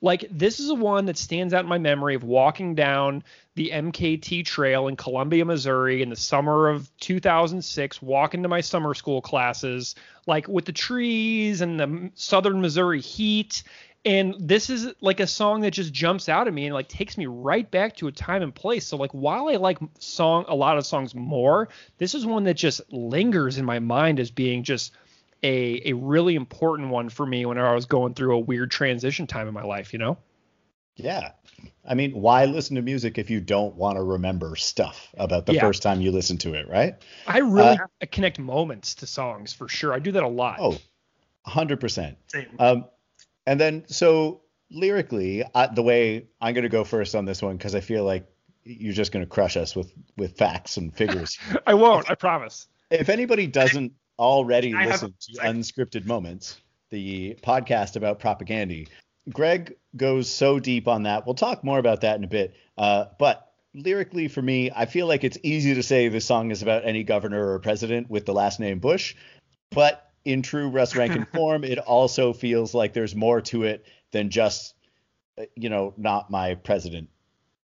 like 0.00 0.26
this 0.30 0.60
is 0.60 0.70
a 0.70 0.74
one 0.74 1.06
that 1.06 1.18
stands 1.18 1.52
out 1.52 1.64
in 1.64 1.68
my 1.68 1.78
memory 1.78 2.14
of 2.14 2.24
walking 2.24 2.74
down 2.74 3.22
the 3.54 3.70
MKT 3.70 4.44
trail 4.44 4.88
in 4.88 4.96
Columbia, 4.96 5.44
Missouri 5.44 6.02
in 6.02 6.08
the 6.08 6.16
summer 6.16 6.68
of 6.68 6.90
2006, 6.98 8.00
walking 8.00 8.42
to 8.42 8.48
my 8.48 8.60
summer 8.60 8.94
school 8.94 9.20
classes, 9.20 9.94
like 10.26 10.48
with 10.48 10.64
the 10.64 10.72
trees 10.72 11.60
and 11.60 11.78
the 11.78 12.10
southern 12.14 12.60
Missouri 12.60 13.00
heat. 13.00 13.62
And 14.06 14.34
this 14.38 14.70
is 14.70 14.94
like 15.02 15.20
a 15.20 15.26
song 15.26 15.60
that 15.60 15.72
just 15.72 15.92
jumps 15.92 16.30
out 16.30 16.46
at 16.46 16.54
me 16.54 16.64
and 16.64 16.74
like 16.74 16.88
takes 16.88 17.18
me 17.18 17.26
right 17.26 17.70
back 17.70 17.96
to 17.96 18.06
a 18.06 18.12
time 18.12 18.42
and 18.42 18.54
place. 18.54 18.86
So 18.86 18.96
like 18.96 19.10
while 19.10 19.48
I 19.48 19.56
like 19.56 19.78
song 19.98 20.46
a 20.48 20.54
lot 20.54 20.78
of 20.78 20.86
songs 20.86 21.14
more, 21.14 21.68
this 21.98 22.14
is 22.14 22.24
one 22.24 22.44
that 22.44 22.54
just 22.54 22.80
lingers 22.90 23.58
in 23.58 23.66
my 23.66 23.78
mind 23.78 24.18
as 24.18 24.30
being 24.30 24.62
just 24.62 24.92
a 25.42 25.90
a 25.90 25.92
really 25.94 26.34
important 26.34 26.90
one 26.90 27.08
for 27.08 27.24
me 27.26 27.46
whenever 27.46 27.68
I 27.68 27.74
was 27.74 27.86
going 27.86 28.14
through 28.14 28.36
a 28.36 28.38
weird 28.38 28.70
transition 28.70 29.26
time 29.26 29.48
in 29.48 29.54
my 29.54 29.62
life, 29.64 29.92
you 29.92 29.98
know? 29.98 30.18
Yeah. 30.96 31.32
I 31.86 31.94
mean, 31.94 32.12
why 32.12 32.44
listen 32.44 32.76
to 32.76 32.82
music 32.82 33.16
if 33.18 33.30
you 33.30 33.40
don't 33.40 33.74
want 33.74 33.96
to 33.96 34.02
remember 34.02 34.54
stuff 34.56 35.08
about 35.16 35.46
the 35.46 35.54
Yeah. 35.54 35.62
first 35.62 35.82
time 35.82 36.00
you 36.00 36.10
listen 36.10 36.36
to 36.38 36.54
it, 36.54 36.68
right? 36.68 36.94
I 37.26 37.38
really 37.38 37.78
Uh, 37.78 38.06
connect 38.10 38.38
moments 38.38 38.94
to 38.96 39.06
songs 39.06 39.52
for 39.52 39.66
sure. 39.68 39.92
I 39.94 39.98
do 39.98 40.12
that 40.12 40.22
a 40.22 40.28
lot. 40.28 40.58
Oh, 40.60 40.78
100%. 41.46 42.16
Same. 42.26 42.46
Um, 42.58 42.84
and 43.46 43.58
then, 43.58 43.84
so 43.88 44.42
lyrically, 44.70 45.42
I, 45.54 45.66
the 45.68 45.82
way 45.82 46.28
I'm 46.40 46.54
going 46.54 46.64
to 46.64 46.68
go 46.68 46.84
first 46.84 47.14
on 47.14 47.24
this 47.24 47.40
one, 47.42 47.56
because 47.56 47.74
I 47.74 47.80
feel 47.80 48.04
like 48.04 48.26
you're 48.62 48.92
just 48.92 49.10
going 49.10 49.24
to 49.24 49.30
crush 49.30 49.56
us 49.56 49.74
with, 49.74 49.92
with 50.16 50.36
facts 50.36 50.76
and 50.76 50.94
figures. 50.94 51.38
I 51.66 51.74
won't, 51.74 52.10
I 52.10 52.14
promise. 52.14 52.68
if 52.90 53.08
anybody 53.08 53.46
doesn't 53.46 53.92
already 54.20 54.74
I 54.74 54.86
have 54.86 55.00
to. 55.00 55.12
Unscripted 55.40 56.04
Moments, 56.04 56.60
the 56.90 57.36
podcast 57.42 57.96
about 57.96 58.20
Propagandhi, 58.20 58.88
Greg 59.28 59.76
goes 59.96 60.28
so 60.30 60.58
deep 60.58 60.88
on 60.88 61.04
that. 61.04 61.26
We'll 61.26 61.34
talk 61.34 61.64
more 61.64 61.78
about 61.78 62.02
that 62.02 62.16
in 62.16 62.24
a 62.24 62.28
bit. 62.28 62.54
Uh, 62.76 63.06
but 63.18 63.52
lyrically, 63.74 64.28
for 64.28 64.42
me, 64.42 64.70
I 64.74 64.86
feel 64.86 65.06
like 65.06 65.24
it's 65.24 65.38
easy 65.42 65.74
to 65.74 65.82
say 65.82 66.08
this 66.08 66.24
song 66.24 66.50
is 66.50 66.62
about 66.62 66.84
any 66.84 67.02
governor 67.02 67.52
or 67.52 67.58
president 67.58 68.10
with 68.10 68.26
the 68.26 68.32
last 68.32 68.60
name 68.60 68.78
Bush. 68.78 69.14
But 69.70 70.10
in 70.24 70.42
true 70.42 70.68
Russ 70.68 70.96
Rankin 70.96 71.26
form, 71.34 71.64
it 71.64 71.78
also 71.78 72.32
feels 72.32 72.74
like 72.74 72.92
there's 72.92 73.14
more 73.14 73.40
to 73.42 73.64
it 73.64 73.86
than 74.12 74.30
just, 74.30 74.74
uh, 75.38 75.44
you 75.54 75.68
know, 75.68 75.94
not 75.96 76.30
my 76.30 76.54
president 76.54 77.08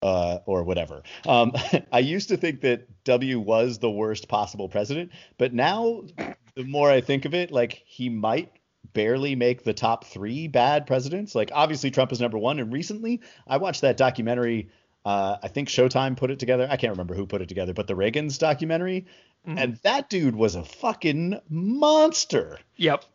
uh, 0.02 0.40
or 0.46 0.64
whatever. 0.64 1.04
Um, 1.28 1.54
I 1.92 2.00
used 2.00 2.30
to 2.30 2.38
think 2.38 2.62
that 2.62 2.88
W 3.04 3.40
was 3.40 3.80
the 3.80 3.92
worst 3.92 4.28
possible 4.28 4.70
president, 4.70 5.12
but 5.38 5.54
now 5.54 6.04
the 6.56 6.64
more 6.64 6.90
I 6.92 7.02
think 7.02 7.26
of 7.26 7.34
it, 7.34 7.52
like 7.52 7.82
he 7.86 8.10
might 8.10 8.52
barely 8.94 9.36
make 9.36 9.64
the 9.64 9.74
top 9.74 10.06
three 10.06 10.48
bad 10.48 10.86
presidents. 10.88 11.34
Like 11.36 11.52
obviously 11.54 11.92
Trump 11.92 12.12
is 12.12 12.20
number 12.20 12.38
one, 12.38 12.60
and 12.60 12.72
recently 12.74 13.22
I 13.48 13.58
watched 13.58 13.82
that 13.82 13.98
documentary. 13.98 14.70
Uh, 15.06 15.38
I 15.42 15.48
think 15.48 15.68
Showtime 15.70 16.16
put 16.18 16.30
it 16.30 16.40
together. 16.40 16.68
I 16.70 16.78
can't 16.78 16.92
remember 16.92 17.16
who 17.16 17.26
put 17.26 17.42
it 17.42 17.50
together, 17.50 17.74
but 17.74 17.88
the 17.88 17.96
Reagan's 17.96 18.38
documentary, 18.38 19.06
Mhm. 19.48 19.58
and 19.60 19.76
that 19.84 20.10
dude 20.10 20.36
was 20.36 20.54
a 20.56 20.64
fucking 20.64 21.40
monster. 21.50 22.60
Yep. 22.78 23.06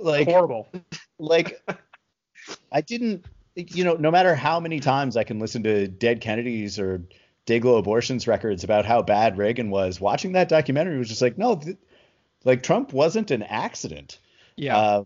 Like 0.00 0.26
Horrible. 0.28 0.68
like 1.18 1.62
I 2.72 2.80
didn't 2.80 3.24
you 3.54 3.84
know 3.84 3.94
no 3.94 4.10
matter 4.10 4.34
how 4.34 4.60
many 4.60 4.78
times 4.80 5.16
I 5.16 5.24
can 5.24 5.38
listen 5.40 5.62
to 5.64 5.88
Dead 5.88 6.20
Kennedys 6.20 6.78
or 6.78 7.02
Dayglo 7.46 7.78
Abortions 7.78 8.26
records 8.28 8.62
about 8.64 8.84
how 8.84 9.02
bad 9.02 9.36
Reagan 9.38 9.70
was 9.70 10.00
watching 10.00 10.32
that 10.32 10.48
documentary 10.48 10.98
was 10.98 11.08
just 11.08 11.22
like 11.22 11.38
no 11.38 11.56
th- 11.56 11.76
like 12.44 12.62
Trump 12.62 12.92
wasn't 12.92 13.30
an 13.30 13.42
accident 13.42 14.18
Yeah. 14.56 14.76
uh, 14.76 15.04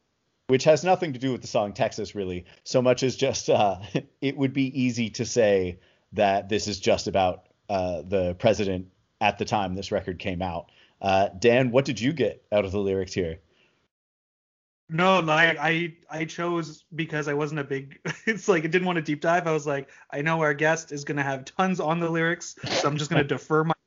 which 0.48 0.64
has 0.64 0.84
nothing 0.84 1.12
to 1.14 1.18
do 1.18 1.32
with 1.32 1.40
the 1.40 1.46
song 1.46 1.72
Texas 1.72 2.14
really 2.14 2.44
so 2.64 2.82
much 2.82 3.02
as 3.02 3.16
just 3.16 3.48
uh, 3.50 3.78
it 4.20 4.36
would 4.36 4.52
be 4.52 4.80
easy 4.82 5.10
to 5.10 5.24
say 5.24 5.78
that 6.12 6.48
this 6.48 6.68
is 6.68 6.78
just 6.80 7.06
about 7.06 7.46
uh, 7.68 8.02
the 8.02 8.34
president 8.34 8.88
at 9.20 9.38
the 9.38 9.44
time 9.44 9.74
this 9.74 9.92
record 9.92 10.18
came 10.18 10.42
out 10.42 10.70
uh, 11.00 11.28
Dan 11.38 11.70
what 11.70 11.84
did 11.84 12.00
you 12.00 12.12
get 12.12 12.44
out 12.52 12.64
of 12.64 12.72
the 12.72 12.78
lyrics 12.80 13.12
here 13.14 13.38
No, 14.88 15.20
no, 15.22 15.32
I, 15.32 15.56
I 15.58 15.96
I 16.10 16.24
chose 16.26 16.84
because 16.94 17.26
I 17.28 17.34
wasn't 17.34 17.60
a 17.60 17.64
big. 17.64 17.98
It's 18.26 18.46
like 18.48 18.64
I 18.64 18.66
didn't 18.66 18.86
want 18.86 18.96
to 18.96 19.02
deep 19.02 19.20
dive. 19.22 19.46
I 19.46 19.52
was 19.52 19.66
like, 19.66 19.88
I 20.10 20.20
know 20.22 20.40
our 20.42 20.54
guest 20.54 20.92
is 20.92 21.04
gonna 21.04 21.22
have 21.22 21.44
tons 21.46 21.80
on 21.80 21.98
the 22.00 22.10
lyrics, 22.10 22.56
so 22.78 22.88
I'm 22.88 22.98
just 22.98 23.10
gonna 23.10 23.24
defer 23.36 23.64
my 23.64 23.72
time 23.72 23.81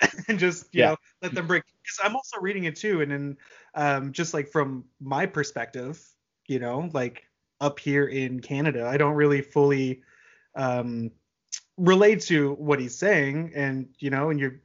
and 0.28 0.38
just 0.38 0.74
you 0.74 0.80
Yeah. 0.80 0.90
know 0.90 0.96
let 1.22 1.34
them 1.34 1.46
break. 1.46 1.64
Because 1.82 1.98
I'm 2.04 2.16
also 2.16 2.38
reading 2.40 2.64
it 2.64 2.76
too, 2.76 3.00
and 3.02 3.10
then 3.10 3.36
um, 3.74 4.12
just 4.12 4.34
like 4.34 4.48
from 4.48 4.84
my 5.00 5.26
perspective, 5.26 6.02
you 6.46 6.58
know, 6.58 6.88
like 6.92 7.24
up 7.60 7.78
here 7.78 8.06
in 8.06 8.40
Canada, 8.40 8.86
I 8.86 8.96
don't 8.96 9.14
really 9.14 9.42
fully 9.42 10.02
um, 10.54 11.10
relate 11.76 12.20
to 12.22 12.54
what 12.54 12.80
he's 12.80 12.96
saying, 12.96 13.52
and 13.54 13.88
you 13.98 14.10
know, 14.10 14.30
and 14.30 14.38
you're 14.38 14.60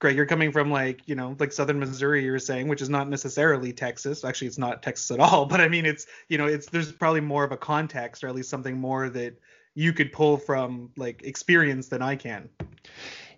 Greg, 0.00 0.16
you're 0.16 0.26
coming 0.26 0.52
from 0.52 0.70
like, 0.70 1.00
you 1.06 1.14
know, 1.14 1.34
like 1.38 1.50
southern 1.50 1.78
Missouri, 1.78 2.22
you're 2.24 2.38
saying, 2.38 2.68
which 2.68 2.82
is 2.82 2.90
not 2.90 3.08
necessarily 3.08 3.72
Texas. 3.72 4.22
Actually, 4.22 4.48
it's 4.48 4.58
not 4.58 4.82
Texas 4.82 5.10
at 5.10 5.18
all, 5.18 5.46
but 5.52 5.62
I 5.62 5.68
mean, 5.68 5.86
it's, 5.86 6.06
you 6.28 6.36
know, 6.36 6.46
it's, 6.46 6.66
there's 6.66 6.92
probably 6.92 7.22
more 7.22 7.42
of 7.42 7.52
a 7.52 7.56
context 7.56 8.22
or 8.22 8.28
at 8.28 8.34
least 8.34 8.50
something 8.50 8.76
more 8.76 9.08
that 9.08 9.40
you 9.74 9.94
could 9.94 10.12
pull 10.12 10.36
from 10.36 10.90
like 10.98 11.22
experience 11.22 11.88
than 11.88 12.02
I 12.02 12.16
can. 12.16 12.50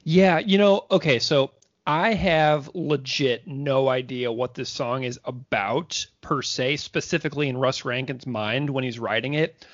Yeah, 0.09 0.39
you 0.39 0.57
know, 0.57 0.85
okay, 0.89 1.19
so 1.19 1.51
I 1.85 2.15
have 2.15 2.71
legit 2.75 3.45
no 3.49 3.89
idea 3.89 4.31
what 4.31 4.55
this 4.55 4.69
song 4.69 5.03
is 5.03 5.19
about 5.25 6.07
per 6.21 6.43
se, 6.43 6.77
specifically 6.77 7.49
in 7.49 7.57
Russ 7.57 7.85
Rankin's 7.85 8.25
mind 8.25 8.71
when 8.71 8.85
he's 8.85 9.01
writing 9.01 9.35
it. 9.35 9.67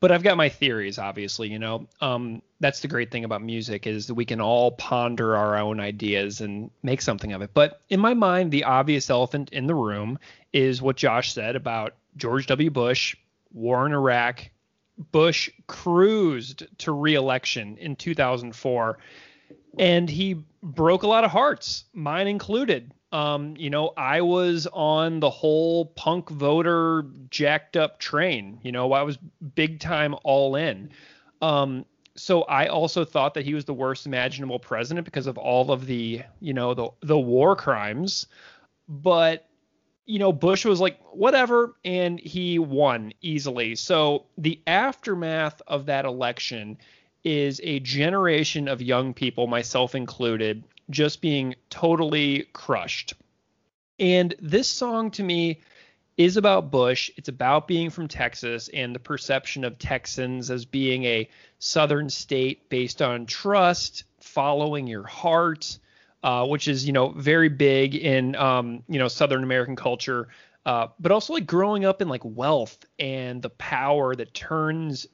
But 0.00 0.10
I've 0.10 0.24
got 0.24 0.36
my 0.36 0.48
theories, 0.48 0.98
obviously, 0.98 1.52
you 1.52 1.60
know. 1.60 1.86
Um, 2.00 2.42
that's 2.58 2.80
the 2.80 2.88
great 2.88 3.12
thing 3.12 3.22
about 3.22 3.42
music 3.42 3.86
is 3.86 4.08
that 4.08 4.14
we 4.14 4.24
can 4.24 4.40
all 4.40 4.72
ponder 4.72 5.36
our 5.36 5.56
own 5.56 5.78
ideas 5.78 6.40
and 6.40 6.72
make 6.82 7.00
something 7.00 7.32
of 7.32 7.40
it. 7.40 7.50
But 7.54 7.80
in 7.88 8.00
my 8.00 8.14
mind, 8.14 8.50
the 8.50 8.64
obvious 8.64 9.08
elephant 9.08 9.50
in 9.50 9.68
the 9.68 9.74
room 9.76 10.18
is 10.52 10.82
what 10.82 10.96
Josh 10.96 11.32
said 11.32 11.54
about 11.54 11.94
George 12.16 12.48
W. 12.48 12.70
Bush, 12.70 13.14
war 13.52 13.86
in 13.86 13.92
Iraq. 13.92 14.50
Bush 15.12 15.48
cruised 15.68 16.66
to 16.78 16.90
re-election 16.90 17.76
in 17.76 17.94
2004 17.94 18.98
and 19.78 20.08
he 20.08 20.44
broke 20.62 21.02
a 21.02 21.06
lot 21.06 21.24
of 21.24 21.30
hearts, 21.30 21.84
mine 21.92 22.26
included. 22.26 22.92
Um, 23.12 23.56
you 23.56 23.70
know, 23.70 23.92
I 23.96 24.20
was 24.20 24.68
on 24.72 25.20
the 25.20 25.30
whole 25.30 25.86
punk 25.86 26.30
voter 26.30 27.06
jacked 27.28 27.76
up 27.76 27.98
train. 27.98 28.60
You 28.62 28.72
know, 28.72 28.92
I 28.92 29.02
was 29.02 29.18
big 29.54 29.80
time 29.80 30.14
all 30.22 30.54
in. 30.54 30.90
Um, 31.42 31.84
so 32.16 32.42
I 32.42 32.66
also 32.66 33.04
thought 33.04 33.34
that 33.34 33.44
he 33.44 33.54
was 33.54 33.64
the 33.64 33.74
worst 33.74 34.06
imaginable 34.06 34.58
president 34.58 35.04
because 35.04 35.26
of 35.26 35.38
all 35.38 35.72
of 35.72 35.86
the, 35.86 36.22
you 36.40 36.52
know, 36.52 36.74
the 36.74 36.90
the 37.00 37.18
war 37.18 37.56
crimes. 37.56 38.26
But 38.88 39.46
you 40.06 40.18
know, 40.18 40.32
Bush 40.32 40.64
was 40.64 40.80
like, 40.80 40.98
whatever, 41.12 41.76
and 41.84 42.18
he 42.18 42.58
won 42.58 43.12
easily. 43.22 43.76
So 43.76 44.26
the 44.36 44.60
aftermath 44.66 45.62
of 45.68 45.86
that 45.86 46.04
election 46.04 46.78
is 47.24 47.60
a 47.62 47.80
generation 47.80 48.68
of 48.68 48.82
young 48.82 49.14
people, 49.14 49.46
myself 49.46 49.94
included, 49.94 50.64
just 50.88 51.20
being 51.20 51.54
totally 51.68 52.46
crushed. 52.52 53.14
And 53.98 54.34
this 54.40 54.68
song 54.68 55.10
to 55.12 55.22
me 55.22 55.60
is 56.16 56.36
about 56.36 56.70
Bush. 56.70 57.10
It's 57.16 57.28
about 57.28 57.68
being 57.68 57.90
from 57.90 58.08
Texas 58.08 58.68
and 58.68 58.94
the 58.94 58.98
perception 58.98 59.64
of 59.64 59.78
Texans 59.78 60.50
as 60.50 60.64
being 60.64 61.04
a 61.04 61.28
southern 61.58 62.10
state 62.10 62.68
based 62.68 63.00
on 63.02 63.26
trust, 63.26 64.04
following 64.20 64.86
your 64.86 65.06
heart, 65.06 65.78
uh, 66.22 66.46
which 66.46 66.68
is 66.68 66.86
you 66.86 66.92
know 66.92 67.10
very 67.10 67.48
big 67.48 67.94
in 67.94 68.36
um, 68.36 68.82
you 68.88 68.98
know 68.98 69.08
Southern 69.08 69.42
American 69.42 69.76
culture, 69.76 70.28
uh, 70.66 70.88
but 70.98 71.12
also 71.12 71.32
like 71.34 71.46
growing 71.46 71.84
up 71.84 72.02
in 72.02 72.08
like 72.08 72.24
wealth 72.24 72.84
and 72.98 73.40
the 73.40 73.50
power 73.50 74.14
that 74.14 74.34
turns 74.34 75.06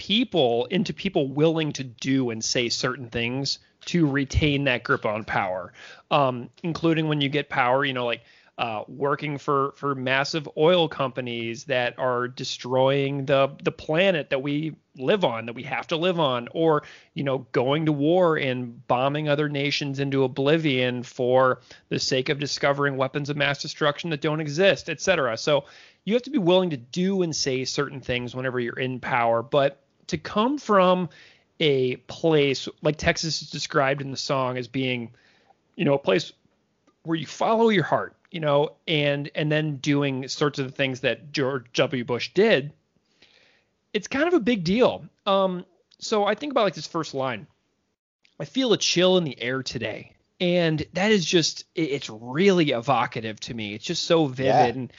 people 0.00 0.64
into 0.70 0.94
people 0.94 1.28
willing 1.28 1.74
to 1.74 1.84
do 1.84 2.30
and 2.30 2.42
say 2.42 2.70
certain 2.70 3.10
things 3.10 3.58
to 3.84 4.06
retain 4.06 4.64
that 4.64 4.82
grip 4.82 5.04
on 5.04 5.24
power, 5.24 5.74
um, 6.10 6.48
including 6.62 7.06
when 7.06 7.20
you 7.20 7.28
get 7.28 7.50
power, 7.50 7.84
you 7.84 7.92
know 7.92 8.06
like 8.06 8.22
uh, 8.56 8.84
working 8.88 9.36
for 9.36 9.72
for 9.76 9.94
massive 9.94 10.48
oil 10.56 10.88
companies 10.88 11.64
that 11.64 11.98
are 11.98 12.28
destroying 12.28 13.26
the 13.26 13.50
the 13.62 13.72
planet 13.72 14.30
that 14.30 14.42
we 14.42 14.74
live 14.96 15.22
on 15.22 15.46
that 15.46 15.54
we 15.54 15.62
have 15.62 15.86
to 15.86 15.96
live 15.96 16.18
on 16.18 16.48
or 16.52 16.82
you 17.14 17.24
know 17.24 17.46
going 17.52 17.86
to 17.86 17.92
war 17.92 18.36
and 18.36 18.86
bombing 18.86 19.28
other 19.28 19.48
nations 19.48 19.98
into 19.98 20.24
oblivion 20.24 21.02
for 21.02 21.60
the 21.90 21.98
sake 21.98 22.28
of 22.28 22.38
discovering 22.38 22.96
weapons 22.96 23.30
of 23.30 23.36
mass 23.36 23.62
destruction 23.62 24.10
that 24.10 24.20
don't 24.20 24.40
exist 24.40 24.90
etc 24.90 25.38
so 25.38 25.64
you 26.04 26.12
have 26.12 26.22
to 26.22 26.30
be 26.30 26.38
willing 26.38 26.70
to 26.70 26.76
do 26.76 27.22
and 27.22 27.34
say 27.34 27.64
certain 27.64 28.00
things 28.00 28.34
whenever 28.34 28.60
you're 28.60 28.78
in 28.78 29.00
power 29.00 29.42
but 29.42 29.82
to 30.10 30.18
come 30.18 30.58
from 30.58 31.08
a 31.58 31.96
place 31.96 32.68
like 32.82 32.96
Texas 32.96 33.42
is 33.42 33.50
described 33.50 34.00
in 34.00 34.10
the 34.10 34.16
song 34.16 34.56
as 34.56 34.68
being 34.68 35.10
you 35.76 35.84
know 35.84 35.94
a 35.94 35.98
place 35.98 36.32
where 37.02 37.16
you 37.16 37.26
follow 37.26 37.68
your 37.70 37.84
heart 37.84 38.16
you 38.30 38.40
know, 38.40 38.76
and 38.86 39.30
and 39.34 39.50
then 39.50 39.76
doing 39.76 40.28
sorts 40.28 40.58
of 40.58 40.66
the 40.66 40.72
things 40.72 41.00
that 41.00 41.32
George 41.32 41.66
W. 41.74 42.04
Bush 42.04 42.32
did, 42.32 42.72
it's 43.92 44.08
kind 44.08 44.28
of 44.28 44.34
a 44.34 44.40
big 44.40 44.64
deal. 44.64 45.04
Um, 45.26 45.64
so 45.98 46.24
I 46.24 46.34
think 46.34 46.52
about 46.52 46.64
like 46.64 46.74
this 46.74 46.86
first 46.86 47.12
line. 47.14 47.46
I 48.38 48.44
feel 48.44 48.72
a 48.72 48.78
chill 48.78 49.18
in 49.18 49.24
the 49.24 49.40
air 49.40 49.62
today. 49.62 50.14
And 50.40 50.82
that 50.94 51.10
is 51.10 51.24
just 51.24 51.64
it's 51.74 52.08
really 52.08 52.70
evocative 52.70 53.38
to 53.40 53.54
me. 53.54 53.74
It's 53.74 53.84
just 53.84 54.04
so 54.04 54.26
vivid. 54.26 54.46
Yeah. 54.46 54.66
And 54.66 54.92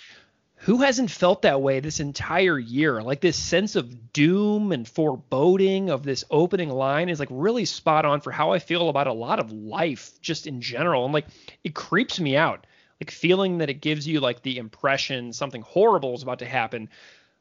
who 0.61 0.77
hasn't 0.77 1.09
felt 1.09 1.41
that 1.41 1.61
way 1.61 1.79
this 1.79 1.99
entire 1.99 2.59
year? 2.59 3.01
Like 3.01 3.19
this 3.19 3.37
sense 3.37 3.75
of 3.75 4.13
doom 4.13 4.71
and 4.71 4.87
foreboding 4.87 5.89
of 5.89 6.03
this 6.03 6.23
opening 6.29 6.69
line 6.69 7.09
is 7.09 7.19
like 7.19 7.29
really 7.31 7.65
spot 7.65 8.05
on 8.05 8.21
for 8.21 8.31
how 8.31 8.51
I 8.51 8.59
feel 8.59 8.89
about 8.89 9.07
a 9.07 9.13
lot 9.13 9.39
of 9.39 9.51
life 9.51 10.21
just 10.21 10.45
in 10.45 10.61
general. 10.61 11.03
And 11.03 11.13
like 11.13 11.25
it 11.63 11.73
creeps 11.73 12.19
me 12.19 12.37
out 12.37 12.67
like 13.01 13.09
feeling 13.09 13.57
that 13.57 13.71
it 13.71 13.81
gives 13.81 14.07
you 14.07 14.19
like 14.19 14.43
the 14.43 14.59
impression 14.59 15.33
something 15.33 15.63
horrible 15.63 16.13
is 16.13 16.21
about 16.21 16.39
to 16.39 16.45
happen. 16.45 16.87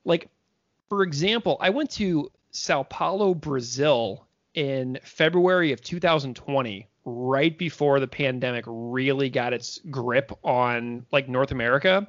Like, 0.07 0.31
for 0.89 1.03
example, 1.03 1.59
I 1.61 1.69
went 1.69 1.91
to 1.93 2.33
Sao 2.51 2.83
Paulo, 2.85 3.35
Brazil 3.35 4.27
in 4.55 4.99
February 5.05 5.73
of 5.73 5.83
2020, 5.83 6.89
right 7.05 7.59
before 7.59 8.01
the 8.01 8.09
pandemic 8.09 8.65
really 8.67 9.29
got 9.29 9.53
its 9.53 9.79
grip 9.91 10.33
on 10.43 11.05
like 11.13 11.29
North 11.29 11.51
America. 11.51 12.09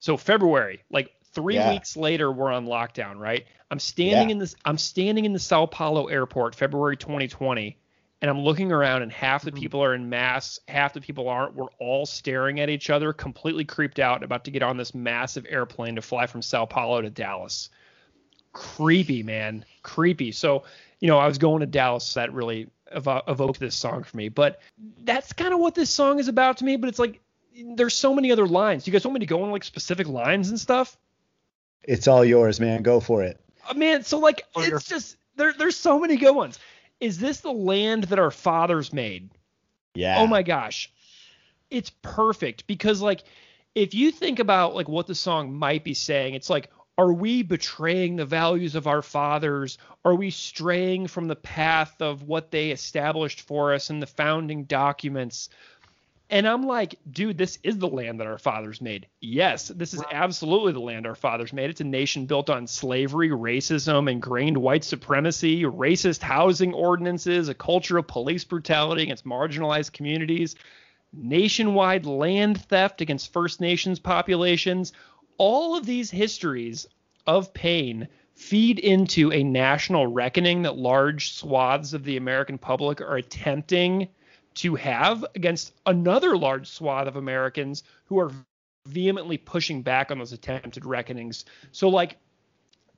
So 0.00 0.16
February, 0.16 0.82
like 0.90 1.12
three 1.32 1.54
yeah. 1.54 1.70
weeks 1.70 1.96
later, 1.96 2.32
we're 2.32 2.52
on 2.52 2.66
lockdown, 2.66 3.18
right? 3.18 3.46
I'm 3.70 3.78
standing 3.78 4.28
yeah. 4.28 4.32
in 4.32 4.38
this. 4.38 4.56
I'm 4.64 4.78
standing 4.78 5.24
in 5.24 5.32
the 5.32 5.38
Sao 5.38 5.66
Paulo 5.66 6.06
airport, 6.06 6.54
February 6.54 6.96
2020, 6.96 7.76
and 8.20 8.30
I'm 8.30 8.40
looking 8.40 8.72
around 8.72 9.02
and 9.02 9.12
half 9.12 9.42
the 9.42 9.50
mm-hmm. 9.50 9.60
people 9.60 9.84
are 9.84 9.94
in 9.94 10.08
masks, 10.08 10.60
half 10.68 10.94
the 10.94 11.00
people 11.00 11.28
aren't. 11.28 11.54
We're 11.54 11.70
all 11.78 12.06
staring 12.06 12.60
at 12.60 12.70
each 12.70 12.90
other, 12.90 13.12
completely 13.12 13.64
creeped 13.64 13.98
out, 13.98 14.22
about 14.22 14.44
to 14.44 14.50
get 14.50 14.62
on 14.62 14.76
this 14.76 14.94
massive 14.94 15.46
airplane 15.48 15.96
to 15.96 16.02
fly 16.02 16.26
from 16.26 16.42
Sao 16.42 16.64
Paulo 16.64 17.02
to 17.02 17.10
Dallas. 17.10 17.68
Creepy, 18.52 19.22
man, 19.22 19.64
creepy. 19.82 20.32
So, 20.32 20.64
you 21.00 21.08
know, 21.08 21.18
I 21.18 21.28
was 21.28 21.38
going 21.38 21.60
to 21.60 21.66
Dallas. 21.66 22.14
that 22.14 22.32
really 22.32 22.68
evo- 22.96 23.22
evoked 23.28 23.60
this 23.60 23.76
song 23.76 24.02
for 24.02 24.16
me. 24.16 24.28
But 24.28 24.60
that's 25.04 25.32
kind 25.32 25.52
of 25.52 25.60
what 25.60 25.74
this 25.74 25.90
song 25.90 26.18
is 26.18 26.28
about 26.28 26.56
to 26.58 26.64
me. 26.64 26.76
But 26.76 26.88
it's 26.88 26.98
like 26.98 27.20
there's 27.76 27.94
so 27.94 28.14
many 28.14 28.32
other 28.32 28.46
lines. 28.46 28.86
You 28.86 28.92
guys 28.92 29.04
want 29.04 29.14
me 29.14 29.20
to 29.20 29.26
go 29.26 29.42
on 29.42 29.50
like 29.50 29.64
specific 29.64 30.08
lines 30.08 30.50
and 30.50 30.58
stuff? 30.58 30.96
It's 31.82 32.08
all 32.08 32.24
yours, 32.24 32.60
man. 32.60 32.82
Go 32.82 33.00
for 33.00 33.22
it. 33.22 33.40
Uh, 33.68 33.74
man, 33.74 34.02
so 34.04 34.18
like 34.18 34.42
oh, 34.54 34.62
it's 34.62 34.88
just 34.88 35.16
there. 35.36 35.52
There's 35.52 35.76
so 35.76 35.98
many 35.98 36.16
good 36.16 36.34
ones 36.34 36.58
is 37.00 37.18
this 37.18 37.40
the 37.40 37.52
land 37.52 38.04
that 38.04 38.18
our 38.18 38.30
fathers 38.30 38.92
made? 38.92 39.30
Yeah. 39.94 40.18
Oh 40.18 40.26
my 40.26 40.42
gosh. 40.42 40.92
It's 41.70 41.90
perfect 42.02 42.66
because 42.66 43.00
like 43.00 43.22
if 43.74 43.94
you 43.94 44.10
think 44.10 44.38
about 44.38 44.74
like 44.74 44.88
what 44.88 45.06
the 45.06 45.14
song 45.14 45.54
might 45.54 45.84
be 45.84 45.94
saying, 45.94 46.34
it's 46.34 46.50
like 46.50 46.70
are 46.96 47.12
we 47.12 47.42
betraying 47.44 48.16
the 48.16 48.26
values 48.26 48.74
of 48.74 48.88
our 48.88 49.02
fathers? 49.02 49.78
Are 50.04 50.16
we 50.16 50.30
straying 50.30 51.06
from 51.06 51.28
the 51.28 51.36
path 51.36 52.02
of 52.02 52.24
what 52.24 52.50
they 52.50 52.70
established 52.70 53.42
for 53.42 53.72
us 53.72 53.90
in 53.90 54.00
the 54.00 54.06
founding 54.06 54.64
documents? 54.64 55.48
And 56.30 56.46
I'm 56.46 56.66
like, 56.66 56.96
dude, 57.10 57.38
this 57.38 57.58
is 57.62 57.78
the 57.78 57.88
land 57.88 58.20
that 58.20 58.26
our 58.26 58.36
fathers 58.36 58.82
made. 58.82 59.06
Yes, 59.20 59.68
this 59.68 59.94
is 59.94 60.02
absolutely 60.12 60.72
the 60.72 60.80
land 60.80 61.06
our 61.06 61.14
fathers 61.14 61.54
made. 61.54 61.70
It's 61.70 61.80
a 61.80 61.84
nation 61.84 62.26
built 62.26 62.50
on 62.50 62.66
slavery, 62.66 63.30
racism, 63.30 64.10
ingrained 64.10 64.58
white 64.58 64.84
supremacy, 64.84 65.62
racist 65.62 66.20
housing 66.20 66.74
ordinances, 66.74 67.48
a 67.48 67.54
culture 67.54 67.96
of 67.96 68.06
police 68.08 68.44
brutality 68.44 69.04
against 69.04 69.24
marginalized 69.24 69.92
communities, 69.92 70.54
nationwide 71.14 72.04
land 72.04 72.62
theft 72.66 73.00
against 73.00 73.32
First 73.32 73.62
Nations 73.62 73.98
populations. 73.98 74.92
All 75.38 75.78
of 75.78 75.86
these 75.86 76.10
histories 76.10 76.86
of 77.26 77.54
pain 77.54 78.06
feed 78.34 78.78
into 78.78 79.32
a 79.32 79.42
national 79.42 80.06
reckoning 80.06 80.62
that 80.62 80.76
large 80.76 81.32
swaths 81.32 81.94
of 81.94 82.04
the 82.04 82.18
American 82.18 82.58
public 82.58 83.00
are 83.00 83.16
attempting 83.16 84.08
to 84.58 84.74
have 84.74 85.24
against 85.34 85.72
another 85.86 86.36
large 86.36 86.68
swath 86.68 87.06
of 87.06 87.16
Americans 87.16 87.84
who 88.06 88.18
are 88.18 88.32
vehemently 88.86 89.38
pushing 89.38 89.82
back 89.82 90.10
on 90.10 90.18
those 90.18 90.32
attempted 90.32 90.84
reckonings. 90.84 91.44
So 91.70 91.88
like 91.88 92.16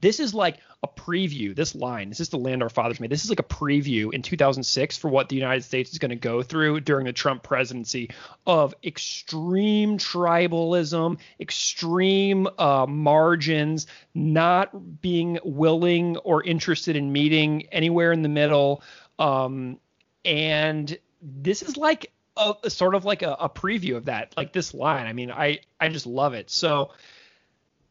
this 0.01 0.21
is 0.21 0.33
like 0.33 0.57
a 0.83 0.89
preview. 0.89 1.55
This 1.55 1.75
line, 1.75 2.09
this 2.09 2.21
is 2.21 2.31
the 2.31 2.39
land 2.39 2.63
our 2.63 2.71
fathers 2.71 2.99
made. 2.99 3.11
This 3.11 3.25
is 3.25 3.29
like 3.29 3.41
a 3.41 3.43
preview 3.43 4.15
in 4.15 4.23
2006 4.23 4.97
for 4.97 5.11
what 5.11 5.29
the 5.29 5.37
United 5.37 5.63
States 5.63 5.93
is 5.93 5.99
going 5.99 6.09
to 6.09 6.17
go 6.17 6.43
through 6.43 6.81
during 6.81 7.05
the 7.05 7.13
Trump 7.13 7.43
presidency 7.43 8.09
of 8.47 8.75
extreme 8.83 9.99
tribalism, 9.99 11.19
extreme 11.39 12.49
uh, 12.59 12.87
margins, 12.89 13.87
not 14.15 15.03
being 15.03 15.39
willing 15.45 16.17
or 16.19 16.43
interested 16.43 16.97
in 16.97 17.13
meeting 17.13 17.67
anywhere 17.67 18.13
in 18.13 18.23
the 18.23 18.31
middle, 18.31 18.83
um, 19.19 19.79
and 20.25 20.99
this 21.23 21.63
is 21.63 21.77
like 21.77 22.13
a, 22.37 22.55
a 22.65 22.71
sort 22.71 22.95
of 22.95 23.05
like 23.05 23.23
a, 23.23 23.33
a, 23.33 23.49
preview 23.49 23.97
of 23.97 24.07
that, 24.07 24.35
like 24.37 24.53
this 24.53 24.75
line. 24.75 25.07
I 25.07 25.13
mean, 25.13 25.31
I 25.31 25.61
I 25.79 25.89
just 25.89 26.07
love 26.07 26.35
it. 26.35 26.51
So 26.51 26.91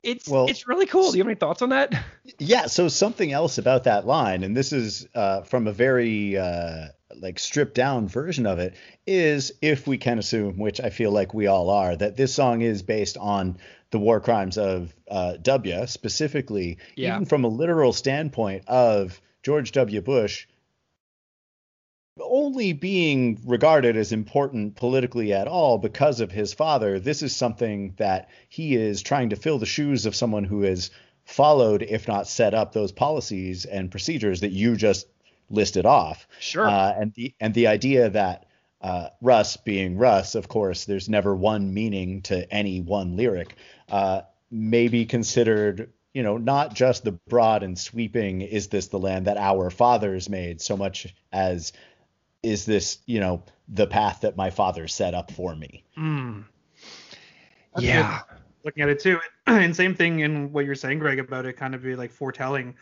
it's 0.04 0.28
well, 0.28 0.48
it's 0.48 0.68
really 0.68 0.86
cool. 0.86 1.12
Do 1.12 1.18
you 1.18 1.24
have 1.24 1.30
any 1.30 1.36
thoughts 1.36 1.62
on 1.62 1.70
that? 1.70 1.94
Yeah. 2.38 2.68
So 2.68 2.88
something 2.88 3.32
else 3.32 3.58
about 3.58 3.84
that 3.84 4.06
line, 4.06 4.44
and 4.44 4.56
this 4.56 4.72
is 4.72 5.08
uh, 5.14 5.42
from 5.42 5.68
a 5.68 5.72
very 5.72 6.38
uh, 6.38 6.88
like 7.16 7.40
stripped 7.40 7.76
down 7.76 8.08
version 8.08 8.46
of 8.46 8.60
it, 8.60 8.76
is 9.06 9.52
if 9.62 9.88
we 9.88 9.98
can 9.98 10.20
assume, 10.20 10.58
which 10.58 10.80
I 10.80 10.90
feel 10.90 11.12
like 11.12 11.34
we 11.34 11.48
all 11.48 11.70
are, 11.70 11.96
that 11.96 12.16
this 12.16 12.34
song 12.34 12.62
is 12.62 12.82
based 12.82 13.18
on 13.18 13.58
the 13.92 14.00
war 14.00 14.20
crimes 14.20 14.58
of 14.58 14.94
uh, 15.10 15.38
W, 15.42 15.88
specifically, 15.88 16.78
yeah. 16.96 17.16
even 17.16 17.26
from 17.26 17.44
a 17.44 17.48
literal 17.48 17.92
standpoint 17.92 18.64
of 18.68 19.20
George 19.44 19.72
W. 19.72 20.02
Bush 20.02 20.48
only 22.22 22.74
being 22.74 23.40
regarded 23.46 23.96
as 23.98 24.12
important 24.12 24.76
politically 24.76 25.34
at 25.34 25.48
all 25.48 25.78
because 25.78 26.20
of 26.20 26.32
his 26.32 26.54
father, 26.54 27.00
this 27.00 27.22
is 27.22 27.36
something 27.36 27.94
that 27.98 28.30
he 28.50 28.76
is 28.76 29.02
trying 29.02 29.30
to 29.30 29.36
fill 29.36 29.60
the 29.60 29.66
shoes 29.66 30.06
of 30.06 30.16
someone 30.16 30.44
who 30.44 30.62
has 30.62 30.92
followed, 31.26 31.84
if 31.84 32.08
not 32.08 32.28
set 32.28 32.54
up, 32.54 32.74
those 32.74 32.92
policies 32.92 33.66
and 33.66 33.92
procedures 33.92 34.42
that 34.42 34.52
you 34.52 34.76
just 34.76 35.08
listed 35.50 35.86
off. 35.86 36.28
Sure. 36.40 36.68
Uh, 36.68 36.94
and 36.98 37.14
the 37.14 37.34
and 37.40 37.54
the 37.54 37.68
idea 37.68 38.10
that 38.10 38.46
uh, 38.82 39.10
Russ 39.22 39.58
being 39.58 39.98
Russ, 39.98 40.36
of 40.36 40.48
course, 40.48 40.86
there's 40.86 41.10
never 41.10 41.36
one 41.36 41.74
meaning 41.74 42.22
to 42.24 42.52
any 42.52 42.82
one 42.82 43.16
lyric, 43.16 43.56
uh, 43.90 44.22
may 44.50 44.88
be 44.88 45.06
considered 45.06 45.92
you 46.14 46.24
know, 46.24 46.38
not 46.38 46.74
just 46.74 47.04
the 47.04 47.12
broad 47.12 47.62
and 47.64 47.78
sweeping 47.78 48.42
is 48.42 48.68
this 48.68 48.88
the 48.88 49.00
land 49.00 49.28
that 49.28 49.38
our 49.38 49.70
fathers 49.70 50.28
made 50.28 50.60
so 50.60 50.76
much 50.76 51.14
as 51.32 51.72
is 52.44 52.66
this, 52.66 53.00
you 53.06 53.20
know, 53.20 53.44
the 53.68 53.88
path 53.88 54.22
that 54.22 54.38
my 54.38 54.50
father 54.50 54.88
set 54.88 55.14
up 55.14 55.32
for 55.32 55.56
me. 55.56 55.84
Mm. 55.98 56.46
Yeah. 57.78 58.22
good. 58.28 58.38
Looking 58.66 58.84
at 58.84 58.90
it 58.90 59.00
too, 59.00 59.20
and 59.48 59.76
same 59.76 59.96
thing 59.96 60.20
in 60.20 60.52
what 60.52 60.66
you're 60.66 60.76
saying, 60.76 61.00
Greg, 61.00 61.20
about 61.20 61.46
it 61.46 61.54
kind 61.54 61.76
of 61.76 61.84
be 61.84 61.96
like 61.96 62.12
foretelling 62.12 62.76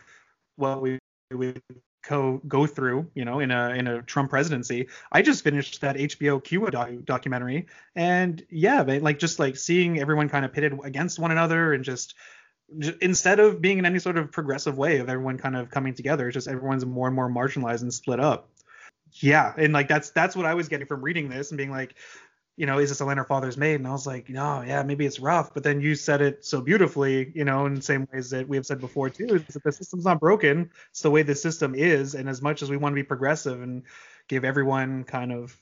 what 0.56 0.80
we 0.80 0.98
would 1.32 1.62
co- 2.04 2.40
go 2.48 2.66
through, 2.66 3.10
you 3.14 3.24
know, 3.24 3.40
in 3.40 3.50
a 3.50 3.70
in 3.70 3.86
a 3.86 4.02
Trump 4.02 4.30
presidency. 4.30 4.88
I 5.12 5.22
just 5.22 5.44
finished 5.44 5.80
that 5.82 5.96
HBO 5.96 6.42
Cuba 6.42 6.70
doc- 6.70 7.04
documentary, 7.04 7.66
and 7.94 8.44
yeah, 8.50 8.82
man, 8.82 9.02
like 9.02 9.18
just 9.18 9.38
like 9.38 9.56
seeing 9.56 10.00
everyone 10.00 10.28
kind 10.28 10.44
of 10.44 10.52
pitted 10.52 10.78
against 10.82 11.18
one 11.18 11.30
another, 11.30 11.72
and 11.72 11.84
just 11.84 12.14
instead 13.00 13.40
of 13.40 13.60
being 13.60 13.78
in 13.78 13.86
any 13.86 13.98
sort 13.98 14.18
of 14.18 14.30
progressive 14.30 14.76
way 14.76 14.98
of 14.98 15.08
everyone 15.08 15.38
kind 15.38 15.56
of 15.56 15.70
coming 15.70 15.94
together, 15.94 16.28
it's 16.28 16.34
just 16.34 16.48
everyone's 16.48 16.84
more 16.84 17.06
and 17.06 17.16
more 17.16 17.30
marginalized 17.30 17.82
and 17.82 17.92
split 17.92 18.20
up. 18.20 18.48
Yeah, 19.12 19.52
and 19.56 19.72
like 19.72 19.88
that's 19.88 20.10
that's 20.10 20.36
what 20.36 20.46
I 20.46 20.54
was 20.54 20.68
getting 20.68 20.86
from 20.86 21.02
reading 21.02 21.28
this 21.28 21.50
and 21.50 21.58
being 21.58 21.70
like, 21.70 21.94
you 22.56 22.66
know, 22.66 22.78
is 22.78 22.88
this 22.88 23.00
a 23.00 23.04
land 23.04 23.20
our 23.20 23.24
fathers 23.24 23.56
made? 23.56 23.76
And 23.76 23.86
I 23.86 23.92
was 23.92 24.06
like, 24.06 24.28
no, 24.28 24.62
yeah, 24.62 24.82
maybe 24.82 25.06
it's 25.06 25.20
rough. 25.20 25.54
But 25.54 25.62
then 25.62 25.80
you 25.80 25.94
said 25.94 26.20
it 26.20 26.44
so 26.44 26.60
beautifully, 26.60 27.30
you 27.34 27.44
know, 27.44 27.66
in 27.66 27.74
the 27.74 27.82
same 27.82 28.08
ways 28.12 28.30
that 28.30 28.48
we 28.48 28.56
have 28.56 28.66
said 28.66 28.80
before 28.80 29.10
too, 29.10 29.26
is 29.26 29.44
that 29.54 29.62
the 29.62 29.72
system's 29.72 30.04
not 30.04 30.18
broken. 30.20 30.70
It's 30.90 31.02
the 31.02 31.10
way 31.10 31.22
the 31.22 31.36
system 31.36 31.74
is. 31.74 32.14
And 32.14 32.28
as 32.28 32.42
much 32.42 32.62
as 32.62 32.68
we 32.68 32.76
want 32.76 32.92
to 32.92 32.96
be 32.96 33.04
progressive 33.04 33.62
and 33.62 33.84
give 34.26 34.44
everyone 34.44 35.04
kind 35.04 35.32
of 35.32 35.56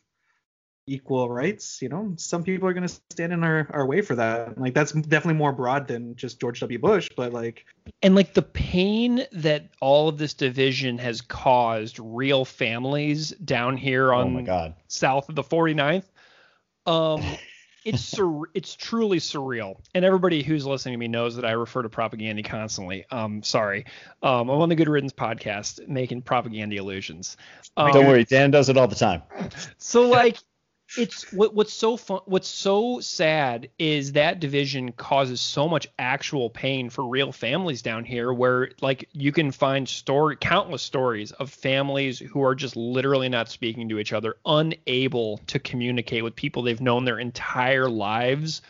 equal 0.87 1.28
rights, 1.30 1.82
you 1.82 1.89
know, 1.89 2.12
some 2.16 2.45
people 2.45 2.68
are 2.68 2.72
going 2.72 2.87
to 2.87 2.95
stand 3.11 3.32
in 3.32 3.43
our, 3.43 3.66
our 3.70 3.87
way 3.87 4.01
for 4.03 4.14
that. 4.14 4.57
Like 4.59 4.74
that's 4.74 4.93
definitely 4.93 5.34
more 5.34 5.53
broad 5.53 5.89
than 5.89 6.14
just 6.16 6.41
George 6.41 6.61
W. 6.61 6.78
Bush, 6.78 7.11
but 7.16 7.32
like, 7.32 7.66
and 8.03 8.14
like 8.14 8.34
the 8.34 8.43
pain 8.43 9.24
that 9.32 9.68
all 9.80 10.09
of 10.09 10.18
this 10.18 10.34
division 10.34 10.99
has 10.99 11.20
caused 11.20 11.99
real 12.01 12.45
families 12.45 13.30
down 13.30 13.76
here 13.76 14.12
on 14.12 14.22
Oh 14.22 14.26
on 14.26 14.34
my 14.34 14.43
God. 14.43 14.74
south 14.89 15.28
of 15.28 15.34
the 15.34 15.43
49th 15.43 16.05
um 16.87 17.22
it's 17.84 18.03
sur- 18.03 18.51
it's 18.55 18.74
truly 18.74 19.18
surreal 19.18 19.76
and 19.95 20.05
everybody 20.05 20.43
who's 20.43 20.66
listening 20.66 20.95
to 20.95 20.99
me 20.99 21.07
knows 21.07 21.37
that 21.37 21.45
i 21.45 21.53
refer 21.53 21.82
to 21.82 21.89
Propagandhi 21.89 22.45
constantly 22.45 23.05
um 23.12 23.43
sorry 23.45 23.87
um 24.22 24.49
i'm 24.49 24.61
on 24.61 24.68
the 24.68 24.74
good 24.74 24.89
riddance 24.89 25.12
podcast 25.12 25.87
making 25.87 26.22
Propagandhi 26.22 26.74
illusions 26.76 27.37
um, 27.76 27.93
Don't 27.93 28.07
worry, 28.07 28.24
Dan 28.24 28.51
does 28.51 28.68
it 28.68 28.76
all 28.76 28.89
the 28.89 28.97
time. 28.97 29.22
so 29.78 30.09
like 30.09 30.39
it's 30.97 31.32
what 31.32 31.55
what's 31.55 31.72
so 31.72 31.97
fun 31.97 32.20
what's 32.26 32.49
so 32.49 33.01
sad 33.01 33.68
is 33.78 34.12
that 34.12 34.39
division 34.39 34.93
causes 34.93 35.41
so 35.41 35.68
much 35.68 35.89
actual 35.99 36.49
pain 36.49 36.89
for 36.89 37.05
real 37.07 37.32
families 37.32 37.82
down 37.82 38.05
here 38.05 38.32
where 38.32 38.70
like 38.80 39.09
you 39.12 39.32
can 39.32 39.51
find 39.51 39.89
story 39.89 40.37
countless 40.41 40.82
stories 40.82 41.32
of 41.32 41.51
families 41.51 42.18
who 42.20 42.43
are 42.43 42.55
just 42.55 42.76
literally 42.76 43.28
not 43.28 43.49
speaking 43.49 43.89
to 43.89 43.99
each 43.99 44.12
other 44.12 44.37
unable 44.47 45.39
to 45.47 45.59
communicate 45.59 46.22
with 46.22 46.37
people 46.37 46.62
they've 46.62 46.80
known 46.80 47.05
their 47.05 47.18
entire 47.18 47.91
lives 47.91 48.62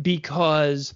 because 0.00 0.92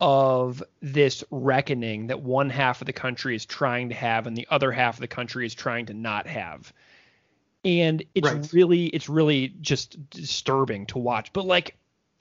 of 0.00 0.62
this 0.82 1.24
reckoning 1.30 2.08
that 2.08 2.20
one 2.20 2.50
half 2.50 2.82
of 2.82 2.86
the 2.86 2.92
country 2.92 3.34
is 3.34 3.46
trying 3.46 3.88
to 3.88 3.94
have 3.94 4.26
and 4.26 4.36
the 4.36 4.46
other 4.50 4.70
half 4.70 4.96
of 4.96 5.00
the 5.00 5.08
country 5.08 5.46
is 5.46 5.54
trying 5.54 5.86
to 5.86 5.94
not 5.94 6.26
have 6.26 6.72
and 7.64 8.02
it's 8.14 8.30
Right. 8.30 8.52
really 8.52 8.86
it's 8.86 9.08
really 9.08 9.48
just 9.60 10.10
disturbing 10.10 10.86
to 10.86 10.98
watch. 10.98 11.32
But 11.32 11.46
like 11.46 11.76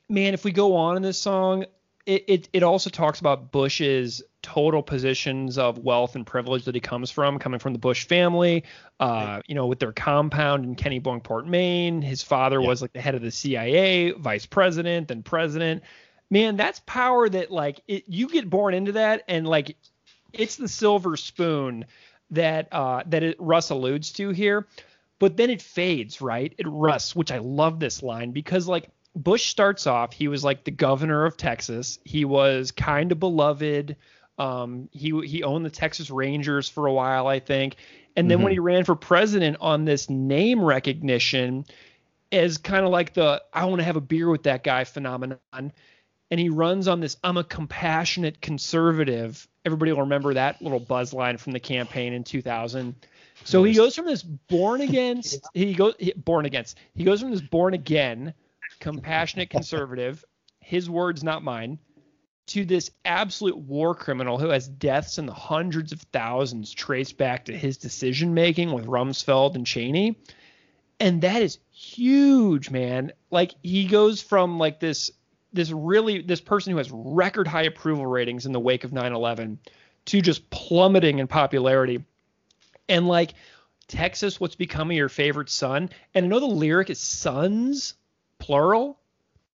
man 0.10 0.34
if 0.34 0.44
we 0.44 0.52
go 0.52 0.76
on 0.76 0.96
in 0.98 1.02
this 1.02 1.18
song 1.18 1.66
it, 2.06 2.26
it 2.28 2.50
it 2.54 2.64
also 2.64 2.90
talks 2.90 3.22
about 3.22 3.52
bush's 3.52 4.22
total 4.42 4.84
positions 4.84 5.58
of 5.58 5.78
wealth 5.78 6.16
and 6.16 6.28
privilege 6.28 6.66
that 6.66 6.76
he 6.76 6.82
comes 6.82 7.10
from 7.10 7.40
coming 7.40 7.60
from 7.60 7.72
the 7.72 7.80
bush 7.80 8.06
family 8.06 8.64
uh 9.00 9.42
you 9.48 9.56
know 9.56 9.68
with 9.68 9.80
their 9.80 9.94
compound 9.94 10.66
in 10.66 10.76
kennebunkport 10.76 11.46
maine. 11.46 12.02
His 12.02 12.22
father 12.22 12.60
Yeah. 12.62 12.68
was 12.68 12.82
like 12.82 12.92
the 12.94 13.00
head 13.02 13.16
of 13.16 13.22
the 13.22 13.32
cia 13.32 14.12
vice 14.12 14.46
president 14.46 15.08
then 15.08 15.24
president. 15.24 15.84
Man 16.30 16.58
that's 16.58 16.82
power 16.86 17.30
that 17.30 17.52
like 17.52 17.80
it, 17.88 18.04
you 18.08 18.28
get 18.28 18.50
born 18.50 18.74
into 18.74 18.94
that 18.94 19.24
and 19.28 19.48
like 19.48 19.78
it's 20.34 20.58
the 20.58 20.68
silver 20.68 21.16
spoon 21.16 21.86
that 22.32 22.68
uh 22.74 23.04
that 23.06 23.24
it, 23.24 23.36
russ 23.40 23.70
alludes 23.70 24.12
to 24.14 24.32
here 24.32 24.68
but 25.20 25.38
then 25.38 25.50
it 25.50 25.62
fades, 25.62 26.22
right? 26.22 26.54
It 26.58 26.68
rusts, 26.68 27.16
which 27.16 27.32
I 27.32 27.38
love 27.40 27.80
this 27.80 28.04
line 28.04 28.32
because 28.32 28.68
like 28.68 28.90
Bush 29.16 29.46
starts 29.48 29.88
off, 29.88 30.14
he 30.14 30.28
was 30.28 30.44
like 30.44 30.64
the 30.64 30.72
governor 30.72 31.26
of 31.26 31.38
Texas. 31.38 32.00
He 32.04 32.26
was 32.26 32.72
kind 32.72 33.12
of 33.12 33.20
beloved. 33.20 33.96
Um, 34.40 34.90
he 34.92 35.12
he 35.26 35.44
owned 35.44 35.66
the 35.66 35.70
Texas 35.70 36.10
Rangers 36.10 36.68
for 36.70 36.88
a 36.88 36.94
while, 36.94 37.28
I 37.28 37.40
think. 37.40 37.76
And 38.16 38.30
then 38.30 38.42
when 38.42 38.52
Mhm. 38.52 38.54
he 38.54 38.60
ran 38.60 38.84
for 38.84 38.96
president 38.96 39.58
on 39.62 39.86
this 39.86 40.10
name 40.10 40.64
recognition, 40.64 41.66
as 42.32 42.58
kind 42.58 42.86
of 42.86 42.92
like 42.92 43.14
the 43.14 43.44
I 43.54 43.66
want 43.66 43.80
to 43.80 43.86
have 43.86 43.96
a 43.96 44.02
beer 44.02 44.30
with 44.30 44.44
that 44.44 44.64
guy 44.64 44.84
phenomenon, 44.86 45.40
and 46.32 46.40
he 46.40 46.50
runs 46.50 46.88
on 46.88 47.00
this 47.00 47.18
I'm 47.24 47.38
a 47.38 47.44
compassionate 47.44 48.42
conservative. 48.42 49.48
Everybody 49.66 49.92
will 49.94 50.02
remember 50.02 50.34
that 50.36 50.62
little 50.62 50.80
buzz 50.80 51.14
line 51.14 51.38
from 51.38 51.54
the 51.54 51.60
campaign 51.60 52.14
in 52.14 52.24
2000. 52.24 52.96
So 53.44 53.64
he 53.64 53.74
goes 53.74 53.96
from 53.96 54.06
this 54.06 54.24
born 54.24 54.82
against 54.90 55.48
he 55.54 55.74
goes 55.74 55.96
he, 56.00 56.14
born 56.14 56.46
against 56.46 56.78
he 56.96 57.04
goes 57.04 57.22
from 57.22 57.32
this 57.32 57.42
born 57.42 57.74
again 57.74 58.34
compassionate 58.80 59.50
conservative 59.50 60.24
his 60.60 60.90
words 60.90 61.24
not 61.24 61.44
mine 61.44 61.78
to 62.46 62.66
this 62.66 62.92
absolute 63.06 63.58
war 63.58 63.96
criminal 63.96 64.38
who 64.38 64.50
has 64.50 64.68
deaths 64.68 65.18
in 65.18 65.26
the 65.26 65.34
hundreds 65.34 65.92
of 65.92 66.02
thousands 66.12 66.72
traced 66.72 67.18
back 67.18 67.46
to 67.46 67.58
his 67.58 67.78
decision 67.78 68.34
making 68.34 68.72
with 68.72 68.86
Rumsfeld 68.86 69.56
and 69.56 69.66
Cheney. 69.66 70.18
And 71.00 71.22
that 71.22 71.42
is 71.42 71.60
huge 71.72 72.70
man. 72.70 73.14
Like 73.32 73.54
he 73.64 73.88
goes 73.88 74.22
from 74.22 74.60
like 74.60 74.80
this 74.80 75.12
this 75.54 75.72
really 75.72 76.22
this 76.22 76.42
person 76.42 76.72
who 76.72 76.78
has 76.78 76.92
record 76.92 77.48
high 77.48 77.64
approval 77.64 78.06
ratings 78.06 78.46
in 78.46 78.52
the 78.52 78.60
wake 78.60 78.84
of 78.84 78.92
9/11 78.92 79.58
to 80.06 80.22
just 80.22 80.50
plummeting 80.50 81.20
in 81.20 81.28
popularity 81.28 82.04
and 82.90 83.08
like 83.08 83.34
Texas, 83.88 84.40
what's 84.40 84.56
becoming 84.56 84.98
your 84.98 85.10
favorite 85.10 85.50
son? 85.50 85.90
And 86.14 86.26
I 86.26 86.28
know 86.28 86.40
the 86.40 86.46
lyric 86.46 86.90
is 86.90 87.00
sons, 87.00 87.96
plural, 88.40 89.00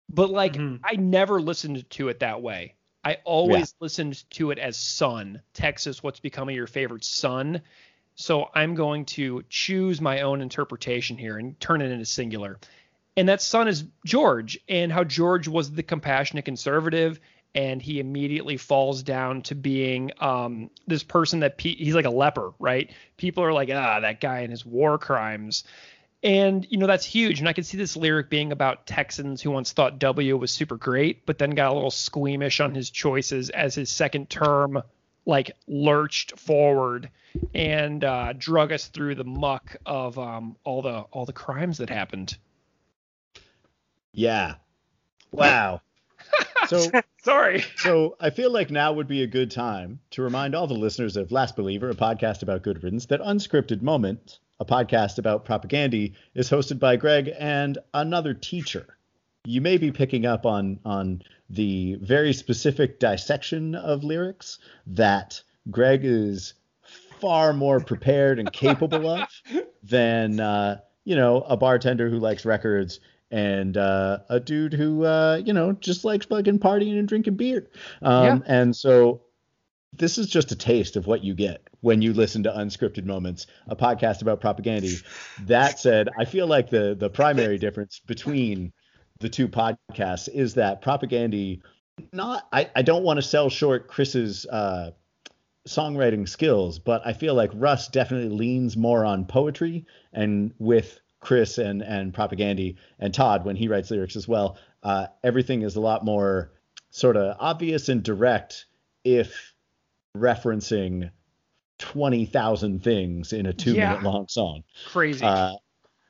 but 0.09 0.29
like 0.29 0.53
Mhm. 0.53 0.79
I 0.83 0.95
never 0.95 1.41
listened 1.41 1.89
to 1.91 2.09
it 2.09 2.19
that 2.19 2.41
way. 2.41 2.75
I 3.03 3.17
always 3.23 3.75
listened 3.79 4.27
to 4.31 4.49
it 4.49 4.57
as 4.57 4.77
son. 4.77 5.41
Texas, 5.53 6.01
what's 6.01 6.19
becoming 6.19 6.55
your 6.55 6.65
favorite 6.67 7.03
son? 7.03 7.61
So 8.15 8.49
I'm 8.55 8.73
going 8.73 9.05
to 9.05 9.43
choose 9.49 10.01
my 10.01 10.21
own 10.21 10.41
interpretation 10.41 11.17
here 11.17 11.37
and 11.37 11.59
turn 11.59 11.81
it 11.81 11.91
into 11.91 12.05
singular. 12.05 12.59
And 13.17 13.29
that 13.29 13.41
son 13.41 13.67
is 13.67 13.85
George, 14.05 14.57
and 14.67 14.91
how 14.91 15.03
George 15.03 15.47
was 15.47 15.71
the 15.71 15.83
compassionate 15.83 16.45
conservative, 16.45 17.19
and 17.55 17.81
he 17.81 17.99
immediately 17.99 18.57
falls 18.57 19.01
down 19.01 19.41
to 19.43 19.55
being 19.55 20.11
um, 20.19 20.69
this 20.85 21.03
person 21.03 21.39
that 21.39 21.57
pe- 21.57 21.75
he's 21.75 21.95
like 21.95 22.05
a 22.05 22.09
leper, 22.09 22.53
right? 22.59 22.91
People 23.15 23.43
are 23.43 23.53
like, 23.53 23.69
ah, 23.71 24.01
that 24.01 24.19
guy 24.19 24.39
and 24.41 24.51
his 24.51 24.65
war 24.65 24.97
crimes. 24.97 25.63
And, 26.21 26.67
you 26.69 26.77
know, 26.77 26.87
that's 26.87 27.05
huge. 27.05 27.39
And 27.39 27.47
I 27.47 27.53
can 27.53 27.63
see 27.63 27.77
this 27.77 27.95
lyric 27.95 28.29
being 28.29 28.51
about 28.51 28.85
Texans 28.85 29.41
who 29.41 29.51
once 29.51 29.71
thought 29.71 29.99
W 29.99 30.37
was 30.37 30.51
super 30.51 30.75
great, 30.75 31.25
but 31.25 31.37
then 31.37 31.51
got 31.51 31.71
a 31.71 31.73
little 31.73 31.91
squeamish 31.91 32.59
on 32.59 32.75
his 32.75 32.89
choices 32.89 33.49
as 33.51 33.73
his 33.73 33.89
second 33.89 34.29
term, 34.29 34.81
like, 35.25 35.51
lurched 35.67 36.37
forward 36.37 37.09
and 37.53 38.03
uh, 38.03 38.33
drug 38.37 38.73
us 38.73 38.87
through 38.87 39.15
the 39.15 39.23
muck 39.23 39.77
of 39.85 40.19
um, 40.19 40.55
all 40.63 40.81
the 40.81 40.99
all 41.11 41.25
the 41.25 41.33
crimes 41.33 41.77
that 41.77 41.89
happened. 41.89 42.37
Yeah. 44.13 44.55
Wow. 45.31 45.81
So 46.67 46.89
Sorry. 47.23 47.63
So 47.77 48.17
I 48.19 48.29
feel 48.29 48.51
like 48.51 48.69
now 48.69 48.93
would 48.93 49.07
be 49.07 49.23
a 49.23 49.27
good 49.27 49.51
time 49.51 49.99
to 50.11 50.21
remind 50.21 50.53
all 50.53 50.67
the 50.67 50.73
listeners 50.73 51.17
of 51.17 51.31
Last 51.31 51.55
Believer, 51.55 51.89
a 51.89 51.95
podcast 51.95 52.43
about 52.43 52.61
good 52.61 52.83
riddance, 52.83 53.07
that 53.07 53.19
Unscripted 53.19 53.81
Moment, 53.81 54.39
a 54.59 54.65
podcast 54.65 55.17
about 55.17 55.45
Propagandhi, 55.45 56.13
is 56.33 56.49
hosted 56.49 56.79
by 56.79 56.97
Greg 56.97 57.31
and 57.37 57.77
another 57.93 58.33
teacher. 58.33 58.97
You 59.43 59.61
may 59.61 59.77
be 59.77 59.91
picking 59.91 60.25
up 60.25 60.45
on 60.45 60.79
on 60.85 61.21
the 61.49 61.95
very 62.01 62.33
specific 62.33 62.99
dissection 62.99 63.75
of 63.75 64.03
lyrics 64.03 64.59
that 64.87 65.41
Greg 65.69 66.01
is 66.03 66.53
far 67.19 67.53
more 67.53 67.79
prepared 67.79 68.39
and 68.39 68.51
capable 68.51 69.07
of 69.07 69.27
than 69.83 70.39
uh, 70.39 70.79
you 71.03 71.15
know 71.15 71.41
a 71.41 71.57
bartender 71.57 72.09
who 72.09 72.19
likes 72.19 72.45
records 72.45 72.99
and 73.31 73.75
uh, 73.77 74.19
a 74.29 74.39
dude 74.39 74.73
who 74.73 75.03
uh, 75.03 75.41
you 75.43 75.53
know 75.53 75.73
just 75.73 76.05
likes 76.05 76.25
fucking 76.25 76.59
partying 76.59 76.97
and 76.97 77.07
drinking 77.07 77.35
beer. 77.35 77.67
Um, 78.01 78.43
And 78.45 78.75
so 78.75 79.21
this 79.93 80.17
is 80.17 80.27
just 80.27 80.51
a 80.51 80.55
taste 80.55 80.95
of 80.95 81.07
what 81.07 81.23
you 81.23 81.33
get 81.33 81.61
when 81.81 82.01
you 82.01 82.13
listen 82.13 82.43
to 82.43 82.51
Unscripted 82.51 83.05
Moments, 83.05 83.47
a 83.67 83.75
podcast 83.75 84.21
about 84.21 84.41
Propagandhi. 84.41 85.03
That 85.45 85.79
said, 85.79 86.09
I 86.17 86.25
feel 86.25 86.47
like 86.47 86.69
the 86.69 86.95
the 86.97 87.09
primary 87.09 87.57
difference 87.57 88.01
between 88.05 88.73
the 89.19 89.29
two 89.29 89.47
podcasts 89.47 90.27
is 90.27 90.55
that 90.55 90.81
Propagandhi 90.81 91.61
not 92.11 92.47
I, 92.51 92.69
I 92.75 92.81
don't 92.81 93.03
want 93.03 93.17
to 93.17 93.21
sell 93.21 93.49
short 93.49 93.87
Chris's 93.87 94.45
uh, 94.45 94.91
songwriting 95.67 96.27
skills, 96.27 96.79
but 96.79 97.01
I 97.05 97.13
feel 97.13 97.33
like 97.33 97.51
Russ 97.53 97.87
definitely 97.87 98.35
leans 98.35 98.75
more 98.77 99.05
on 99.05 99.25
poetry 99.25 99.85
and 100.13 100.53
with 100.59 100.99
Chris 101.19 101.57
and 101.57 101.81
and 101.81 102.13
Propagandhi 102.13 102.75
and 102.99 103.13
Todd 103.13 103.45
when 103.45 103.55
he 103.55 103.67
writes 103.67 103.89
lyrics 103.91 104.15
as 104.15 104.27
well, 104.27 104.57
uh, 104.83 105.07
everything 105.23 105.61
is 105.63 105.75
a 105.75 105.81
lot 105.81 106.05
more 106.05 106.51
sort 106.91 107.17
of 107.17 107.35
obvious 107.39 107.89
and 107.89 108.03
direct 108.03 108.65
if 109.03 109.53
referencing 110.15 111.09
20,000 111.79 112.81
things 112.83 113.33
in 113.33 113.45
a 113.45 113.53
2 113.53 113.73
Yeah. 113.73 113.89
minute 113.89 114.03
long 114.03 114.27
song. 114.29 114.63
Crazy. 114.87 115.25
Uh, 115.25 115.55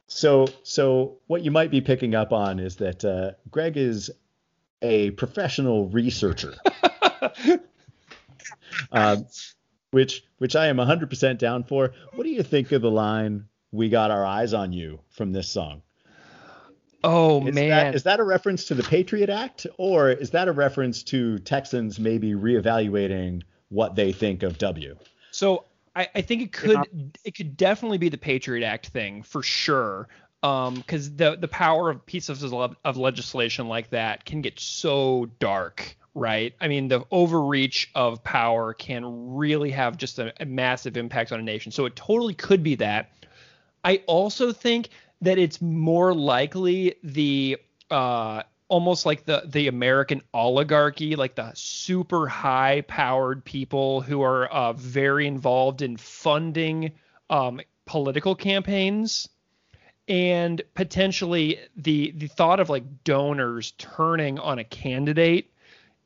so, 0.08 0.46
so 0.62 1.18
what 1.26 1.42
you 1.42 1.50
might 1.50 1.72
be 1.72 1.82
picking 1.82 2.14
up 2.14 2.32
on 2.32 2.60
is 2.60 2.76
that 2.76 3.04
uh, 3.04 3.32
Greg 3.50 3.76
is 3.78 4.12
a 4.84 5.10
professional 5.12 5.90
researcher, 5.90 6.54
um, 8.92 9.26
which 9.92 10.24
which 10.38 10.56
I 10.56 10.68
am 10.68 10.78
100% 10.78 11.38
down 11.40 11.64
for. 11.64 11.94
What 12.14 12.24
do 12.24 12.30
you 12.30 12.44
think 12.44 12.72
of 12.72 12.82
the 12.84 12.92
line 12.92 13.46
"We 13.76 13.90
got 13.90 14.12
our 14.12 14.26
eyes 14.26 14.54
on 14.54 14.74
you" 14.74 15.00
from 15.10 15.32
this 15.32 15.48
song? 15.48 15.82
oh 17.06 17.40
man. 17.40 17.48
Is 17.50 17.56
man. 17.56 17.70
that 17.70 17.96
is 17.96 18.04
that 18.04 18.20
a 18.20 18.24
reference 18.24 18.66
to 18.66 18.76
the 18.76 18.84
Patriot 18.84 19.30
Act, 19.30 19.68
or 19.78 20.10
is 20.10 20.32
that 20.32 20.48
a 20.48 20.52
reference 20.52 21.04
to 21.04 21.40
Texans 21.40 22.00
maybe 22.00 22.32
reevaluating 22.32 23.44
what 23.70 23.96
they 23.96 24.12
think 24.12 24.44
of 24.44 24.58
W? 24.58 24.96
So 25.32 25.66
I, 25.96 26.08
I 26.16 26.22
think 26.22 26.42
it 26.42 26.52
could 26.52 27.18
it 27.24 27.36
could 27.36 27.56
definitely 27.56 27.98
be 27.98 28.10
the 28.10 28.18
Patriot 28.18 28.66
Act 28.66 28.88
thing 28.88 29.24
for 29.24 29.44
sure. 29.44 30.08
Um, 30.44 30.76
because 30.76 31.16
the 31.16 31.38
the 31.38 31.48
power 31.48 31.90
of 31.90 32.06
pieces 32.06 32.44
of, 32.44 32.76
of 32.84 32.98
legislation 32.98 33.68
like 33.68 33.90
that 33.92 34.26
can 34.26 34.42
get 34.42 34.60
so 34.60 35.28
dark, 35.40 35.98
right? 36.14 36.54
I 36.62 36.68
mean, 36.68 36.88
the 36.88 37.04
overreach 37.10 37.90
of 37.96 38.24
power 38.24 38.74
can 38.74 39.36
really 39.36 39.72
have 39.72 39.98
just 39.98 40.20
a, 40.20 40.34
a 40.40 40.46
massive 40.46 40.98
impact 40.98 41.32
on 41.32 41.40
a 41.40 41.44
nation. 41.44 41.72
So 41.72 41.86
it 41.86 41.96
totally 41.96 42.36
could 42.36 42.62
be 42.62 42.76
that. 42.76 43.10
I 43.86 44.02
also 44.08 44.52
think 44.52 44.90
that 45.22 45.38
it's 45.38 45.62
more 45.62 46.14
likely 46.14 46.96
the 47.04 47.58
uh, 47.90 48.42
almost 48.68 49.06
like 49.06 49.26
the 49.26 49.44
the 49.46 49.68
American 49.68 50.22
oligarchy, 50.34 51.16
like 51.16 51.36
the 51.36 51.52
super 51.54 52.28
high 52.28 52.82
powered 52.88 53.46
people 53.46 54.02
who 54.02 54.24
are 54.24 54.48
uh, 54.48 54.74
very 54.74 55.28
involved 55.28 55.82
in 55.84 55.98
funding 55.98 56.92
um, 57.30 57.62
political 57.86 58.36
campaigns 58.36 59.30
and 60.08 60.62
potentially 60.74 61.60
the 61.76 62.12
the 62.18 62.28
thought 62.28 62.60
of 62.60 62.70
like 62.70 63.04
donors 63.04 63.72
turning 63.78 64.40
on 64.40 64.60
a 64.60 64.64
candidate 64.64 65.52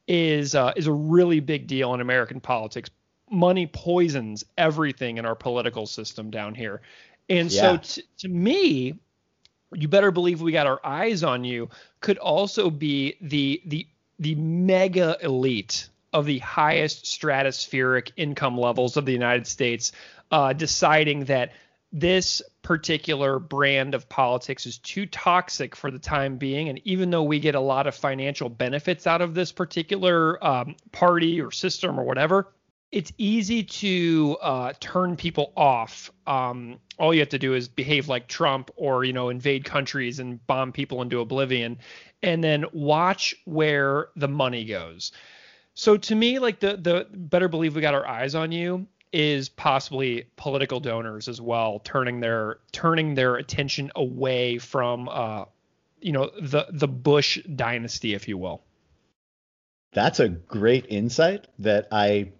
is 0.08 0.56
uh, 0.56 0.74
is 0.76 0.88
a 0.88 0.94
really 0.94 1.40
big 1.40 1.68
deal 1.68 1.94
in 1.94 2.02
American 2.02 2.40
politics. 2.40 2.90
Money 3.32 3.68
poisons 3.68 4.44
everything 4.58 5.18
in 5.18 5.26
our 5.26 5.36
political 5.36 5.86
system 5.86 6.32
down 6.32 6.56
here, 6.56 6.82
and 7.30 7.52
so 7.52 7.78
t- 7.78 8.04
to 8.20 8.28
me, 8.28 8.96
you 9.74 9.88
better 9.88 10.12
believe 10.12 10.42
we 10.42 10.52
got 10.52 10.68
our 10.68 10.80
eyes 10.84 11.24
on 11.24 11.44
you. 11.44 11.70
Could 12.02 12.18
also 12.18 12.70
be 12.70 13.16
the 13.22 13.62
the 13.66 13.88
the 14.18 14.36
mega 14.36 15.18
elite 15.22 15.90
of 16.12 16.26
the 16.26 16.40
highest 16.40 17.06
stratospheric 17.06 18.12
income 18.18 18.58
levels 18.58 18.98
of 18.98 19.06
the 19.06 19.12
United 19.12 19.46
States 19.46 19.92
uh, 20.32 20.54
deciding 20.54 21.26
that 21.26 21.52
this 21.92 22.42
particular 22.62 23.40
brand 23.40 23.96
of 23.96 24.10
politics 24.10 24.66
is 24.66 24.78
too 24.80 25.06
toxic 25.06 25.76
for 25.76 25.90
the 25.90 26.00
time 26.00 26.38
being. 26.38 26.70
And 26.70 26.80
even 26.84 27.10
though 27.10 27.24
we 27.24 27.40
get 27.40 27.56
a 27.56 27.60
lot 27.60 27.88
of 27.88 27.96
financial 27.96 28.50
benefits 28.50 29.08
out 29.08 29.22
of 29.22 29.34
this 29.34 29.52
particular 29.52 30.44
um, 30.46 30.76
party 30.92 31.42
or 31.42 31.52
system 31.52 32.00
or 32.00 32.04
whatever, 32.04 32.48
it's 32.92 33.12
easy 33.18 33.64
to 33.64 34.38
uh, 34.42 34.74
turn 34.80 35.16
people 35.16 35.54
off. 35.56 36.12
Um, 36.26 36.80
all 36.98 37.14
you 37.14 37.20
have 37.20 37.30
to 37.30 37.40
do 37.40 37.54
is 37.54 37.68
behave 37.68 38.08
like 38.08 38.28
Trump 38.28 38.72
or, 38.76 39.04
you 39.04 39.14
know, 39.14 39.30
invade 39.30 39.64
countries 39.64 40.20
and 40.20 40.46
bomb 40.48 40.72
people 40.72 41.02
into 41.02 41.20
oblivion 41.20 41.78
and 42.24 42.44
then 42.44 42.66
watch 42.74 43.36
where 43.46 44.10
the 44.16 44.28
money 44.28 44.66
goes. 44.66 45.12
So 45.76 45.98
to 45.98 46.16
me, 46.16 46.40
like 46.40 46.60
the 46.60 46.76
the 46.76 47.08
better 47.14 47.48
believe 47.48 47.76
we 47.76 47.82
got 47.82 47.94
our 47.94 48.06
eyes 48.06 48.36
on 48.36 48.52
you 48.52 48.88
is 49.14 49.50
possibly 49.50 50.28
political 50.36 50.80
donors 50.80 51.28
as 51.28 51.40
well, 51.40 51.80
turning 51.80 52.20
their 52.20 52.60
turning 52.72 53.16
their 53.16 53.36
attention 53.36 53.92
away 53.96 54.58
from 54.58 55.08
uh, 55.10 55.46
you 56.02 56.12
know, 56.12 56.32
the 56.42 56.66
the 56.72 56.88
Bush 56.88 57.40
dynasty, 57.56 58.14
if 58.14 58.28
you 58.28 58.38
will. 58.38 58.62
That's 59.92 60.20
a 60.20 60.30
great 60.30 60.86
insight 60.90 61.48
that 61.60 61.88
I, 61.92 62.32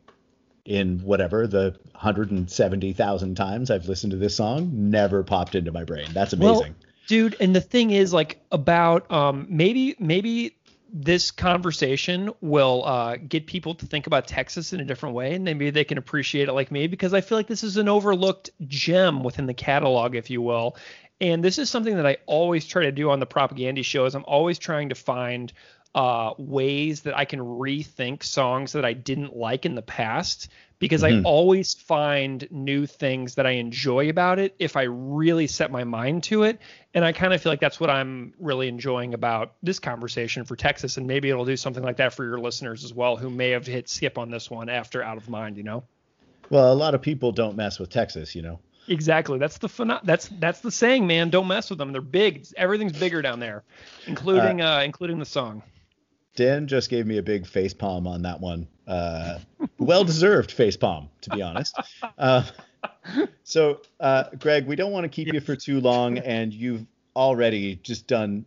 in 0.66 1.00
whatever 1.00 1.48
the 1.48 1.76
170,000 1.94 3.36
times 3.36 3.72
I've 3.72 3.88
listened 3.88 4.12
to 4.12 4.18
this 4.18 4.36
song, 4.36 4.70
never 4.90 5.24
popped 5.24 5.56
into 5.56 5.72
my 5.72 5.84
brain. 5.84 6.08
That's 6.14 6.34
Well, 6.34 6.60
amazing. 6.60 6.76
dude 7.08 7.36
and 7.40 7.56
the 7.56 7.62
thing 7.62 7.92
is 7.92 8.14
like 8.14 8.40
about 8.52 9.12
um 9.12 9.48
maybe 9.50 9.96
maybe 10.00 10.56
this 10.92 11.32
conversation 11.32 12.32
will 12.42 12.84
uh, 12.86 13.18
get 13.18 13.46
people 13.46 13.76
to 13.76 13.86
think 13.86 14.08
about 14.08 14.28
Texas 14.28 14.74
in 14.74 14.80
a 14.80 14.86
different 14.86 15.16
way, 15.16 15.36
and 15.36 15.44
maybe 15.44 15.70
they 15.70 15.84
can 15.84 15.98
appreciate 15.98 16.50
it 16.50 16.54
like 16.54 16.72
me 16.72 16.88
because 16.88 17.14
I 17.14 17.22
feel 17.22 17.38
like 17.38 17.48
this 17.48 17.64
is 17.64 17.78
an 17.78 17.88
overlooked 17.88 18.50
gem 18.68 19.24
within 19.24 19.46
the 19.46 19.54
catalog, 19.54 20.16
if 20.16 20.30
you 20.30 20.42
will. 20.42 20.76
And 21.22 21.44
this 21.44 21.58
is 21.58 21.70
something 21.70 21.96
that 21.98 22.08
I 22.08 22.18
always 22.26 22.66
try 22.66 22.84
to 22.84 22.92
do 22.92 23.10
on 23.12 23.20
the 23.20 23.28
Propagandhi 23.28 23.84
shows. 23.84 24.16
I'm 24.16 24.24
always 24.26 24.58
trying 24.58 24.90
to 24.90 24.96
find 24.96 25.52
uh, 25.96 26.34
ways 26.38 27.02
that 27.02 27.18
I 27.18 27.26
can 27.26 27.40
rethink 27.40 28.24
songs 28.24 28.74
that 28.74 28.86
I 28.86 28.94
didn't 28.94 29.36
like 29.36 29.66
in 29.66 29.76
the 29.76 29.82
past 29.82 30.50
because 30.78 31.04
I 31.04 31.12
Mhm. 31.12 31.26
always 31.26 31.74
find 31.74 32.48
new 32.52 32.86
things 32.86 33.36
that 33.36 33.46
I 33.46 33.52
enjoy 33.52 34.10
about 34.10 34.40
it 34.40 34.56
if 34.60 34.78
I 34.78 34.84
really 34.84 35.48
set 35.48 35.72
my 35.72 35.84
mind 35.84 36.24
to 36.26 36.44
it. 36.44 36.60
And 36.94 37.04
I 37.04 37.12
kind 37.12 37.34
of 37.34 37.42
feel 37.42 37.52
like 37.52 37.60
that's 37.60 37.80
what 37.80 37.90
I'm 37.90 38.34
really 38.40 38.68
enjoying 38.68 39.14
about 39.14 39.56
this 39.64 39.80
conversation 39.80 40.46
for 40.46 40.56
Texas. 40.56 40.98
And 40.98 41.08
maybe 41.08 41.30
it'll 41.30 41.44
do 41.44 41.58
something 41.58 41.84
like 41.84 41.98
that 41.98 42.14
for 42.14 42.24
your 42.24 42.40
listeners 42.40 42.84
as 42.84 42.94
well, 42.94 43.18
who 43.18 43.30
may 43.30 43.50
have 43.50 43.66
hit 43.66 43.90
skip 43.90 44.18
on 44.18 44.30
this 44.32 44.50
one 44.50 44.70
after 44.70 45.04
Out 45.04 45.18
of 45.18 45.28
Mind, 45.28 45.58
you 45.58 45.64
know? 45.64 45.84
Well, 46.50 46.72
a 46.72 46.76
lot 46.76 46.96
of 46.96 47.02
people 47.02 47.32
don't 47.32 47.58
mess 47.58 47.78
with 47.80 47.90
Texas, 47.90 48.36
you 48.36 48.42
know. 48.42 48.60
Exactly. 48.88 49.38
That's 49.38 49.60
the 49.60 49.68
phenom- 49.68 50.04
that's 50.04 50.30
that's 50.40 50.62
the 50.62 50.72
saying, 50.72 51.06
man. 51.06 51.30
Don't 51.30 51.48
mess 51.48 51.70
with 51.70 51.78
them. 51.78 51.92
They're 51.92 52.02
big. 52.02 52.48
Everything's 52.58 52.98
bigger 52.98 53.22
down 53.22 53.40
there, 53.40 53.64
including 54.08 54.62
uh, 54.62 54.82
including 54.84 55.20
the 55.20 55.26
song. 55.26 55.62
Dan 56.40 56.68
just 56.68 56.90
gave 56.90 57.06
me 57.06 57.18
a 57.18 57.22
big 57.22 57.46
face 57.46 57.74
palm 57.74 58.08
on 58.08 58.22
that 58.22 58.40
one. 58.40 58.66
Uh, 58.88 59.40
well 59.78 60.06
deserved 60.06 60.52
face 60.52 60.78
palm, 60.78 61.10
to 61.20 61.30
be 61.32 61.42
honest. 61.42 61.78
Uh, 62.18 62.44
so, 63.44 63.82
uh, 64.00 64.24
Greg, 64.40 64.66
we 64.66 64.78
don't 64.78 64.94
want 64.94 65.04
to 65.04 65.10
keep 65.10 65.34
you 65.34 65.42
for 65.42 65.58
too 65.58 65.82
long, 65.82 66.18
and 66.20 66.54
you've 66.54 66.86
already 67.14 67.76
just 67.84 68.08
done 68.08 68.46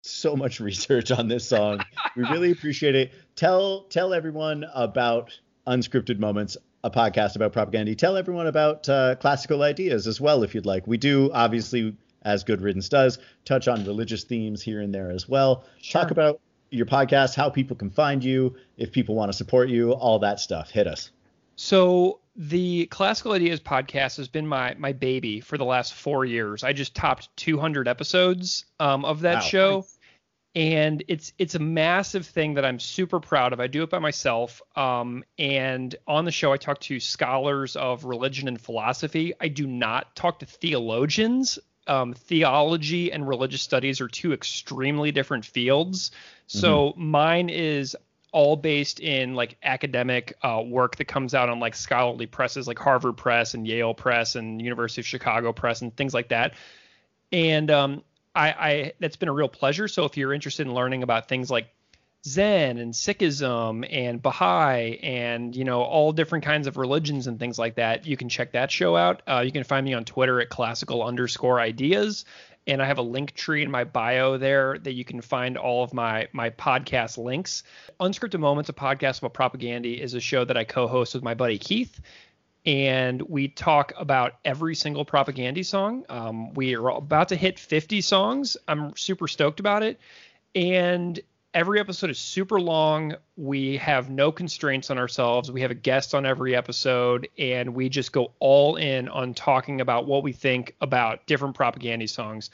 so 0.00 0.34
much 0.34 0.58
research 0.60 1.10
on 1.10 1.28
this 1.28 1.46
song. 1.46 1.84
We 2.16 2.22
really 2.30 2.50
appreciate 2.50 2.94
it. 2.94 3.12
Tell 3.36 3.82
tell 3.90 4.14
everyone 4.14 4.64
about 4.74 5.38
Unscripted 5.66 6.18
Moments, 6.18 6.56
a 6.82 6.90
podcast 6.90 7.36
about 7.36 7.52
Propagandhi. 7.52 7.98
Tell 7.98 8.16
everyone 8.16 8.46
about 8.46 8.88
uh, 8.88 9.16
classical 9.16 9.62
ideas 9.62 10.06
as 10.06 10.18
well, 10.18 10.44
if 10.44 10.54
you'd 10.54 10.64
like. 10.64 10.86
We 10.86 10.96
do 10.96 11.30
obviously, 11.34 11.94
as 12.22 12.42
Good 12.42 12.62
Riddance 12.62 12.88
does, 12.88 13.18
touch 13.44 13.68
on 13.68 13.84
religious 13.84 14.24
themes 14.24 14.62
here 14.62 14.80
and 14.80 14.94
there 14.94 15.10
as 15.10 15.28
well. 15.28 15.64
Talk 15.90 16.10
about 16.10 16.40
your 16.74 16.86
podcast, 16.86 17.34
how 17.34 17.48
people 17.50 17.76
can 17.76 17.90
find 17.90 18.22
you, 18.22 18.56
if 18.76 18.92
people 18.92 19.14
want 19.14 19.30
to 19.30 19.36
support 19.36 19.68
you, 19.68 19.92
all 19.92 20.18
that 20.20 20.40
stuff. 20.40 20.70
Hit 20.70 20.86
us. 20.86 21.10
So 21.56 22.20
the 22.36 22.86
Classical 22.86 23.32
Ideas 23.32 23.60
podcast 23.60 24.16
has 24.16 24.26
been 24.28 24.46
my 24.46 24.74
my 24.76 24.92
baby 24.92 25.40
for 25.40 25.56
the 25.56 25.64
last 25.64 25.94
four 25.94 26.24
years. 26.24 26.64
I 26.64 26.72
just 26.72 26.94
topped 26.94 27.28
200 27.36 27.86
episodes 27.86 28.64
um, 28.80 29.04
of 29.04 29.20
that 29.20 29.34
Wow. 29.34 29.40
show, 29.40 29.86
and 30.56 31.04
it's 31.06 31.32
it's 31.38 31.54
a 31.54 31.60
massive 31.60 32.26
thing 32.26 32.54
that 32.54 32.64
I'm 32.64 32.80
super 32.80 33.20
proud 33.20 33.52
of. 33.52 33.60
I 33.60 33.68
do 33.68 33.84
it 33.84 33.90
by 33.90 34.00
myself, 34.00 34.60
um, 34.74 35.22
and 35.38 35.94
on 36.08 36.24
the 36.24 36.32
show 36.32 36.52
I 36.52 36.56
talk 36.56 36.80
to 36.80 36.98
scholars 36.98 37.76
of 37.76 38.04
religion 38.04 38.48
and 38.48 38.60
philosophy. 38.60 39.32
I 39.40 39.46
do 39.48 39.66
not 39.66 40.16
talk 40.16 40.40
to 40.40 40.46
theologians. 40.46 41.58
Um, 41.86 42.14
theology 42.14 43.12
and 43.12 43.28
religious 43.28 43.62
studies 43.62 44.00
are 44.00 44.08
two 44.08 44.32
extremely 44.32 45.12
different 45.12 45.44
fields. 45.44 46.12
So 46.46 46.94
mine 46.96 47.48
is 47.48 47.96
all 48.32 48.56
based 48.56 48.98
in 48.98 49.34
like 49.34 49.56
academic 49.62 50.36
uh, 50.42 50.60
work 50.66 50.96
that 50.96 51.04
comes 51.04 51.34
out 51.34 51.48
on 51.48 51.60
like 51.60 51.74
scholarly 51.76 52.26
presses 52.26 52.66
like 52.66 52.78
Harvard 52.78 53.16
Press 53.16 53.54
and 53.54 53.66
Yale 53.66 53.94
Press 53.94 54.34
and 54.34 54.60
University 54.60 55.00
of 55.02 55.06
Chicago 55.06 55.52
Press 55.52 55.82
and 55.82 55.94
things 55.96 56.12
like 56.12 56.28
that. 56.28 56.54
And 57.30 57.70
um, 57.70 58.02
I, 58.34 58.48
I 58.48 58.92
that's 58.98 59.16
been 59.16 59.28
a 59.28 59.32
real 59.32 59.48
pleasure. 59.48 59.86
So 59.86 60.04
if 60.04 60.16
you're 60.16 60.34
interested 60.34 60.66
in 60.66 60.74
learning 60.74 61.04
about 61.04 61.28
things 61.28 61.50
like 61.50 61.68
Zen 62.26 62.78
and 62.78 62.94
Sikhism 62.94 63.86
and 63.90 64.22
Baha'i 64.22 64.98
and 65.02 65.54
you 65.54 65.64
know 65.64 65.82
all 65.82 66.12
different 66.12 66.44
kinds 66.44 66.66
of 66.66 66.76
religions 66.78 67.26
and 67.26 67.38
things 67.38 67.58
like 67.58 67.74
that, 67.74 68.06
you 68.06 68.16
can 68.16 68.28
check 68.28 68.52
that 68.52 68.70
show 68.70 68.96
out. 68.96 69.22
Uh, 69.28 69.42
you 69.44 69.52
can 69.52 69.64
find 69.64 69.84
me 69.84 69.92
on 69.92 70.04
Twitter 70.04 70.40
at 70.40 70.48
classical 70.48 71.02
underscore 71.02 71.60
ideas. 71.60 72.24
and 72.66 72.80
I 72.80 72.86
have 72.86 72.96
a 72.96 73.02
link 73.02 73.34
tree 73.34 73.62
in 73.62 73.70
my 73.70 73.84
bio 73.84 74.38
there 74.38 74.78
that 74.78 74.92
you 74.94 75.04
can 75.04 75.20
find 75.20 75.58
all 75.58 75.84
of 75.84 75.92
my 75.92 76.28
my 76.32 76.48
podcast 76.50 77.18
links. 77.18 77.62
Unscripted 78.00 78.40
Moments, 78.40 78.70
a 78.70 78.72
podcast 78.72 79.22
about 79.22 79.34
Propagandhi, 79.34 79.98
is 79.98 80.14
a 80.14 80.20
show 80.20 80.44
that 80.46 80.56
I 80.56 80.64
co-host 80.64 81.14
with 81.14 81.22
my 81.22 81.34
buddy 81.34 81.58
Keith, 81.58 82.00
and 82.64 83.20
we 83.20 83.48
talk 83.48 83.92
about 83.98 84.36
every 84.46 84.74
single 84.74 85.04
Propagandhi 85.04 85.64
song. 85.64 86.06
Um, 86.08 86.54
we 86.54 86.74
are 86.74 86.88
about 86.88 87.28
to 87.28 87.36
hit 87.36 87.58
50 87.58 88.00
songs. 88.00 88.56
I'm 88.66 88.96
super 88.96 89.28
stoked 89.28 89.60
about 89.60 89.82
it, 89.82 90.00
and 90.54 91.20
every 91.54 91.78
episode 91.78 92.10
is 92.10 92.18
super 92.18 92.60
long. 92.60 93.14
We 93.36 93.76
have 93.76 94.10
no 94.10 94.32
constraints 94.32 94.90
on 94.90 94.98
ourselves. 94.98 95.50
We 95.50 95.60
have 95.60 95.70
a 95.70 95.76
guest 95.76 96.14
on 96.14 96.26
every 96.26 96.56
episode, 96.56 97.28
and 97.38 97.74
we 97.74 97.88
just 97.88 98.12
go 98.12 98.32
all 98.40 98.74
in 98.76 99.08
on 99.08 99.34
talking 99.34 99.80
about 99.80 100.06
what 100.06 100.24
we 100.24 100.32
think 100.32 100.74
about 100.80 101.26
different 101.26 101.56
Propagandhi 101.56 102.08
songs. 102.08 102.50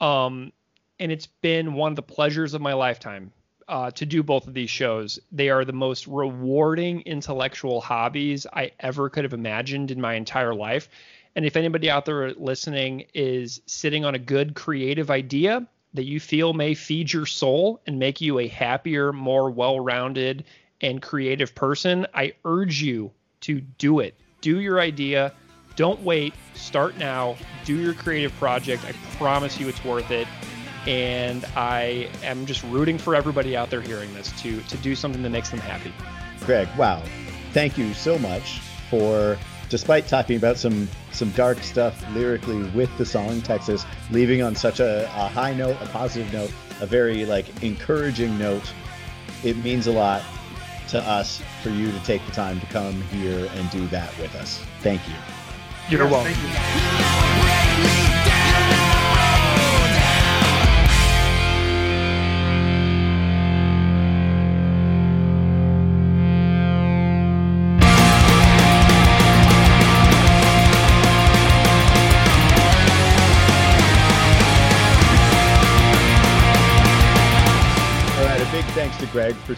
Um, 0.00 0.52
and 1.00 1.10
it's 1.10 1.26
been 1.26 1.72
one 1.72 1.92
of 1.92 1.96
the 1.96 2.02
pleasures 2.02 2.52
of 2.52 2.60
my 2.60 2.74
lifetime 2.74 3.32
uh, 3.68 3.90
to 3.92 4.04
do 4.04 4.22
both 4.22 4.46
of 4.46 4.54
these 4.54 4.70
shows. 4.70 5.18
They 5.32 5.48
are 5.48 5.64
the 5.64 5.72
most 5.72 6.06
rewarding 6.06 7.00
intellectual 7.02 7.80
hobbies 7.80 8.46
I 8.52 8.72
ever 8.78 9.08
could 9.08 9.24
have 9.24 9.32
imagined 9.32 9.90
in 9.90 10.00
my 10.00 10.14
entire 10.14 10.54
life. 10.54 10.90
And 11.34 11.46
if 11.46 11.56
anybody 11.56 11.88
out 11.88 12.04
there 12.04 12.32
listening 12.34 13.06
is 13.14 13.62
sitting 13.64 14.04
on 14.04 14.14
a 14.14 14.18
good 14.18 14.54
creative 14.54 15.10
idea 15.10 15.66
that 15.94 16.04
you 16.04 16.20
feel 16.20 16.52
may 16.52 16.74
feed 16.74 17.12
your 17.12 17.26
soul 17.26 17.80
and 17.86 17.98
make 17.98 18.20
you 18.20 18.38
a 18.38 18.48
happier, 18.48 19.12
more 19.12 19.50
well 19.50 19.80
rounded, 19.80 20.44
and 20.80 21.00
creative 21.00 21.54
person, 21.54 22.06
I 22.14 22.32
urge 22.44 22.82
you 22.82 23.12
to 23.42 23.60
do 23.60 24.00
it. 24.00 24.18
Do 24.40 24.60
your 24.60 24.80
idea. 24.80 25.32
Don't 25.76 26.00
wait. 26.02 26.34
Start 26.54 26.98
now. 26.98 27.36
Do 27.64 27.76
your 27.76 27.94
creative 27.94 28.32
project. 28.38 28.84
I 28.84 28.92
promise 29.16 29.58
you 29.58 29.68
it's 29.68 29.84
worth 29.84 30.10
it. 30.10 30.26
And 30.86 31.44
I 31.56 32.08
am 32.24 32.44
just 32.44 32.64
rooting 32.64 32.98
for 32.98 33.14
everybody 33.14 33.56
out 33.56 33.70
there 33.70 33.80
hearing 33.80 34.12
this 34.14 34.32
to 34.42 34.60
to 34.60 34.76
do 34.78 34.96
something 34.96 35.22
that 35.22 35.30
makes 35.30 35.50
them 35.50 35.60
happy. 35.60 35.92
Greg, 36.40 36.68
wow. 36.76 37.00
Thank 37.52 37.78
you 37.78 37.94
so 37.94 38.18
much 38.18 38.58
for 38.90 39.38
despite 39.72 40.06
talking 40.06 40.36
about 40.36 40.58
some 40.58 40.86
some 41.12 41.30
dark 41.30 41.58
stuff 41.62 42.04
lyrically 42.14 42.62
with 42.72 42.90
the 42.98 43.06
song 43.06 43.40
Texas, 43.40 43.86
leaving 44.10 44.42
on 44.42 44.54
such 44.54 44.80
a, 44.80 45.04
a 45.04 45.28
high 45.28 45.54
note, 45.54 45.76
a 45.80 45.86
positive 45.86 46.30
note, 46.30 46.52
a 46.80 46.86
very 46.86 47.24
like 47.24 47.62
encouraging 47.62 48.38
note. 48.38 48.70
It 49.42 49.56
means 49.64 49.86
a 49.86 49.92
lot 49.92 50.22
to 50.90 51.00
us 51.00 51.40
for 51.62 51.70
you 51.70 51.90
to 51.90 51.98
take 52.04 52.24
the 52.26 52.32
time 52.32 52.60
to 52.60 52.66
come 52.66 53.00
here 53.04 53.50
and 53.54 53.70
do 53.70 53.86
that 53.88 54.16
with 54.18 54.34
us. 54.34 54.62
Thank 54.82 55.00
you. 55.08 55.14
You're 55.88 56.06
Yes, 56.06 56.12
welcome. 56.12 57.41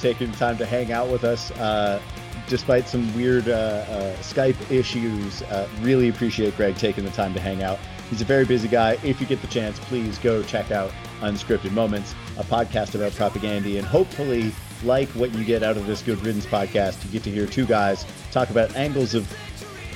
Taking 0.04 0.32
time 0.32 0.58
to 0.58 0.66
hang 0.66 0.92
out 0.92 1.08
with 1.08 1.24
us. 1.24 1.50
Uh, 1.52 1.98
despite 2.46 2.86
some 2.86 3.14
weird 3.14 3.48
uh, 3.48 3.86
uh, 3.88 4.14
Skype 4.16 4.70
issues, 4.70 5.40
uh, 5.44 5.66
really 5.80 6.10
appreciate 6.10 6.54
Greg 6.58 6.76
taking 6.76 7.04
the 7.04 7.10
time 7.12 7.32
to 7.32 7.40
hang 7.40 7.62
out. 7.62 7.78
He's 8.10 8.20
a 8.20 8.26
very 8.26 8.44
busy 8.44 8.68
guy. 8.68 8.98
If 9.02 9.18
you 9.18 9.26
get 9.26 9.40
the 9.40 9.46
chance, 9.46 9.78
please 9.78 10.18
go 10.18 10.42
check 10.42 10.70
out 10.70 10.92
Unscripted 11.22 11.72
Moments, 11.72 12.14
a 12.36 12.44
podcast 12.44 12.94
about 12.94 13.12
Propagandhi, 13.12 13.78
and 13.78 13.86
hopefully, 13.86 14.52
like 14.82 15.08
what 15.12 15.32
you 15.34 15.42
get 15.42 15.62
out 15.62 15.78
of 15.78 15.86
this 15.86 16.02
Good 16.02 16.18
Riddance 16.18 16.44
podcast, 16.44 17.02
you 17.06 17.10
get 17.10 17.22
to 17.22 17.30
hear 17.30 17.46
two 17.46 17.64
guys 17.64 18.04
talk 18.30 18.50
about 18.50 18.76
angles 18.76 19.14
of 19.14 19.26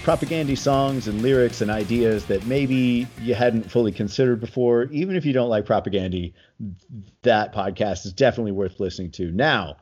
Propagandhi 0.04 0.56
songs 0.56 1.06
and 1.06 1.20
lyrics 1.20 1.60
and 1.60 1.70
ideas 1.70 2.24
that 2.24 2.46
maybe 2.46 3.06
you 3.20 3.34
hadn't 3.34 3.70
fully 3.70 3.92
considered 3.92 4.40
before. 4.40 4.84
Even 4.84 5.16
if 5.16 5.26
you 5.26 5.34
don't 5.34 5.50
like 5.50 5.66
Propagandhi, 5.66 6.32
that 7.20 7.52
podcast 7.52 8.06
is 8.06 8.14
definitely 8.14 8.52
worth 8.52 8.80
listening 8.80 9.10
to. 9.10 9.30
Now, 9.32 9.76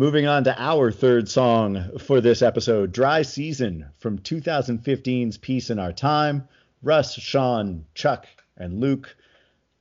moving 0.00 0.26
on 0.26 0.42
to 0.42 0.58
our 0.58 0.90
third 0.90 1.28
song 1.28 1.98
for 1.98 2.22
this 2.22 2.40
episode 2.40 2.90
Dry 2.90 3.20
Season 3.20 3.84
from 3.98 4.18
2015's 4.18 5.36
Peace 5.36 5.68
in 5.68 5.78
Our 5.78 5.92
Time. 5.92 6.48
Russ, 6.82 7.12
Sean, 7.16 7.84
Chuck, 7.94 8.26
and 8.56 8.80
Luke. 8.80 9.14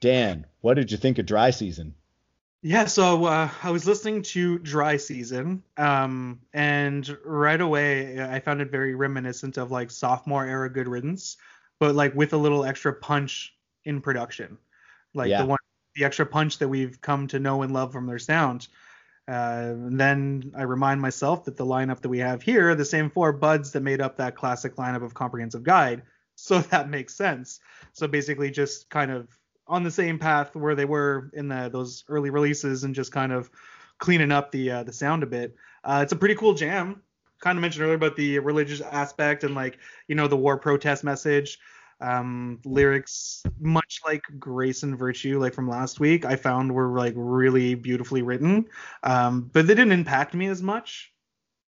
Dan, 0.02 0.46
what 0.60 0.74
did 0.74 0.92
you 0.92 0.98
think 0.98 1.20
of 1.20 1.26
Dry 1.26 1.52
Season? 1.52 1.96
Yeah, 2.62 2.84
so 2.84 3.24
uh, 3.24 3.50
I 3.64 3.72
was 3.72 3.88
listening 3.88 4.22
to 4.24 4.60
Dry 4.60 4.98
Season, 4.98 5.64
um, 5.78 6.42
and 6.54 7.18
right 7.24 7.62
away 7.62 8.22
I 8.22 8.42
found 8.42 8.60
it 8.60 8.70
very 8.70 8.96
reminiscent 8.96 9.56
of 9.56 9.72
like 9.72 9.90
sophomore 9.90 10.46
era 10.46 10.70
Good 10.70 10.90
Riddance, 10.90 11.38
but 11.80 11.96
like 11.96 12.14
with 12.14 12.34
a 12.34 12.38
little 12.38 12.66
extra 12.66 12.94
punch 12.94 13.56
in 13.86 14.02
production, 14.02 14.58
like 15.14 15.30
Yeah. 15.30 15.44
the 15.44 15.48
one, 15.48 15.60
the 15.96 16.04
extra 16.04 16.26
punch 16.26 16.58
that 16.58 16.68
we've 16.68 17.00
come 17.00 17.28
to 17.28 17.40
know 17.40 17.62
and 17.62 17.72
love 17.72 17.94
from 17.94 18.06
their 18.06 18.20
sound. 18.20 18.68
Uh, 19.30 19.76
and 19.76 20.00
then 20.00 20.52
I 20.58 20.64
remind 20.64 21.02
myself 21.02 21.46
that 21.46 21.56
the 21.56 21.66
lineup 21.66 22.02
that 22.02 22.10
we 22.10 22.18
have 22.20 22.42
here 22.42 22.74
the 22.74 22.84
same 22.84 23.12
four 23.12 23.32
buds 23.32 23.72
that 23.74 23.84
made 23.84 24.02
up 24.02 24.18
that 24.18 24.36
classic 24.36 24.76
lineup 24.78 25.04
of 25.04 25.14
Comprehensive 25.14 25.62
Guide, 25.62 26.02
so 26.36 26.60
that 26.60 26.90
makes 26.90 27.14
sense. 27.14 27.60
So 27.94 28.08
basically, 28.08 28.50
just 28.50 28.90
kind 28.90 29.12
of 29.12 29.28
on 29.68 29.84
the 29.84 29.92
same 29.92 30.18
path 30.18 30.56
where 30.56 30.74
they 30.74 30.86
were 30.86 31.30
in 31.34 31.48
the 31.48 31.70
those 31.72 32.04
early 32.08 32.32
releases 32.32 32.84
and 32.84 32.96
just 32.96 33.12
kind 33.12 33.32
of 33.32 33.52
cleaning 34.00 34.32
up 34.32 34.52
the 34.52 34.72
uh, 34.72 34.84
the 34.84 34.94
sound 34.94 35.22
a 35.22 35.28
bit. 35.28 35.56
Uh, 35.84 36.00
it's 36.02 36.14
a 36.14 36.16
pretty 36.16 36.36
cool 36.36 36.56
jam. 36.56 37.04
Kind 37.40 37.58
of 37.58 37.62
mentioned 37.62 37.84
earlier 37.84 37.96
about 37.96 38.16
the 38.16 38.40
religious 38.40 38.82
aspect 38.82 39.44
and 39.44 39.54
like 39.54 39.78
you 40.08 40.16
know 40.16 40.28
the 40.28 40.38
war 40.38 40.58
protest 40.58 41.04
message. 41.04 41.60
Um, 42.02 42.60
lyrics 42.64 43.44
much 43.60 44.00
like 44.06 44.24
Grace 44.40 44.84
and 44.84 44.98
Virtue, 44.98 45.40
like 45.40 45.54
from 45.54 45.68
last 45.68 46.00
week, 46.00 46.26
I 46.26 46.36
found 46.36 46.74
were 46.74 46.98
like 46.98 47.14
really 47.16 47.76
beautifully 47.76 48.22
written. 48.22 48.68
Um, 49.04 49.50
but 49.54 49.68
they 49.68 49.76
didn't 49.76 49.92
impact 49.92 50.34
me 50.34 50.48
as 50.48 50.62
much. 50.62 51.14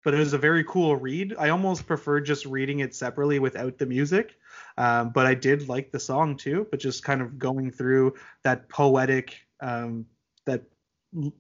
But 0.04 0.14
it 0.14 0.20
was 0.20 0.34
a 0.34 0.38
very 0.38 0.64
cool 0.64 0.96
read. 0.96 1.36
I 1.38 1.50
almost 1.50 1.86
preferred 1.86 2.26
just 2.26 2.46
reading 2.46 2.80
it 2.80 2.96
separately 2.96 3.40
without 3.40 3.78
the 3.78 3.86
music. 3.86 4.36
Um, 4.78 5.10
but 5.10 5.26
I 5.26 5.34
did 5.34 5.68
like 5.68 5.92
the 5.92 6.00
song 6.00 6.38
too. 6.38 6.68
But 6.72 6.80
just 6.80 7.04
kind 7.04 7.22
of 7.22 7.38
going 7.38 7.72
through 7.72 8.16
that 8.44 8.70
poetic, 8.70 9.36
um, 9.60 10.06
that 10.46 10.64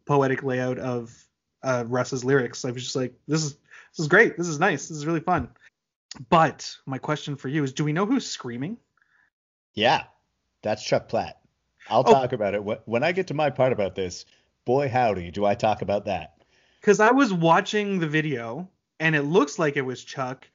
poetic 0.05 0.43
layout 0.43 0.79
of 0.79 1.15
uh, 1.63 1.85
Russ's 1.87 2.25
lyrics, 2.25 2.65
I 2.65 2.71
was 2.71 2.83
just 2.83 2.95
like, 2.95 3.13
this 3.27 3.43
is 3.43 3.53
this 3.53 4.03
is 4.03 4.07
great. 4.07 4.37
This 4.37 4.47
is 4.47 4.59
nice. 4.59 4.87
This 4.87 4.97
is 4.97 5.05
really 5.05 5.21
fun. 5.21 5.49
But 6.29 6.75
my 6.85 6.97
question 6.97 7.35
for 7.35 7.47
you 7.47 7.63
is, 7.63 7.73
do 7.73 7.83
we 7.83 7.93
know 7.93 8.05
who's 8.05 8.25
screaming? 8.25 8.77
Yeah, 9.73 10.03
that's 10.63 10.83
Chuck 10.83 11.07
Platt. 11.07 11.39
I'll 11.89 12.03
Oh. 12.05 12.11
talk 12.11 12.33
about 12.33 12.53
it 12.53 12.63
when 12.85 13.03
I 13.03 13.11
get 13.11 13.27
to 13.27 13.33
my 13.33 13.49
part 13.49 13.71
about 13.71 13.95
this. 13.95 14.25
Boy, 14.65 14.89
howdy, 14.89 15.31
do 15.31 15.45
I 15.45 15.55
talk 15.55 15.81
about 15.81 16.05
that. 16.05 16.43
Because 16.81 16.99
I 16.99 17.11
was 17.11 17.33
watching 17.33 17.99
the 17.99 18.07
video 18.07 18.69
and 18.99 19.15
it 19.15 19.21
looks 19.23 19.59
like 19.59 19.77
it 19.77 19.81
was 19.83 20.03
Chuck. 20.03 20.47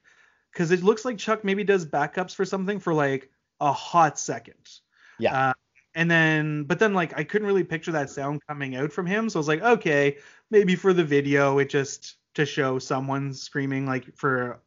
Because 0.53 0.71
it 0.71 0.83
looks 0.83 1.05
like 1.05 1.17
Chuck 1.17 1.45
maybe 1.45 1.65
does 1.65 1.87
backups 1.87 2.35
for 2.35 2.45
something 2.45 2.79
for 2.79 2.93
like 2.93 3.31
a 3.61 3.73
hot 3.73 4.19
second. 4.19 4.69
Yeah. 5.19 5.49
Uh, 5.49 5.53
and 5.95 6.11
then, 6.11 6.65
but 6.65 6.79
then 6.79 6.93
like 6.93 7.19
I 7.19 7.25
couldn't 7.25 7.47
really 7.47 7.65
picture 7.65 7.93
that 7.93 8.11
sound 8.11 8.43
coming 8.49 8.77
out 8.77 8.93
from 8.93 9.07
him. 9.07 9.31
So 9.31 9.39
I 9.39 9.41
was 9.41 9.49
like, 9.49 9.63
okay, 9.63 10.19
maybe 10.51 10.75
for 10.75 10.93
the 10.93 11.05
video, 11.05 11.59
it 11.59 11.71
just 11.71 12.17
to 12.35 12.45
show 12.45 12.79
someone 12.79 13.33
screaming 13.33 13.87
like 13.87 14.15
for 14.17 14.61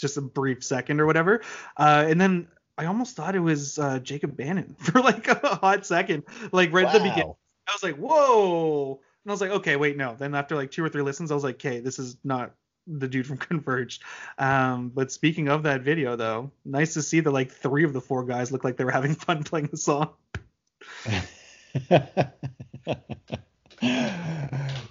just 0.00 0.16
a 0.16 0.22
brief 0.22 0.62
second 0.64 1.00
or 1.00 1.06
whatever. 1.06 1.42
Uh, 1.76 2.04
and 2.08 2.20
then 2.20 2.48
I 2.78 2.86
almost 2.86 3.16
thought 3.16 3.36
it 3.36 3.40
was 3.40 3.78
uh, 3.78 3.98
Jacob 3.98 4.36
Bannon 4.36 4.76
for 4.80 5.00
like 5.00 5.28
a 5.28 5.56
hot 5.56 5.86
second, 5.86 6.24
like 6.52 6.72
right 6.72 6.86
at 6.86 6.92
the 6.92 7.00
beginning. 7.00 7.34
I 7.68 7.72
was 7.72 7.82
like, 7.82 7.96
whoa. 7.96 9.00
And 9.24 9.30
I 9.30 9.32
was 9.32 9.40
like, 9.40 9.50
okay, 9.50 9.76
wait, 9.76 9.96
no. 9.96 10.16
Then 10.18 10.34
after 10.34 10.56
like 10.56 10.70
two 10.70 10.84
or 10.84 10.88
three 10.88 11.02
listens, 11.02 11.30
I 11.30 11.34
was 11.34 11.44
like, 11.44 11.56
okay, 11.56 11.80
this 11.80 11.98
is 11.98 12.16
not 12.24 12.54
the 12.86 13.08
dude 13.08 13.26
from 13.26 13.36
Converged. 13.38 14.02
Um, 14.38 14.88
but 14.88 15.12
speaking 15.12 15.48
of 15.48 15.62
that 15.64 15.82
video, 15.82 16.16
though, 16.16 16.50
nice 16.64 16.94
to 16.94 17.02
see 17.02 17.20
that 17.20 17.30
like 17.30 17.52
three 17.52 17.84
of 17.84 17.92
the 17.92 18.00
four 18.00 18.24
guys 18.24 18.50
look 18.50 18.64
like 18.64 18.76
they 18.76 18.84
were 18.84 18.90
having 18.90 19.14
fun 19.16 19.44
playing 19.44 19.68
the 19.68 19.76
song. 19.76 20.10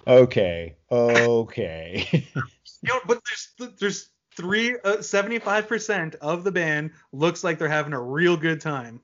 okay, 0.08 0.76
okay. 0.92 2.26
You 2.84 2.94
know, 2.94 3.00
but 3.06 3.20
there's 3.26 3.74
there's 3.80 4.10
three 4.42 4.76
uh, 4.84 4.98
75% 4.98 6.16
of 6.16 6.44
the 6.44 6.52
band 6.52 6.92
looks 7.12 7.44
like 7.44 7.60
they're 7.60 7.70
having 7.70 7.94
a 7.94 8.02
real 8.02 8.36
good 8.36 8.60
time. 8.60 9.00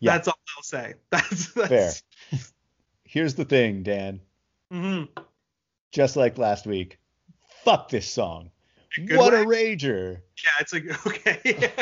Yeah. 0.00 0.12
That's 0.12 0.28
all 0.28 0.38
I'll 0.56 0.62
say. 0.62 0.94
That's, 1.10 1.46
Fair. 1.46 1.92
Here's 3.04 3.34
the 3.34 3.44
thing, 3.44 3.82
Dan. 3.82 4.20
Mm-hmm. 4.72 5.22
Just 5.92 6.16
like 6.16 6.38
last 6.38 6.66
week, 6.66 6.98
fuck 7.64 7.88
this 7.88 8.10
song. 8.10 8.50
Good 8.94 9.16
what 9.16 9.32
way. 9.32 9.40
a 9.40 9.44
rager. 9.44 10.20
Yeah, 10.44 10.50
it's 10.60 10.72
like 10.72 11.06
okay. 11.06 11.72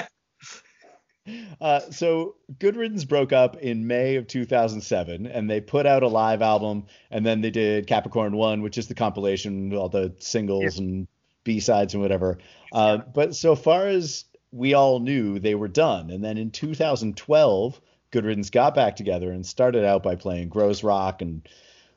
Uh, 1.60 1.80
so 1.90 2.36
Good 2.58 2.76
Riddance 2.76 3.04
broke 3.04 3.32
up 3.32 3.56
in 3.56 3.86
May 3.86 4.16
of 4.16 4.26
2007, 4.26 5.26
and 5.26 5.50
they 5.50 5.60
put 5.60 5.84
out 5.84 6.02
a 6.02 6.08
live 6.08 6.40
album, 6.40 6.86
and 7.10 7.24
then 7.24 7.42
they 7.42 7.50
did 7.50 7.86
Capricorn 7.86 8.34
One, 8.34 8.62
which 8.62 8.78
is 8.78 8.88
the 8.88 8.94
compilation, 8.94 9.74
all 9.74 9.90
the 9.90 10.14
singles 10.18 10.78
yeah. 10.78 10.84
and 10.84 11.08
B 11.48 11.60
sides 11.60 11.94
and 11.94 12.02
whatever. 12.02 12.36
Uh, 12.70 12.98
but 12.98 13.34
so 13.34 13.54
far 13.54 13.86
as 13.86 14.26
we 14.52 14.74
all 14.74 15.00
knew, 15.00 15.38
they 15.38 15.54
were 15.54 15.66
done. 15.66 16.10
And 16.10 16.22
then 16.22 16.36
in 16.36 16.50
2012, 16.50 17.80
Good 18.10 18.24
Riddance 18.26 18.50
got 18.50 18.74
back 18.74 18.96
together 18.96 19.32
and 19.32 19.46
started 19.46 19.82
out 19.82 20.02
by 20.02 20.16
playing 20.16 20.50
Groezrock 20.50 21.22
and 21.22 21.48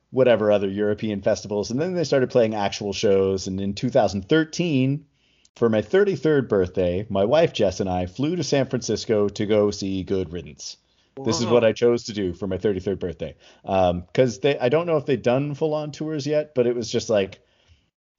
whatever 0.10 0.54
other 0.54 0.70
European 0.70 1.22
festivals, 1.22 1.70
and 1.70 1.82
then 1.82 1.94
they 1.94 2.06
started 2.06 2.30
playing 2.30 2.56
actual 2.56 2.94
shows. 2.94 3.48
And 3.48 3.60
in 3.60 3.74
2013 3.74 5.06
for 5.58 5.68
my 5.68 5.82
33rd 5.82 6.48
birthday, 6.48 7.06
my 7.10 7.26
wife 7.26 7.52
Jess 7.52 7.82
and 7.82 7.90
I 7.90 8.06
flew 8.06 8.38
to 8.38 8.46
San 8.46 8.68
Francisco 8.68 9.28
to 9.28 9.46
go 9.46 9.70
see 9.70 10.04
Good 10.04 10.32
Riddance. 10.32 10.78
This 11.26 11.42
is 11.42 11.46
what 11.46 11.66
I 11.66 11.74
chose 11.74 12.06
to 12.06 12.14
do 12.14 12.34
for 12.34 12.48
my 12.48 12.58
33rd 12.58 13.00
birthday. 13.00 13.36
Because 13.64 14.36
um, 14.36 14.40
they, 14.42 14.58
I 14.58 14.70
don't 14.70 14.88
know 14.88 14.96
if 14.96 15.06
they'd 15.06 15.22
done 15.22 15.56
full 15.56 15.74
on 15.74 15.92
tours 15.92 16.26
yet, 16.26 16.56
but 16.56 16.68
it 16.68 16.76
was 16.76 16.90
just 16.90 17.10
like 17.10 17.42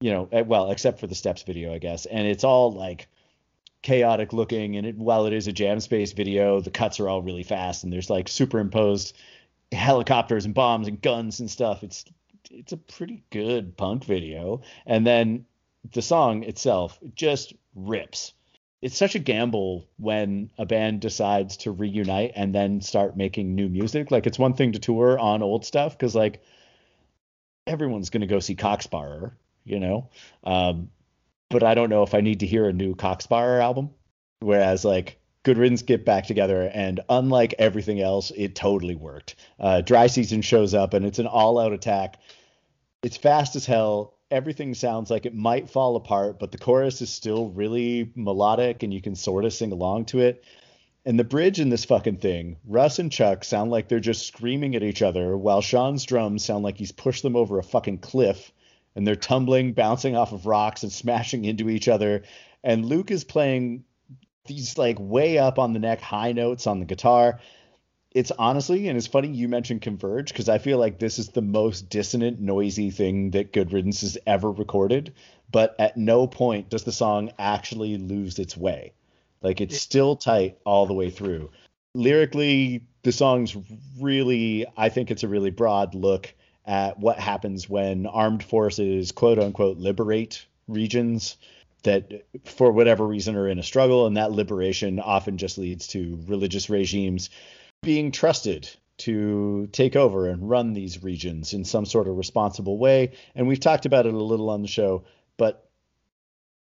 you 0.00 0.10
know, 0.10 0.28
eh, 0.32 0.40
well, 0.42 0.70
except 0.70 1.00
for 1.00 1.06
the 1.06 1.14
Steps 1.14 1.42
video, 1.42 1.74
I 1.74 1.78
guess. 1.78 2.06
And 2.06 2.26
it's 2.26 2.44
all 2.44 2.72
like 2.72 3.08
chaotic 3.82 4.32
looking 4.32 4.76
and 4.76 4.86
it, 4.86 4.96
while 4.96 5.26
it 5.26 5.32
is 5.32 5.46
a 5.46 5.52
jam 5.52 5.78
space 5.78 6.10
video 6.10 6.60
the 6.60 6.70
cuts 6.70 6.98
are 6.98 7.08
all 7.08 7.22
really 7.22 7.44
fast 7.44 7.84
and 7.84 7.92
there's 7.92 8.10
like 8.10 8.26
superimposed 8.26 9.16
helicopters 9.70 10.44
and 10.44 10.54
bombs 10.54 10.88
and 10.88 11.00
guns 11.00 11.40
and 11.40 11.50
stuff. 11.50 11.82
It's 11.82 12.04
it's 12.50 12.72
a 12.72 12.76
pretty 12.76 13.22
good 13.30 13.76
punk 13.76 14.04
video. 14.04 14.62
And 14.86 15.06
then 15.06 15.44
the 15.92 16.02
song 16.02 16.44
itself 16.44 16.98
just 17.14 17.52
rips 17.74 18.32
it's 18.80 18.96
such 18.96 19.14
a 19.14 19.18
gamble 19.18 19.86
when 19.98 20.50
a 20.56 20.64
band 20.64 21.00
decides 21.00 21.56
to 21.58 21.70
reunite 21.70 22.32
and 22.36 22.54
then 22.54 22.80
start 22.80 23.16
making 23.16 23.54
new 23.54 23.68
music 23.68 24.10
like 24.10 24.26
it's 24.26 24.38
one 24.38 24.54
thing 24.54 24.72
to 24.72 24.78
tour 24.78 25.18
on 25.18 25.42
old 25.42 25.64
stuff 25.64 25.96
because 25.96 26.14
like 26.14 26.42
everyone's 27.66 28.10
to 28.10 28.26
go 28.26 28.40
see 28.40 28.54
Cock 28.54 28.82
Sparrer 28.82 29.36
you 29.64 29.80
know 29.80 30.08
um, 30.44 30.90
but 31.50 31.62
I 31.62 31.74
don't 31.74 31.90
know 31.90 32.02
if 32.02 32.14
I 32.14 32.20
need 32.20 32.40
to 32.40 32.46
hear 32.46 32.68
a 32.68 32.72
new 32.72 32.94
Cock 32.94 33.22
Sparrer 33.22 33.60
album. 33.60 33.90
Whereas 34.40 34.84
like 34.84 35.18
Good 35.42 35.58
Riddance 35.58 35.82
get 35.82 36.04
back 36.04 36.26
together, 36.26 36.70
and 36.72 37.00
unlike 37.08 37.54
everything 37.58 38.00
else, 38.00 38.30
it 38.36 38.54
totally 38.54 38.94
worked. 38.94 39.36
Uh, 39.58 39.80
Dry 39.80 40.06
Season 40.06 40.42
shows 40.42 40.74
up, 40.74 40.94
and 40.94 41.04
it's 41.04 41.18
an 41.18 41.26
all-out 41.26 41.72
attack. 41.72 42.18
It's 43.02 43.16
fast 43.16 43.56
as 43.56 43.66
hell. 43.66 44.14
Everything 44.30 44.74
sounds 44.74 45.10
like 45.10 45.24
it 45.24 45.34
might 45.34 45.70
fall 45.70 45.96
apart, 45.96 46.38
but 46.38 46.52
the 46.52 46.58
chorus 46.58 47.00
is 47.00 47.10
still 47.10 47.48
really 47.48 48.12
melodic, 48.14 48.82
and 48.82 48.92
you 48.92 49.00
can 49.00 49.14
sort 49.14 49.44
of 49.44 49.52
sing 49.52 49.72
along 49.72 50.04
to 50.06 50.20
it. 50.20 50.44
And 51.04 51.18
the 51.18 51.24
bridge 51.24 51.60
in 51.60 51.70
this 51.70 51.86
fucking 51.86 52.18
thing, 52.18 52.58
Russ 52.66 52.98
and 52.98 53.10
Chuck 53.10 53.42
sound 53.42 53.70
like 53.70 53.88
they're 53.88 54.00
just 54.00 54.26
screaming 54.26 54.76
at 54.76 54.82
each 54.82 55.00
other, 55.00 55.36
while 55.36 55.62
Sean's 55.62 56.04
drums 56.04 56.44
sound 56.44 56.64
like 56.64 56.76
he's 56.76 56.92
pushed 56.92 57.22
them 57.22 57.36
over 57.36 57.58
a 57.58 57.62
fucking 57.62 57.98
cliff 57.98 58.52
and 58.94 59.06
they're 59.06 59.16
tumbling, 59.16 59.72
bouncing 59.72 60.16
off 60.16 60.32
of 60.32 60.44
rocks 60.44 60.82
and 60.82 60.92
smashing 61.00 61.44
into 61.44 61.70
each 61.70 61.88
other. 61.88 62.24
And 62.62 62.84
Luke 62.84 63.10
is 63.10 63.24
playing 63.24 63.84
these 64.46 64.76
like 64.76 64.98
way 64.98 65.38
up 65.38 65.58
on 65.58 65.72
the 65.72 65.78
neck 65.78 66.00
high 66.00 66.32
notes 66.32 66.66
on 66.66 66.80
the 66.80 66.84
guitar. 66.84 67.38
It's 68.12 68.32
honestly, 68.32 68.88
and 68.88 68.96
it's 68.96 69.06
funny 69.06 69.28
you 69.28 69.48
mentioned 69.48 69.82
Converge 69.82 70.28
because 70.28 70.48
I 70.48 70.58
feel 70.58 70.78
like 70.78 70.98
this 70.98 71.18
is 71.18 71.28
the 71.28 71.42
most 71.42 71.90
dissonant, 71.90 72.40
noisy 72.40 72.90
thing 72.90 73.32
that 73.32 73.52
Good 73.52 73.72
Riddance 73.72 74.00
has 74.00 74.16
ever 74.26 74.50
recorded. 74.50 75.12
But 75.50 75.76
at 75.78 75.96
no 75.96 76.26
point 76.26 76.70
does 76.70 76.84
the 76.84 76.92
song 76.92 77.30
actually 77.38 77.96
lose 77.98 78.38
its 78.38 78.56
way. 78.56 78.92
Like 79.42 79.60
it's 79.60 79.78
still 79.78 80.16
tight 80.16 80.58
all 80.64 80.86
the 80.86 80.94
way 80.94 81.10
through. 81.10 81.50
Lyrically, 81.94 82.82
the 83.02 83.12
song's 83.12 83.56
really, 84.00 84.66
I 84.76 84.88
think 84.88 85.10
it's 85.10 85.22
a 85.22 85.28
really 85.28 85.50
broad 85.50 85.94
look 85.94 86.32
at 86.66 86.98
what 86.98 87.18
happens 87.18 87.68
when 87.68 88.06
armed 88.06 88.42
forces 88.42 89.12
quote 89.12 89.38
unquote 89.38 89.78
liberate 89.78 90.46
regions 90.66 91.36
that 91.82 92.26
for 92.44 92.72
whatever 92.72 93.06
reason 93.06 93.36
are 93.36 93.48
in 93.48 93.58
a 93.58 93.62
struggle 93.62 94.06
and 94.06 94.16
that 94.16 94.32
liberation 94.32 94.98
often 94.98 95.38
just 95.38 95.56
leads 95.56 95.86
to 95.88 96.18
religious 96.26 96.68
regimes 96.68 97.30
being 97.82 98.10
trusted 98.10 98.68
to 98.98 99.68
take 99.72 99.94
over 99.94 100.28
and 100.28 100.48
run 100.48 100.72
these 100.72 101.02
regions 101.02 101.52
in 101.52 101.64
some 101.64 101.86
sort 101.86 102.08
of 102.08 102.16
responsible 102.16 102.78
way 102.78 103.12
and 103.34 103.46
we've 103.46 103.60
talked 103.60 103.86
about 103.86 104.06
it 104.06 104.14
a 104.14 104.16
little 104.16 104.50
on 104.50 104.62
the 104.62 104.68
show 104.68 105.04
but 105.36 105.70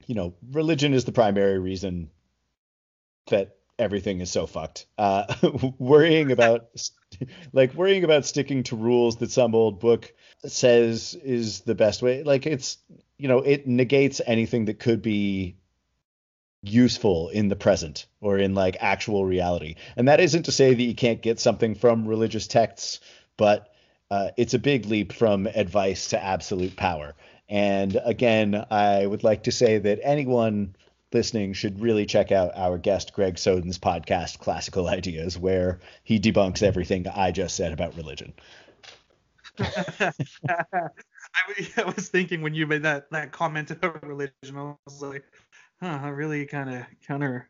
you 0.05 0.15
know 0.15 0.33
religion 0.51 0.93
is 0.93 1.05
the 1.05 1.11
primary 1.11 1.59
reason 1.59 2.09
that 3.27 3.55
everything 3.77 4.21
is 4.21 4.31
so 4.31 4.47
fucked. 4.47 4.85
Uh, 4.97 5.25
worrying 5.79 6.31
about 6.31 6.67
like 7.53 7.73
worrying 7.73 8.03
about 8.03 8.25
sticking 8.25 8.63
to 8.63 8.75
rules 8.75 9.17
that 9.17 9.31
some 9.31 9.55
old 9.55 9.79
book 9.79 10.13
says 10.45 11.15
is 11.23 11.61
the 11.61 11.75
best 11.75 12.01
way. 12.01 12.23
Like 12.23 12.45
it's 12.45 12.77
you 13.17 13.27
know 13.27 13.39
it 13.39 13.67
negates 13.67 14.21
anything 14.25 14.65
that 14.65 14.79
could 14.79 15.01
be 15.01 15.57
useful 16.67 17.29
in 17.29 17.47
the 17.47 17.55
present 17.55 18.05
or 18.21 18.37
in 18.37 18.53
like 18.55 18.77
actual 18.79 19.25
reality. 19.25 19.75
And 19.95 20.07
that 20.07 20.19
isn't 20.19 20.43
to 20.43 20.51
say 20.51 20.73
that 20.73 20.83
you 20.83 20.95
can't 20.95 21.21
get 21.21 21.39
something 21.39 21.75
from 21.75 22.07
religious 22.07 22.47
texts, 22.47 22.99
but 23.37 23.73
uh, 24.11 24.29
it's 24.37 24.53
a 24.53 24.59
big 24.59 24.85
leap 24.85 25.13
from 25.13 25.47
advice 25.47 26.09
to 26.09 26.23
absolute 26.23 26.75
power. 26.75 27.15
And 27.49 27.99
again, 28.03 28.65
I 28.71 29.05
would 29.05 29.23
like 29.23 29.43
to 29.43 29.51
say 29.51 29.77
that 29.79 29.99
anyone 30.03 30.75
listening 31.13 31.53
should 31.53 31.79
really 31.79 32.05
check 32.05 32.31
out 32.31 32.51
our 32.55 32.77
guest 32.77 33.13
Greg 33.13 33.37
Soden's 33.37 33.79
podcast, 33.79 34.39
Classical 34.39 34.87
Ideas, 34.87 35.37
where 35.37 35.79
he 36.03 36.19
debunks 36.19 36.61
everything 36.61 37.07
I 37.07 37.31
just 37.31 37.55
said 37.55 37.71
about 37.71 37.95
religion. 37.95 38.33
I, 39.59 40.11
I 41.77 41.93
was 41.95 42.09
thinking 42.09 42.41
when 42.41 42.53
you 42.53 42.67
made 42.67 42.83
that 42.83 43.09
that 43.11 43.31
comment 43.31 43.71
about 43.71 44.05
religion, 44.05 44.33
I 44.57 44.75
was 44.85 45.01
like, 45.01 45.23
huh, 45.81 45.99
I 46.03 46.09
really 46.09 46.45
kind 46.45 46.69
of 46.69 46.83
counter 47.07 47.49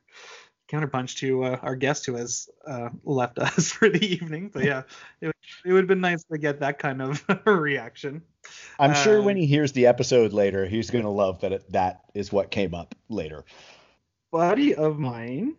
counterpunch 0.69 1.17
to 1.17 1.43
uh, 1.43 1.59
our 1.61 1.75
guest 1.75 2.05
who 2.05 2.15
has 2.15 2.49
uh, 2.65 2.89
left 3.03 3.39
us 3.39 3.71
for 3.71 3.89
the 3.89 4.03
evening. 4.03 4.49
But 4.53 4.63
yeah, 4.63 4.83
it, 5.21 5.35
it 5.65 5.71
would 5.71 5.81
have 5.81 5.87
been 5.87 6.01
nice 6.01 6.23
to 6.25 6.37
get 6.37 6.59
that 6.59 6.79
kind 6.79 7.01
of 7.01 7.23
reaction. 7.45 8.21
I'm 8.79 8.93
sure 8.93 9.21
when 9.21 9.37
he 9.37 9.45
hears 9.45 9.71
the 9.71 9.87
episode 9.87 10.33
later, 10.33 10.65
he's 10.65 10.91
going 10.91 11.03
to 11.03 11.09
love 11.09 11.41
that 11.41 11.51
it, 11.51 11.71
that 11.71 12.01
is 12.13 12.31
what 12.31 12.51
came 12.51 12.75
up 12.75 12.93
later. 13.09 13.43
Buddy 14.31 14.75
of 14.75 14.99
mine. 14.99 15.55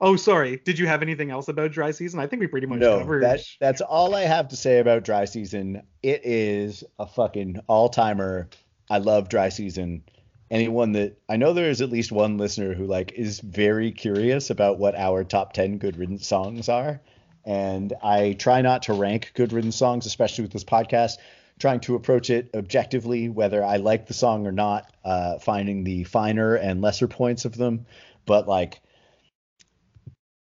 Oh, 0.00 0.16
sorry. 0.16 0.60
Did 0.64 0.78
you 0.78 0.88
have 0.88 1.02
anything 1.02 1.30
else 1.30 1.46
about 1.46 1.70
dry 1.70 1.92
season? 1.92 2.18
I 2.18 2.26
think 2.26 2.40
we 2.40 2.48
pretty 2.48 2.66
much 2.66 2.80
no, 2.80 2.98
covered. 2.98 3.22
That, 3.22 3.40
that's 3.60 3.80
all 3.80 4.14
I 4.14 4.22
have 4.22 4.48
to 4.48 4.56
say 4.56 4.80
about 4.80 5.04
dry 5.04 5.24
season. 5.24 5.82
It 6.02 6.22
is 6.24 6.82
a 6.98 7.06
fucking 7.06 7.60
all 7.68 7.88
timer. 7.88 8.48
I 8.90 8.98
love 8.98 9.28
dry 9.28 9.50
season 9.50 10.02
anyone 10.50 10.92
that 10.92 11.18
I 11.28 11.36
know 11.36 11.52
there 11.52 11.70
is 11.70 11.80
at 11.80 11.90
least 11.90 12.12
one 12.12 12.38
listener 12.38 12.74
who 12.74 12.86
like 12.86 13.12
is 13.12 13.40
very 13.40 13.92
curious 13.92 14.50
about 14.50 14.78
what 14.78 14.94
our 14.94 15.24
top 15.24 15.52
10 15.52 15.78
good 15.78 15.96
riddance 15.96 16.26
songs 16.26 16.68
are. 16.68 17.00
And 17.44 17.92
I 18.02 18.32
try 18.34 18.62
not 18.62 18.82
to 18.84 18.94
rank 18.94 19.32
good 19.34 19.52
riddance 19.52 19.76
songs, 19.76 20.06
especially 20.06 20.42
with 20.42 20.52
this 20.52 20.64
podcast, 20.64 21.18
trying 21.58 21.80
to 21.80 21.94
approach 21.94 22.30
it 22.30 22.50
objectively, 22.54 23.28
whether 23.28 23.62
I 23.62 23.76
like 23.76 24.06
the 24.06 24.14
song 24.14 24.46
or 24.46 24.52
not, 24.52 24.90
uh, 25.04 25.38
finding 25.38 25.84
the 25.84 26.04
finer 26.04 26.54
and 26.54 26.80
lesser 26.80 27.08
points 27.08 27.44
of 27.44 27.56
them. 27.56 27.86
But 28.24 28.48
like, 28.48 28.80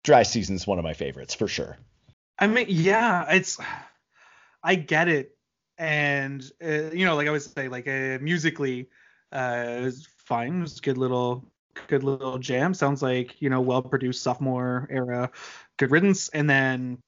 Dry 0.02 0.22
Season 0.24 0.56
is 0.56 0.66
one 0.66 0.78
of 0.78 0.84
my 0.84 0.92
favorites 0.92 1.34
for 1.34 1.48
sure. 1.48 1.78
I 2.38 2.46
mean, 2.46 2.66
yeah, 2.68 3.32
it's, 3.32 3.58
I 4.62 4.74
get 4.74 5.08
it. 5.08 5.36
And, 5.78 6.44
uh, 6.62 6.90
you 6.92 7.06
know, 7.06 7.16
like 7.16 7.26
I 7.26 7.30
would 7.30 7.42
say, 7.42 7.68
like 7.68 7.88
uh, 7.88 8.18
musically, 8.20 8.88
uh, 9.34 9.64
it 9.78 9.82
was 9.82 10.08
fine. 10.24 10.58
It 10.58 10.62
was 10.62 10.78
a 10.78 10.82
good 10.82 10.98
little 10.98 11.44
good 11.88 12.04
little 12.04 12.38
jam. 12.38 12.72
Sounds 12.72 13.02
like 13.02 13.42
you 13.42 13.50
know 13.50 13.60
well 13.60 13.82
produced 13.82 14.22
sophomore 14.22 14.86
era 14.90 15.30
good 15.76 15.90
riddance. 15.90 16.28
And 16.28 16.48
then 16.48 16.98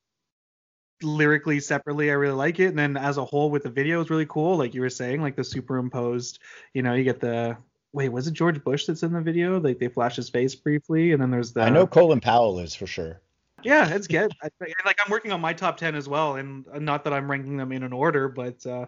lyrically 1.03 1.61
separately, 1.61 2.11
I 2.11 2.15
really 2.15 2.35
like 2.35 2.61
it. 2.61 2.67
And 2.67 2.79
then 2.79 2.97
as 2.97 3.19
a 3.19 3.25
whole 3.25 3.51
with 3.51 3.63
the 3.63 3.71
video 3.71 4.01
is 4.01 4.11
really 4.11 4.27
cool. 4.27 4.57
Like 4.57 4.75
you 4.75 4.81
were 4.81 4.91
saying, 4.91 5.23
like 5.23 5.37
the 5.37 5.45
superimposed. 5.45 6.39
You 6.75 6.83
know, 6.83 6.95
you 6.95 7.05
get 7.05 7.21
the 7.21 7.57
wait, 7.93 8.11
was 8.11 8.27
it 8.27 8.35
George 8.35 8.63
Bush 8.63 8.87
that's 8.87 9.03
in 9.03 9.13
the 9.13 9.21
video? 9.21 9.61
Like 9.61 9.79
they 9.79 9.89
flash 9.89 10.17
his 10.17 10.29
face 10.29 10.55
briefly, 10.55 11.13
and 11.13 11.23
then 11.23 11.31
there's 11.31 11.53
the. 11.53 11.63
I 11.63 11.71
know 11.71 11.87
Colin 11.87 12.21
Powell 12.21 12.59
is 12.59 12.75
for 12.75 12.87
sure. 12.87 13.21
Yeah, 13.63 13.89
it's 13.89 14.07
good. 14.07 14.33
I, 14.43 14.49
like 14.85 14.99
I'm 15.05 15.11
working 15.11 15.33
on 15.33 15.41
my 15.41 15.53
top 15.53 15.77
ten 15.77 15.95
as 15.95 16.09
well, 16.09 16.37
and 16.37 16.67
not 16.81 17.05
that 17.05 17.13
I'm 17.13 17.31
ranking 17.31 17.57
them 17.57 17.73
in 17.73 17.83
an 17.83 17.93
order, 17.93 18.29
but 18.29 18.65
uh, 18.67 18.87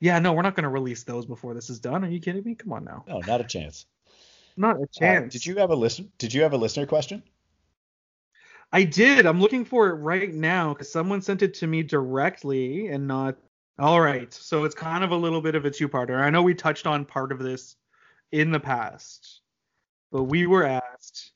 yeah, 0.00 0.18
no, 0.18 0.32
we're 0.32 0.42
not 0.42 0.54
going 0.54 0.64
to 0.64 0.70
release 0.70 1.04
those 1.04 1.26
before 1.26 1.54
this 1.54 1.70
is 1.70 1.80
done. 1.80 2.04
Are 2.04 2.08
you 2.08 2.20
kidding 2.20 2.44
me? 2.44 2.54
Come 2.54 2.72
on 2.72 2.84
now. 2.84 3.04
No, 3.08 3.20
not 3.20 3.40
a 3.40 3.44
chance. 3.44 3.86
Not 4.56 4.76
a 4.76 4.86
chance. 4.86 5.26
Uh, 5.26 5.28
did 5.30 5.46
you 5.46 5.56
have 5.56 5.70
a 5.70 5.76
listen? 5.76 6.10
Did 6.18 6.32
you 6.32 6.42
have 6.42 6.52
a 6.52 6.56
listener 6.56 6.86
question? 6.86 7.22
I 8.72 8.84
did. 8.84 9.26
I'm 9.26 9.40
looking 9.40 9.64
for 9.64 9.88
it 9.88 9.94
right 9.94 10.32
now 10.32 10.72
because 10.72 10.90
someone 10.90 11.22
sent 11.22 11.42
it 11.42 11.54
to 11.54 11.66
me 11.66 11.82
directly 11.82 12.88
and 12.88 13.06
not. 13.06 13.36
All 13.78 14.00
right. 14.00 14.32
So 14.32 14.64
it's 14.64 14.74
kind 14.74 15.04
of 15.04 15.10
a 15.10 15.16
little 15.16 15.40
bit 15.40 15.54
of 15.54 15.64
a 15.64 15.70
two-parter. 15.70 16.20
I 16.20 16.30
know 16.30 16.42
we 16.42 16.54
touched 16.54 16.86
on 16.86 17.04
part 17.04 17.32
of 17.32 17.38
this 17.38 17.76
in 18.32 18.50
the 18.50 18.60
past, 18.60 19.40
but 20.10 20.24
we 20.24 20.46
were 20.46 20.64
asked 20.64 21.32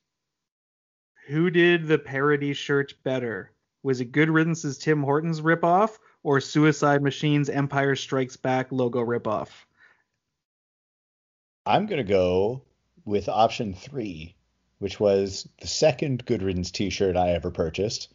who 1.29 1.51
did 1.51 1.87
the 1.87 1.99
parody 1.99 2.53
shirt 2.53 2.95
better? 3.03 3.51
Was 3.83 4.01
it 4.01 4.11
Good 4.11 4.29
Riddance's 4.29 4.79
Tim 4.79 5.03
Hortons 5.03 5.41
ripoff 5.41 5.97
or 6.23 6.41
Suicide 6.41 7.01
Machine's 7.01 7.49
Empire 7.49 7.95
Strikes 7.95 8.37
Back 8.37 8.71
logo 8.71 9.03
ripoff? 9.03 9.49
I'm 11.65 11.85
going 11.85 11.97
to 11.97 12.09
go 12.09 12.63
with 13.05 13.29
option 13.29 13.73
three, 13.73 14.35
which 14.79 14.99
was 14.99 15.47
the 15.61 15.67
second 15.67 16.25
Good 16.25 16.41
Riddance 16.41 16.71
t 16.71 16.89
shirt 16.89 17.15
I 17.15 17.29
ever 17.29 17.51
purchased, 17.51 18.13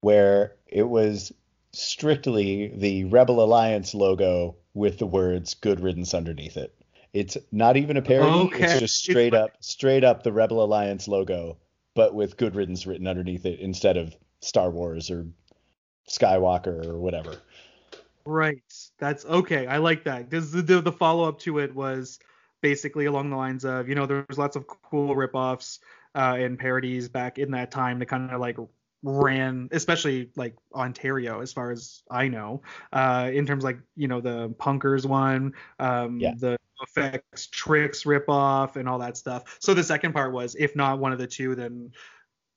where 0.00 0.54
it 0.66 0.84
was 0.88 1.32
strictly 1.72 2.68
the 2.74 3.04
Rebel 3.04 3.42
Alliance 3.42 3.94
logo 3.94 4.56
with 4.74 4.98
the 4.98 5.06
words 5.06 5.54
Good 5.54 5.80
Riddance 5.80 6.14
underneath 6.14 6.56
it. 6.56 6.74
It's 7.12 7.36
not 7.52 7.76
even 7.76 7.96
a 7.96 8.02
parody. 8.02 8.30
Okay. 8.30 8.64
It's 8.64 8.80
just 8.80 8.96
straight 8.96 9.34
up, 9.34 9.52
straight 9.60 10.04
up 10.04 10.22
the 10.22 10.32
Rebel 10.32 10.62
Alliance 10.62 11.08
logo, 11.08 11.58
but 11.94 12.14
with 12.14 12.36
Good 12.36 12.54
Riddance 12.54 12.86
written 12.86 13.06
underneath 13.06 13.46
it 13.46 13.60
instead 13.60 13.96
of 13.96 14.14
Star 14.40 14.70
Wars 14.70 15.10
or 15.10 15.26
Skywalker 16.08 16.86
or 16.86 16.98
whatever. 16.98 17.36
Right. 18.24 18.60
That's 18.98 19.24
okay. 19.24 19.66
I 19.66 19.78
like 19.78 20.04
that 20.04 20.28
because 20.28 20.50
the, 20.50 20.62
the, 20.62 20.80
the 20.80 20.92
follow 20.92 21.28
up 21.28 21.38
to 21.40 21.58
it 21.58 21.74
was 21.74 22.18
basically 22.60 23.06
along 23.06 23.30
the 23.30 23.36
lines 23.36 23.64
of 23.64 23.88
you 23.88 23.94
know 23.94 24.06
there's 24.06 24.38
lots 24.38 24.56
of 24.56 24.66
cool 24.66 25.14
ripoffs 25.14 25.78
uh, 26.14 26.36
and 26.38 26.58
parodies 26.58 27.08
back 27.08 27.38
in 27.38 27.50
that 27.52 27.70
time 27.70 27.98
that 27.98 28.06
kind 28.06 28.30
of 28.30 28.40
like 28.40 28.56
ran 29.02 29.68
especially 29.72 30.30
like 30.34 30.56
Ontario 30.74 31.40
as 31.40 31.52
far 31.52 31.70
as 31.70 32.02
I 32.10 32.26
know 32.26 32.62
uh, 32.92 33.30
in 33.32 33.46
terms 33.46 33.62
like 33.62 33.78
you 33.94 34.08
know 34.08 34.20
the 34.20 34.48
punkers 34.58 35.06
one 35.06 35.52
um, 35.78 36.18
yeah. 36.18 36.32
the 36.36 36.56
effects 36.82 37.46
tricks 37.46 38.02
ripoff 38.04 38.76
and 38.76 38.88
all 38.88 38.98
that 38.98 39.16
stuff 39.16 39.58
so 39.60 39.74
the 39.74 39.84
second 39.84 40.12
part 40.12 40.32
was 40.32 40.56
if 40.58 40.74
not 40.74 40.98
one 40.98 41.12
of 41.12 41.18
the 41.18 41.26
two 41.26 41.54
then 41.54 41.92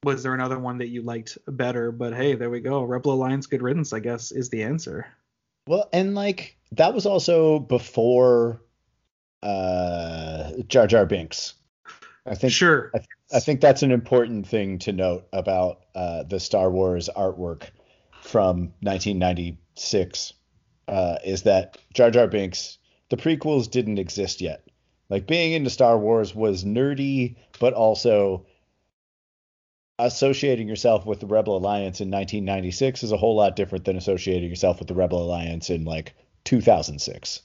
was 0.03 0.23
there 0.23 0.33
another 0.33 0.59
one 0.59 0.77
that 0.79 0.89
you 0.89 1.01
liked 1.01 1.37
better? 1.47 1.91
But 1.91 2.13
hey, 2.13 2.35
there 2.35 2.49
we 2.49 2.59
go. 2.59 2.83
Rebel 2.83 3.13
Alliance 3.13 3.47
Good 3.47 3.61
Riddance, 3.61 3.93
I 3.93 3.99
guess, 3.99 4.31
is 4.31 4.49
the 4.49 4.63
answer. 4.63 5.07
Well, 5.67 5.89
and 5.93 6.15
like 6.15 6.57
that 6.73 6.93
was 6.93 7.05
also 7.05 7.59
before 7.59 8.61
uh 9.43 10.51
Jar 10.67 10.87
Jar 10.87 11.05
Binks. 11.05 11.55
I 12.25 12.35
think 12.35 12.53
sure. 12.53 12.91
I, 12.93 12.97
th- 12.99 13.07
I 13.33 13.39
think 13.39 13.61
that's 13.61 13.83
an 13.83 13.91
important 13.91 14.47
thing 14.47 14.79
to 14.79 14.91
note 14.91 15.27
about 15.33 15.85
uh, 15.95 16.23
the 16.23 16.39
Star 16.39 16.69
Wars 16.69 17.09
artwork 17.15 17.63
from 18.21 18.73
1996 18.81 20.33
uh, 20.87 21.17
is 21.23 21.43
that 21.43 21.77
Jar 21.93 22.11
Jar 22.11 22.27
Binks, 22.27 22.77
the 23.09 23.17
prequels 23.17 23.69
didn't 23.69 23.97
exist 23.97 24.41
yet. 24.41 24.67
Like 25.09 25.27
being 25.27 25.53
into 25.53 25.69
Star 25.69 25.97
Wars 25.97 26.35
was 26.35 26.63
nerdy, 26.63 27.35
but 27.59 27.73
also 27.73 28.45
associating 29.99 30.67
yourself 30.67 31.05
with 31.05 31.19
the 31.19 31.27
Rebel 31.27 31.57
Alliance 31.57 31.99
in 31.99 32.09
1996 32.09 33.03
is 33.03 33.11
a 33.11 33.17
whole 33.17 33.35
lot 33.35 33.55
different 33.55 33.85
than 33.85 33.97
associating 33.97 34.49
yourself 34.49 34.79
with 34.79 34.87
the 34.87 34.93
Rebel 34.95 35.21
Alliance 35.21 35.69
in 35.69 35.83
like 35.83 36.15
2006. 36.45 37.41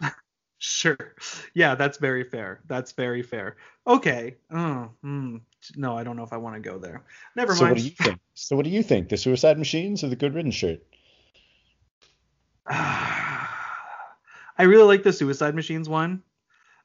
sure. 0.58 1.14
Yeah, 1.52 1.74
that's 1.74 1.98
very 1.98 2.24
fair. 2.24 2.60
That's 2.68 2.92
very 2.92 3.22
fair. 3.22 3.56
Okay. 3.86 4.36
Oh, 4.52 4.90
mm, 5.04 5.40
no, 5.76 5.98
I 5.98 6.04
don't 6.04 6.16
know 6.16 6.22
if 6.22 6.32
I 6.32 6.36
want 6.36 6.54
to 6.54 6.60
go 6.60 6.78
there. 6.78 7.02
Never 7.34 7.54
so 7.54 7.64
mind. 7.64 7.72
What 7.72 7.78
do 7.78 7.84
you 7.84 7.90
think? 7.90 8.20
So 8.34 8.56
what 8.56 8.64
do 8.64 8.70
you 8.70 8.82
think? 8.82 9.10
The 9.10 9.18
Suicide 9.18 9.58
Machines 9.58 10.02
or 10.02 10.08
the 10.08 10.16
Good 10.16 10.32
Riddance 10.32 10.54
shirt? 10.54 10.82
I 12.66 13.48
really 14.60 14.84
like 14.84 15.02
the 15.02 15.12
Suicide 15.12 15.54
Machines 15.54 15.90
one. 15.90 16.22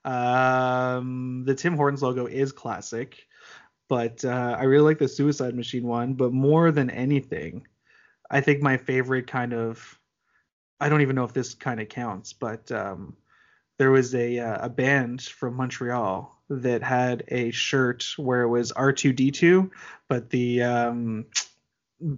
Um, 0.03 1.43
the 1.45 1.55
Tim 1.55 1.77
Hortons 1.77 2.03
logo 2.03 2.25
is 2.25 2.51
classic 2.51 3.25
but 3.87 4.23
uh, 4.25 4.55
I 4.59 4.63
really 4.63 4.85
like 4.85 4.99
the 4.99 5.07
Suicide 5.07 5.55
Machine 5.55 5.83
one. 5.83 6.13
But 6.13 6.33
more 6.33 6.71
than 6.71 6.89
anything, 6.89 7.67
I 8.29 8.41
think 8.41 8.61
my 8.61 8.77
favorite 8.77 9.27
kind 9.27 9.53
of 9.53 9.99
I 10.79 10.89
don't 10.89 11.01
even 11.01 11.15
know 11.15 11.23
if 11.23 11.33
this 11.33 11.53
kind 11.53 11.79
of 11.79 11.89
counts, 11.89 12.33
but 12.33 12.71
um, 12.71 13.15
there 13.77 13.91
was 13.91 14.13
a 14.15 14.39
uh, 14.39 14.65
a 14.65 14.69
band 14.69 15.21
from 15.21 15.55
Montreal 15.55 16.31
that 16.49 16.83
had 16.83 17.23
a 17.29 17.51
shirt 17.51 18.05
where 18.17 18.43
it 18.43 18.49
was 18.49 18.71
R2D2, 18.73 19.69
but 20.07 20.29
the 20.29 20.61
um, 20.61 21.25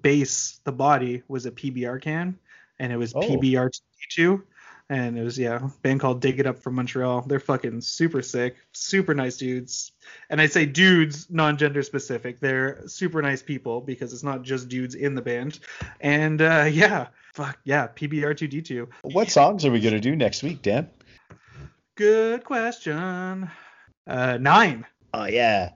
base, 0.01 0.59
the 0.63 0.71
body 0.71 1.23
was 1.27 1.45
a 1.45 1.51
PBR 1.51 2.01
can, 2.01 2.37
and 2.79 2.91
it 2.91 2.97
was 2.97 3.13
oh. 3.15 3.21
PBR2D2 3.21 4.41
and 4.89 5.17
it 5.17 5.23
was 5.23 5.37
yeah, 5.37 5.69
band 5.81 5.99
called 5.99 6.21
Dig 6.21 6.39
It 6.39 6.47
Up 6.47 6.59
from 6.59 6.75
Montreal. 6.75 7.21
They're 7.21 7.39
fucking 7.39 7.81
super 7.81 8.21
sick, 8.21 8.55
super 8.71 9.13
nice 9.13 9.37
dudes. 9.37 9.91
And 10.29 10.39
I 10.39 10.47
say 10.47 10.65
dudes, 10.65 11.29
non-gender 11.29 11.83
specific. 11.83 12.39
They're 12.39 12.87
super 12.87 13.21
nice 13.21 13.41
people 13.41 13.81
because 13.81 14.13
it's 14.13 14.23
not 14.23 14.43
just 14.43 14.69
dudes 14.69 14.95
in 14.95 15.15
the 15.15 15.21
band. 15.21 15.59
And 15.99 16.41
uh, 16.41 16.67
yeah, 16.71 17.07
fuck 17.33 17.57
yeah, 17.63 17.87
PBR2D2. 17.87 18.87
What 19.01 19.29
songs 19.29 19.65
are 19.65 19.71
we 19.71 19.81
gonna 19.81 19.99
do 19.99 20.15
next 20.15 20.43
week, 20.43 20.61
Dan? 20.61 20.89
Good 21.95 22.43
question. 22.43 23.49
Uh, 24.05 24.37
nine. 24.39 24.85
Oh 25.13 25.25
yeah. 25.25 25.71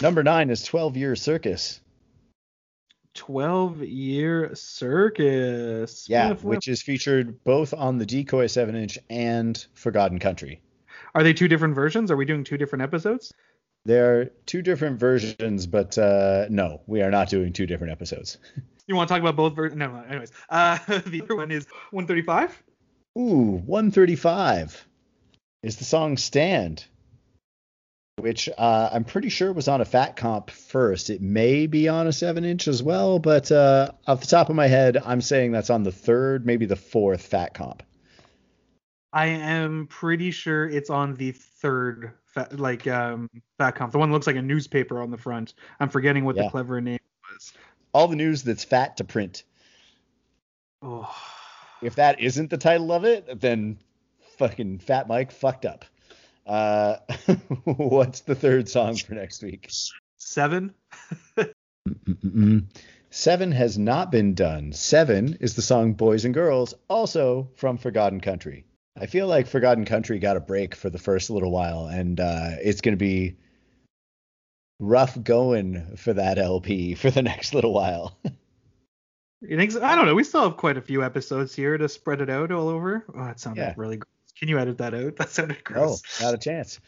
Number 0.00 0.22
nine 0.22 0.50
is 0.50 0.64
12 0.64 0.96
Year 0.96 1.14
Circus. 1.14 1.80
12 3.14 3.82
year 3.82 4.54
circus. 4.54 6.08
Yeah, 6.08 6.34
which 6.34 6.68
is 6.68 6.82
featured 6.82 7.42
both 7.44 7.74
on 7.74 7.98
the 7.98 8.06
Decoy 8.06 8.46
7 8.46 8.74
inch 8.74 8.98
and 9.10 9.64
Forgotten 9.74 10.18
Country. 10.18 10.60
Are 11.14 11.22
they 11.22 11.32
two 11.32 11.48
different 11.48 11.74
versions? 11.74 12.10
Are 12.10 12.16
we 12.16 12.24
doing 12.24 12.44
two 12.44 12.56
different 12.56 12.82
episodes? 12.82 13.32
There 13.84 14.20
are 14.20 14.24
two 14.46 14.62
different 14.62 15.00
versions, 15.00 15.66
but 15.66 15.98
uh, 15.98 16.46
no, 16.48 16.80
we 16.86 17.02
are 17.02 17.10
not 17.10 17.28
doing 17.28 17.52
two 17.52 17.66
different 17.66 17.92
episodes. 17.92 18.38
You 18.88 18.96
want 18.96 19.08
to 19.08 19.14
talk 19.14 19.20
about 19.20 19.36
both 19.36 19.54
versions? 19.54 19.78
No, 19.78 19.92
no. 19.92 20.02
Anyways, 20.02 20.32
uh, 20.50 20.76
the 21.06 21.22
other 21.22 21.36
one 21.36 21.52
is 21.52 21.66
135. 21.92 22.62
Ooh, 23.16 23.62
135 23.64 24.88
is 25.62 25.76
the 25.76 25.84
song 25.84 26.16
Stand, 26.16 26.84
which 28.18 28.48
uh, 28.58 28.90
I'm 28.92 29.04
pretty 29.04 29.30
sure 29.30 29.52
was 29.52 29.68
on 29.68 29.80
a 29.80 29.84
fat 29.84 30.16
comp 30.16 30.50
first. 30.50 31.10
It 31.10 31.22
may 31.22 31.66
be 31.66 31.88
on 31.88 32.06
a 32.06 32.12
7 32.12 32.44
inch 32.44 32.68
as 32.68 32.82
well, 32.82 33.18
but 33.18 33.50
uh, 33.50 33.92
off 34.06 34.20
the 34.20 34.26
top 34.26 34.50
of 34.50 34.56
my 34.56 34.66
head, 34.66 34.98
I'm 35.04 35.20
saying 35.20 35.52
that's 35.52 35.70
on 35.70 35.82
the 35.82 35.92
third, 35.92 36.44
maybe 36.44 36.66
the 36.66 36.76
fourth 36.76 37.26
fat 37.26 37.54
comp. 37.54 37.82
I 39.14 39.26
am 39.26 39.86
pretty 39.88 40.30
sure 40.30 40.68
it's 40.68 40.90
on 40.90 41.14
the 41.16 41.32
third, 41.32 42.12
fat, 42.26 42.58
like 42.58 42.86
um, 42.86 43.28
fat 43.58 43.72
comp. 43.72 43.92
The 43.92 43.98
one 43.98 44.10
that 44.10 44.14
looks 44.14 44.26
like 44.26 44.36
a 44.36 44.42
newspaper 44.42 45.00
on 45.00 45.10
the 45.10 45.18
front. 45.18 45.54
I'm 45.80 45.88
forgetting 45.88 46.24
what 46.24 46.36
Yeah. 46.36 46.44
the 46.44 46.50
clever 46.50 46.80
name 46.80 46.98
was. 47.30 47.52
All 47.92 48.08
the 48.08 48.16
news 48.16 48.42
that's 48.42 48.64
fat 48.64 48.98
to 48.98 49.04
print. 49.04 49.44
Oh. 50.82 51.14
If 51.82 51.96
that 51.96 52.20
isn't 52.20 52.50
the 52.50 52.58
title 52.58 52.92
of 52.92 53.04
it, 53.04 53.40
then 53.40 53.78
fucking 54.38 54.78
Fat 54.78 55.08
Mike 55.08 55.32
fucked 55.32 55.66
up. 55.66 55.84
Uh, 56.46 56.96
what's 57.64 58.20
the 58.20 58.34
third 58.34 58.68
song 58.68 58.96
for 58.96 59.14
next 59.14 59.42
week? 59.42 59.70
Seven. 60.18 60.74
Seven 63.10 63.52
has 63.52 63.78
not 63.78 64.10
been 64.10 64.34
done. 64.34 64.72
Seven 64.72 65.36
is 65.40 65.54
the 65.54 65.62
song 65.62 65.92
Boys 65.92 66.24
and 66.24 66.32
Girls, 66.32 66.74
also 66.88 67.50
from 67.56 67.76
Forgotten 67.76 68.20
Country. 68.20 68.64
I 68.98 69.06
feel 69.06 69.26
like 69.26 69.46
Forgotten 69.46 69.84
Country 69.84 70.18
got 70.18 70.36
a 70.36 70.40
break 70.40 70.74
for 70.74 70.90
the 70.90 70.98
first 70.98 71.28
little 71.30 71.50
while, 71.50 71.86
and 71.86 72.18
uh, 72.18 72.52
it's 72.62 72.80
going 72.80 72.92
to 72.94 72.98
be 72.98 73.36
rough 74.80 75.20
going 75.22 75.96
for 75.96 76.14
that 76.14 76.38
LP 76.38 76.94
for 76.94 77.10
the 77.10 77.22
next 77.22 77.54
little 77.54 77.72
while. 77.72 78.16
You 79.42 79.56
think? 79.56 79.72
So? 79.72 79.82
I 79.82 79.94
don't 79.94 80.06
know. 80.06 80.14
We 80.14 80.24
still 80.24 80.42
have 80.44 80.56
quite 80.56 80.76
a 80.78 80.82
few 80.82 81.02
episodes 81.02 81.54
here 81.54 81.76
to 81.76 81.88
spread 81.88 82.20
it 82.20 82.30
out 82.30 82.50
all 82.52 82.68
over. 82.68 83.04
Oh, 83.14 83.24
that 83.24 83.40
sounded 83.40 83.60
Yeah. 83.60 83.74
really 83.76 83.96
gross. 83.98 84.08
Can 84.42 84.48
you 84.48 84.58
edit 84.58 84.78
that 84.78 84.92
out? 84.92 85.14
That 85.18 85.30
sounded 85.30 85.58
No, 85.58 85.62
gross. 85.62 86.02
not 86.20 86.34
a 86.34 86.36
chance. 86.36 86.80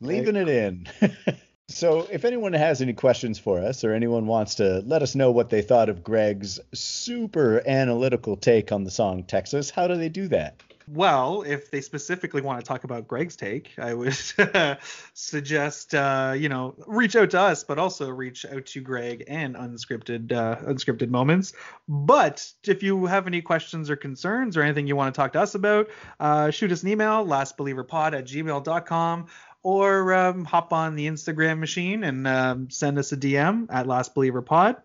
Leaving 0.00 0.36
it 0.36 0.48
in. 0.48 0.86
so, 1.68 2.06
if 2.08 2.24
anyone 2.24 2.52
has 2.52 2.80
any 2.80 2.92
questions 2.92 3.36
for 3.36 3.58
us 3.58 3.82
or 3.82 3.92
anyone 3.92 4.28
wants 4.28 4.54
to 4.56 4.78
let 4.86 5.02
us 5.02 5.16
know 5.16 5.32
what 5.32 5.50
they 5.50 5.60
thought 5.60 5.88
of 5.88 6.04
Greg's 6.04 6.60
super 6.72 7.60
analytical 7.66 8.36
take 8.36 8.70
on 8.70 8.84
the 8.84 8.92
song 8.92 9.24
Texas, 9.24 9.70
how 9.70 9.88
do 9.88 9.96
they 9.96 10.08
do 10.08 10.28
that? 10.28 10.62
Well, 10.86 11.42
if 11.42 11.70
they 11.70 11.80
specifically 11.80 12.42
want 12.42 12.60
to 12.60 12.66
talk 12.66 12.84
about 12.84 13.08
Greg's 13.08 13.36
take, 13.36 13.72
I 13.78 13.94
would 13.94 14.14
suggest 15.14 15.94
uh, 15.94 16.34
you 16.36 16.48
know 16.50 16.74
reach 16.86 17.16
out 17.16 17.30
to 17.30 17.40
us, 17.40 17.64
but 17.64 17.78
also 17.78 18.10
reach 18.10 18.44
out 18.44 18.66
to 18.66 18.80
Greg 18.80 19.24
and 19.26 19.54
unscripted 19.56 20.32
uh, 20.32 20.56
unscripted 20.56 21.08
moments. 21.08 21.54
But 21.88 22.52
if 22.64 22.82
you 22.82 23.06
have 23.06 23.26
any 23.26 23.40
questions 23.40 23.88
or 23.88 23.96
concerns 23.96 24.56
or 24.56 24.62
anything 24.62 24.86
you 24.86 24.96
want 24.96 25.14
to 25.14 25.18
talk 25.18 25.32
to 25.32 25.40
us 25.40 25.54
about, 25.54 25.88
uh, 26.20 26.50
shoot 26.50 26.70
us 26.70 26.82
an 26.82 26.90
email 26.90 27.24
lastbelieverpod 27.24 28.12
at 28.12 28.26
gmail.com 28.26 29.26
or 29.62 30.12
um, 30.12 30.44
hop 30.44 30.74
on 30.74 30.94
the 30.94 31.06
Instagram 31.06 31.58
machine 31.58 32.04
and 32.04 32.28
um, 32.28 32.70
send 32.70 32.98
us 32.98 33.10
a 33.12 33.16
DM 33.16 33.66
at 33.70 33.86
lastbelieverpod. 33.86 34.76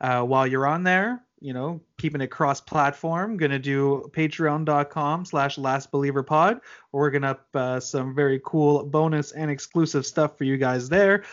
Uh, 0.00 0.22
while 0.22 0.46
you're 0.46 0.66
on 0.66 0.84
there, 0.84 1.24
you 1.40 1.52
know, 1.52 1.80
keeping 1.96 2.20
it 2.20 2.28
cross-platform, 2.28 3.36
gonna 3.36 3.58
do 3.58 4.10
patreon.com 4.12 5.24
slash 5.24 5.56
lastbelieverpod. 5.56 6.60
We're 6.92 7.10
gonna 7.10 7.28
up 7.28 7.46
uh, 7.54 7.80
some 7.80 8.14
very 8.14 8.40
cool 8.44 8.84
bonus 8.84 9.32
and 9.32 9.50
exclusive 9.50 10.06
stuff 10.06 10.36
for 10.38 10.44
you 10.44 10.56
guys 10.56 10.88
there. 10.88 11.24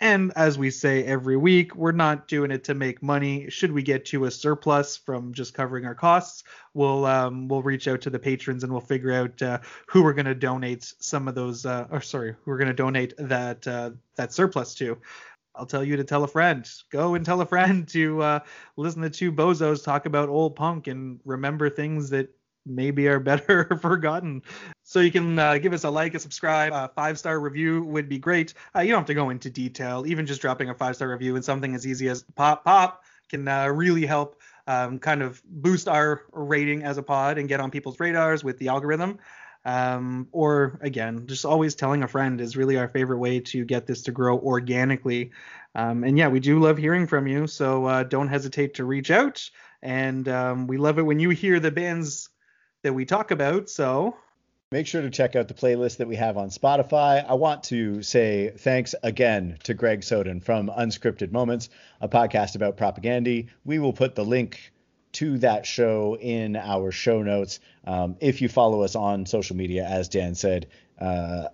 And 0.00 0.32
as 0.36 0.56
we 0.56 0.70
say 0.70 1.02
every 1.04 1.36
week, 1.36 1.74
we're 1.74 1.90
not 1.90 2.28
doing 2.28 2.52
it 2.52 2.62
to 2.64 2.74
make 2.74 3.02
money. 3.02 3.50
Should 3.50 3.72
we 3.72 3.82
get 3.82 4.04
to 4.06 4.26
a 4.26 4.30
surplus 4.30 4.96
from 4.96 5.32
just 5.34 5.54
covering 5.54 5.86
our 5.86 5.94
costs, 5.94 6.44
we'll 6.72 7.04
um, 7.04 7.48
we'll 7.48 7.62
reach 7.62 7.88
out 7.88 8.00
to 8.02 8.10
the 8.10 8.18
patrons 8.18 8.62
and 8.62 8.70
we'll 8.72 8.80
figure 8.80 9.12
out 9.12 9.42
uh, 9.42 9.58
who 9.86 10.04
we're 10.04 10.12
going 10.12 10.26
to 10.26 10.36
donate 10.36 10.92
some 11.00 11.26
of 11.26 11.34
those, 11.34 11.66
uh, 11.66 11.88
or 11.90 12.00
sorry, 12.00 12.32
who 12.32 12.50
we're 12.50 12.58
going 12.58 12.68
to 12.68 12.74
donate 12.74 13.14
that 13.18 13.66
uh, 13.66 13.90
that 14.14 14.32
surplus 14.32 14.74
to. 14.74 14.98
I'll 15.58 15.66
tell 15.66 15.84
you 15.84 15.96
to 15.96 16.04
tell 16.04 16.24
a 16.24 16.28
friend. 16.28 16.68
Go 16.90 17.14
and 17.14 17.24
tell 17.24 17.40
a 17.40 17.46
friend 17.46 17.86
to 17.88 18.22
uh, 18.22 18.40
listen 18.76 19.02
to 19.02 19.10
two 19.10 19.32
bozos 19.32 19.84
talk 19.84 20.06
about 20.06 20.28
old 20.28 20.56
punk 20.56 20.86
and 20.86 21.20
remember 21.24 21.68
things 21.68 22.10
that 22.10 22.34
maybe 22.64 23.08
are 23.08 23.18
better 23.18 23.64
forgotten. 23.80 24.42
So 24.84 25.00
you 25.00 25.10
can 25.10 25.38
uh, 25.38 25.58
give 25.58 25.72
us 25.72 25.84
a 25.84 25.90
like, 25.90 26.14
a 26.14 26.18
subscribe, 26.18 26.72
a 26.72 26.90
five 26.94 27.18
star 27.18 27.40
review 27.40 27.82
would 27.84 28.08
be 28.08 28.18
great. 28.18 28.54
Uh, 28.74 28.80
you 28.80 28.90
don't 28.90 29.00
have 29.00 29.06
to 29.06 29.14
go 29.14 29.30
into 29.30 29.50
detail. 29.50 30.04
Even 30.06 30.26
just 30.26 30.40
dropping 30.40 30.70
a 30.70 30.74
five 30.74 30.94
star 30.94 31.10
review 31.10 31.34
and 31.34 31.44
something 31.44 31.74
as 31.74 31.86
easy 31.86 32.08
as 32.08 32.22
pop 32.36 32.64
pop 32.64 33.02
can 33.28 33.46
uh, 33.48 33.66
really 33.66 34.06
help 34.06 34.40
um, 34.66 34.98
kind 34.98 35.22
of 35.22 35.42
boost 35.44 35.88
our 35.88 36.22
rating 36.32 36.82
as 36.82 36.98
a 36.98 37.02
pod 37.02 37.38
and 37.38 37.48
get 37.48 37.58
on 37.60 37.70
people's 37.70 37.98
radars 37.98 38.44
with 38.44 38.58
the 38.58 38.68
algorithm. 38.68 39.18
Um, 39.68 40.28
or 40.32 40.78
again, 40.80 41.26
just 41.26 41.44
always 41.44 41.74
telling 41.74 42.02
a 42.02 42.08
friend 42.08 42.40
is 42.40 42.56
really 42.56 42.78
our 42.78 42.88
favorite 42.88 43.18
way 43.18 43.40
to 43.40 43.66
get 43.66 43.86
this 43.86 44.00
to 44.04 44.12
grow 44.12 44.38
organically. 44.38 45.32
Um, 45.74 46.04
and 46.04 46.16
yeah, 46.16 46.28
we 46.28 46.40
do 46.40 46.58
love 46.58 46.78
hearing 46.78 47.06
from 47.06 47.26
you, 47.26 47.46
so 47.46 47.84
uh, 47.84 48.02
don't 48.04 48.28
hesitate 48.28 48.74
to 48.74 48.86
reach 48.86 49.10
out. 49.10 49.50
And 49.82 50.26
um, 50.26 50.68
we 50.68 50.78
love 50.78 50.98
it 50.98 51.02
when 51.02 51.20
you 51.20 51.28
hear 51.28 51.60
the 51.60 51.70
bands 51.70 52.30
that 52.82 52.94
we 52.94 53.04
talk 53.04 53.30
about. 53.30 53.68
So 53.68 54.16
Make 54.72 54.86
sure 54.86 55.02
to 55.02 55.10
check 55.10 55.36
out 55.36 55.48
the 55.48 55.54
playlist 55.54 55.98
that 55.98 56.08
we 56.08 56.16
have 56.16 56.38
on 56.38 56.48
Spotify. 56.48 57.22
I 57.28 57.34
want 57.34 57.64
to 57.64 58.02
say 58.02 58.54
thanks 58.56 58.94
again 59.02 59.58
to 59.64 59.74
Greg 59.74 60.02
Soden 60.02 60.40
from 60.40 60.68
Unscripted 60.68 61.30
Moments, 61.30 61.68
a 62.00 62.08
podcast 62.08 62.54
about 62.54 62.78
Propagandhi. 62.78 63.48
We 63.66 63.78
will 63.78 63.92
put 63.92 64.14
the 64.14 64.24
link 64.24 64.72
to 65.18 65.38
that 65.38 65.66
show 65.66 66.16
in 66.16 66.54
our 66.54 66.92
show 66.92 67.24
notes. 67.24 67.58
Um, 67.84 68.16
if 68.20 68.40
you 68.40 68.48
follow 68.48 68.82
us 68.82 68.94
on 68.94 69.26
social 69.26 69.56
media, 69.56 69.84
as 69.84 70.08
Dan 70.08 70.36
said, 70.36 70.68
uh, 71.00 71.48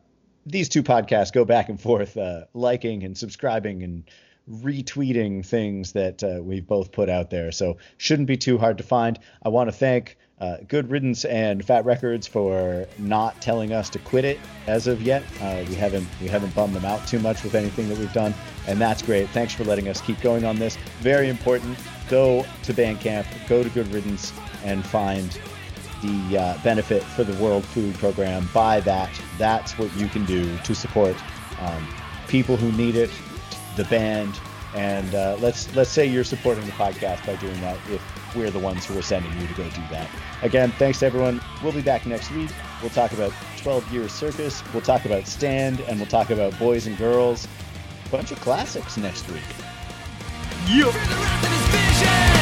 these 0.44 0.68
two 0.68 0.82
podcasts 0.82 1.32
go 1.32 1.46
back 1.46 1.70
and 1.70 1.80
forth, 1.80 2.18
uh, 2.18 2.44
liking 2.52 3.04
and 3.04 3.16
subscribing 3.16 3.82
and 3.82 4.04
retweeting 4.50 5.46
things 5.46 5.92
that 5.92 6.22
uh, 6.22 6.42
we've 6.42 6.66
both 6.66 6.92
put 6.92 7.08
out 7.08 7.30
there. 7.30 7.52
So 7.52 7.78
shouldn't 7.96 8.28
be 8.28 8.36
too 8.36 8.58
hard 8.58 8.76
to 8.76 8.84
find. 8.84 9.18
I 9.42 9.48
want 9.48 9.68
to 9.68 9.72
thank 9.72 10.18
uh, 10.38 10.58
Good 10.68 10.90
Riddance 10.90 11.24
and 11.24 11.64
Fat 11.64 11.86
Records 11.86 12.26
for 12.26 12.86
not 12.98 13.40
telling 13.40 13.72
us 13.72 13.88
to 13.90 13.98
quit 13.98 14.26
it 14.26 14.38
as 14.66 14.86
of 14.86 15.00
yet. 15.00 15.22
Uh, 15.40 15.64
we 15.70 15.74
haven't 15.74 16.06
we 16.20 16.28
haven't 16.28 16.54
bummed 16.54 16.74
them 16.74 16.84
out 16.84 17.06
too 17.06 17.18
much 17.18 17.42
with 17.42 17.54
anything 17.54 17.88
that 17.88 17.96
we've 17.96 18.12
done, 18.12 18.34
and 18.66 18.78
that's 18.78 19.00
great. 19.00 19.30
Thanks 19.30 19.54
for 19.54 19.64
letting 19.64 19.88
us 19.88 20.02
keep 20.02 20.20
going 20.20 20.44
on 20.44 20.58
this. 20.58 20.76
Very 21.00 21.30
important. 21.30 21.78
Go 22.09 22.44
to 22.62 22.74
Bandcamp, 22.74 23.26
go 23.48 23.62
to 23.62 23.70
Good 23.70 23.89
Riddance, 23.89 24.32
and 24.64 24.85
find 24.85 25.39
the 26.02 26.39
uh, 26.39 26.59
benefit 26.62 27.02
for 27.02 27.24
the 27.24 27.40
World 27.43 27.64
Food 27.64 27.94
Program. 27.94 28.48
Buy 28.52 28.81
that. 28.81 29.10
That's 29.39 29.78
what 29.78 29.94
you 29.97 30.09
can 30.09 30.24
do 30.26 30.56
to 30.59 30.74
support 30.74 31.16
um, 31.60 31.89
people 32.28 32.56
who 32.56 32.70
need 32.72 32.94
it, 32.97 33.10
the 33.76 33.85
band, 33.85 34.39
and 34.74 35.14
uh, 35.14 35.36
let's 35.40 35.74
let's 35.74 35.90
say 35.90 36.05
you're 36.05 36.24
supporting 36.24 36.64
the 36.66 36.72
podcast 36.72 37.24
by 37.26 37.36
doing 37.36 37.59
that. 37.60 37.78
If 37.90 38.02
we're 38.35 38.51
the 38.51 38.59
ones 38.59 38.85
who 38.85 38.98
are 38.98 39.02
sending 39.02 39.32
you 39.40 39.47
to 39.47 39.55
go 39.55 39.64
do 39.64 39.82
that. 39.90 40.10
Again, 40.43 40.72
thanks 40.72 40.98
to 41.01 41.06
everyone. 41.06 41.40
We'll 41.62 41.72
be 41.72 41.82
back 41.82 42.05
next 42.05 42.31
week. 42.32 42.51
We'll 42.81 42.90
talk 42.90 43.12
about 43.12 43.32
12 43.59 43.93
Years 43.93 44.12
Circus. 44.12 44.62
We'll 44.72 44.82
talk 44.82 45.05
about 45.05 45.26
Stand, 45.26 45.81
and 45.82 45.98
we'll 45.98 46.09
talk 46.09 46.31
about 46.31 46.59
Boys 46.59 46.86
and 46.86 46.98
Girls. 46.98 47.47
Bunch 48.10 48.32
of 48.32 48.40
classics 48.40 48.97
next 48.97 49.31
week. 49.31 49.43
yeah. 50.68 51.84
Feel 52.05 52.34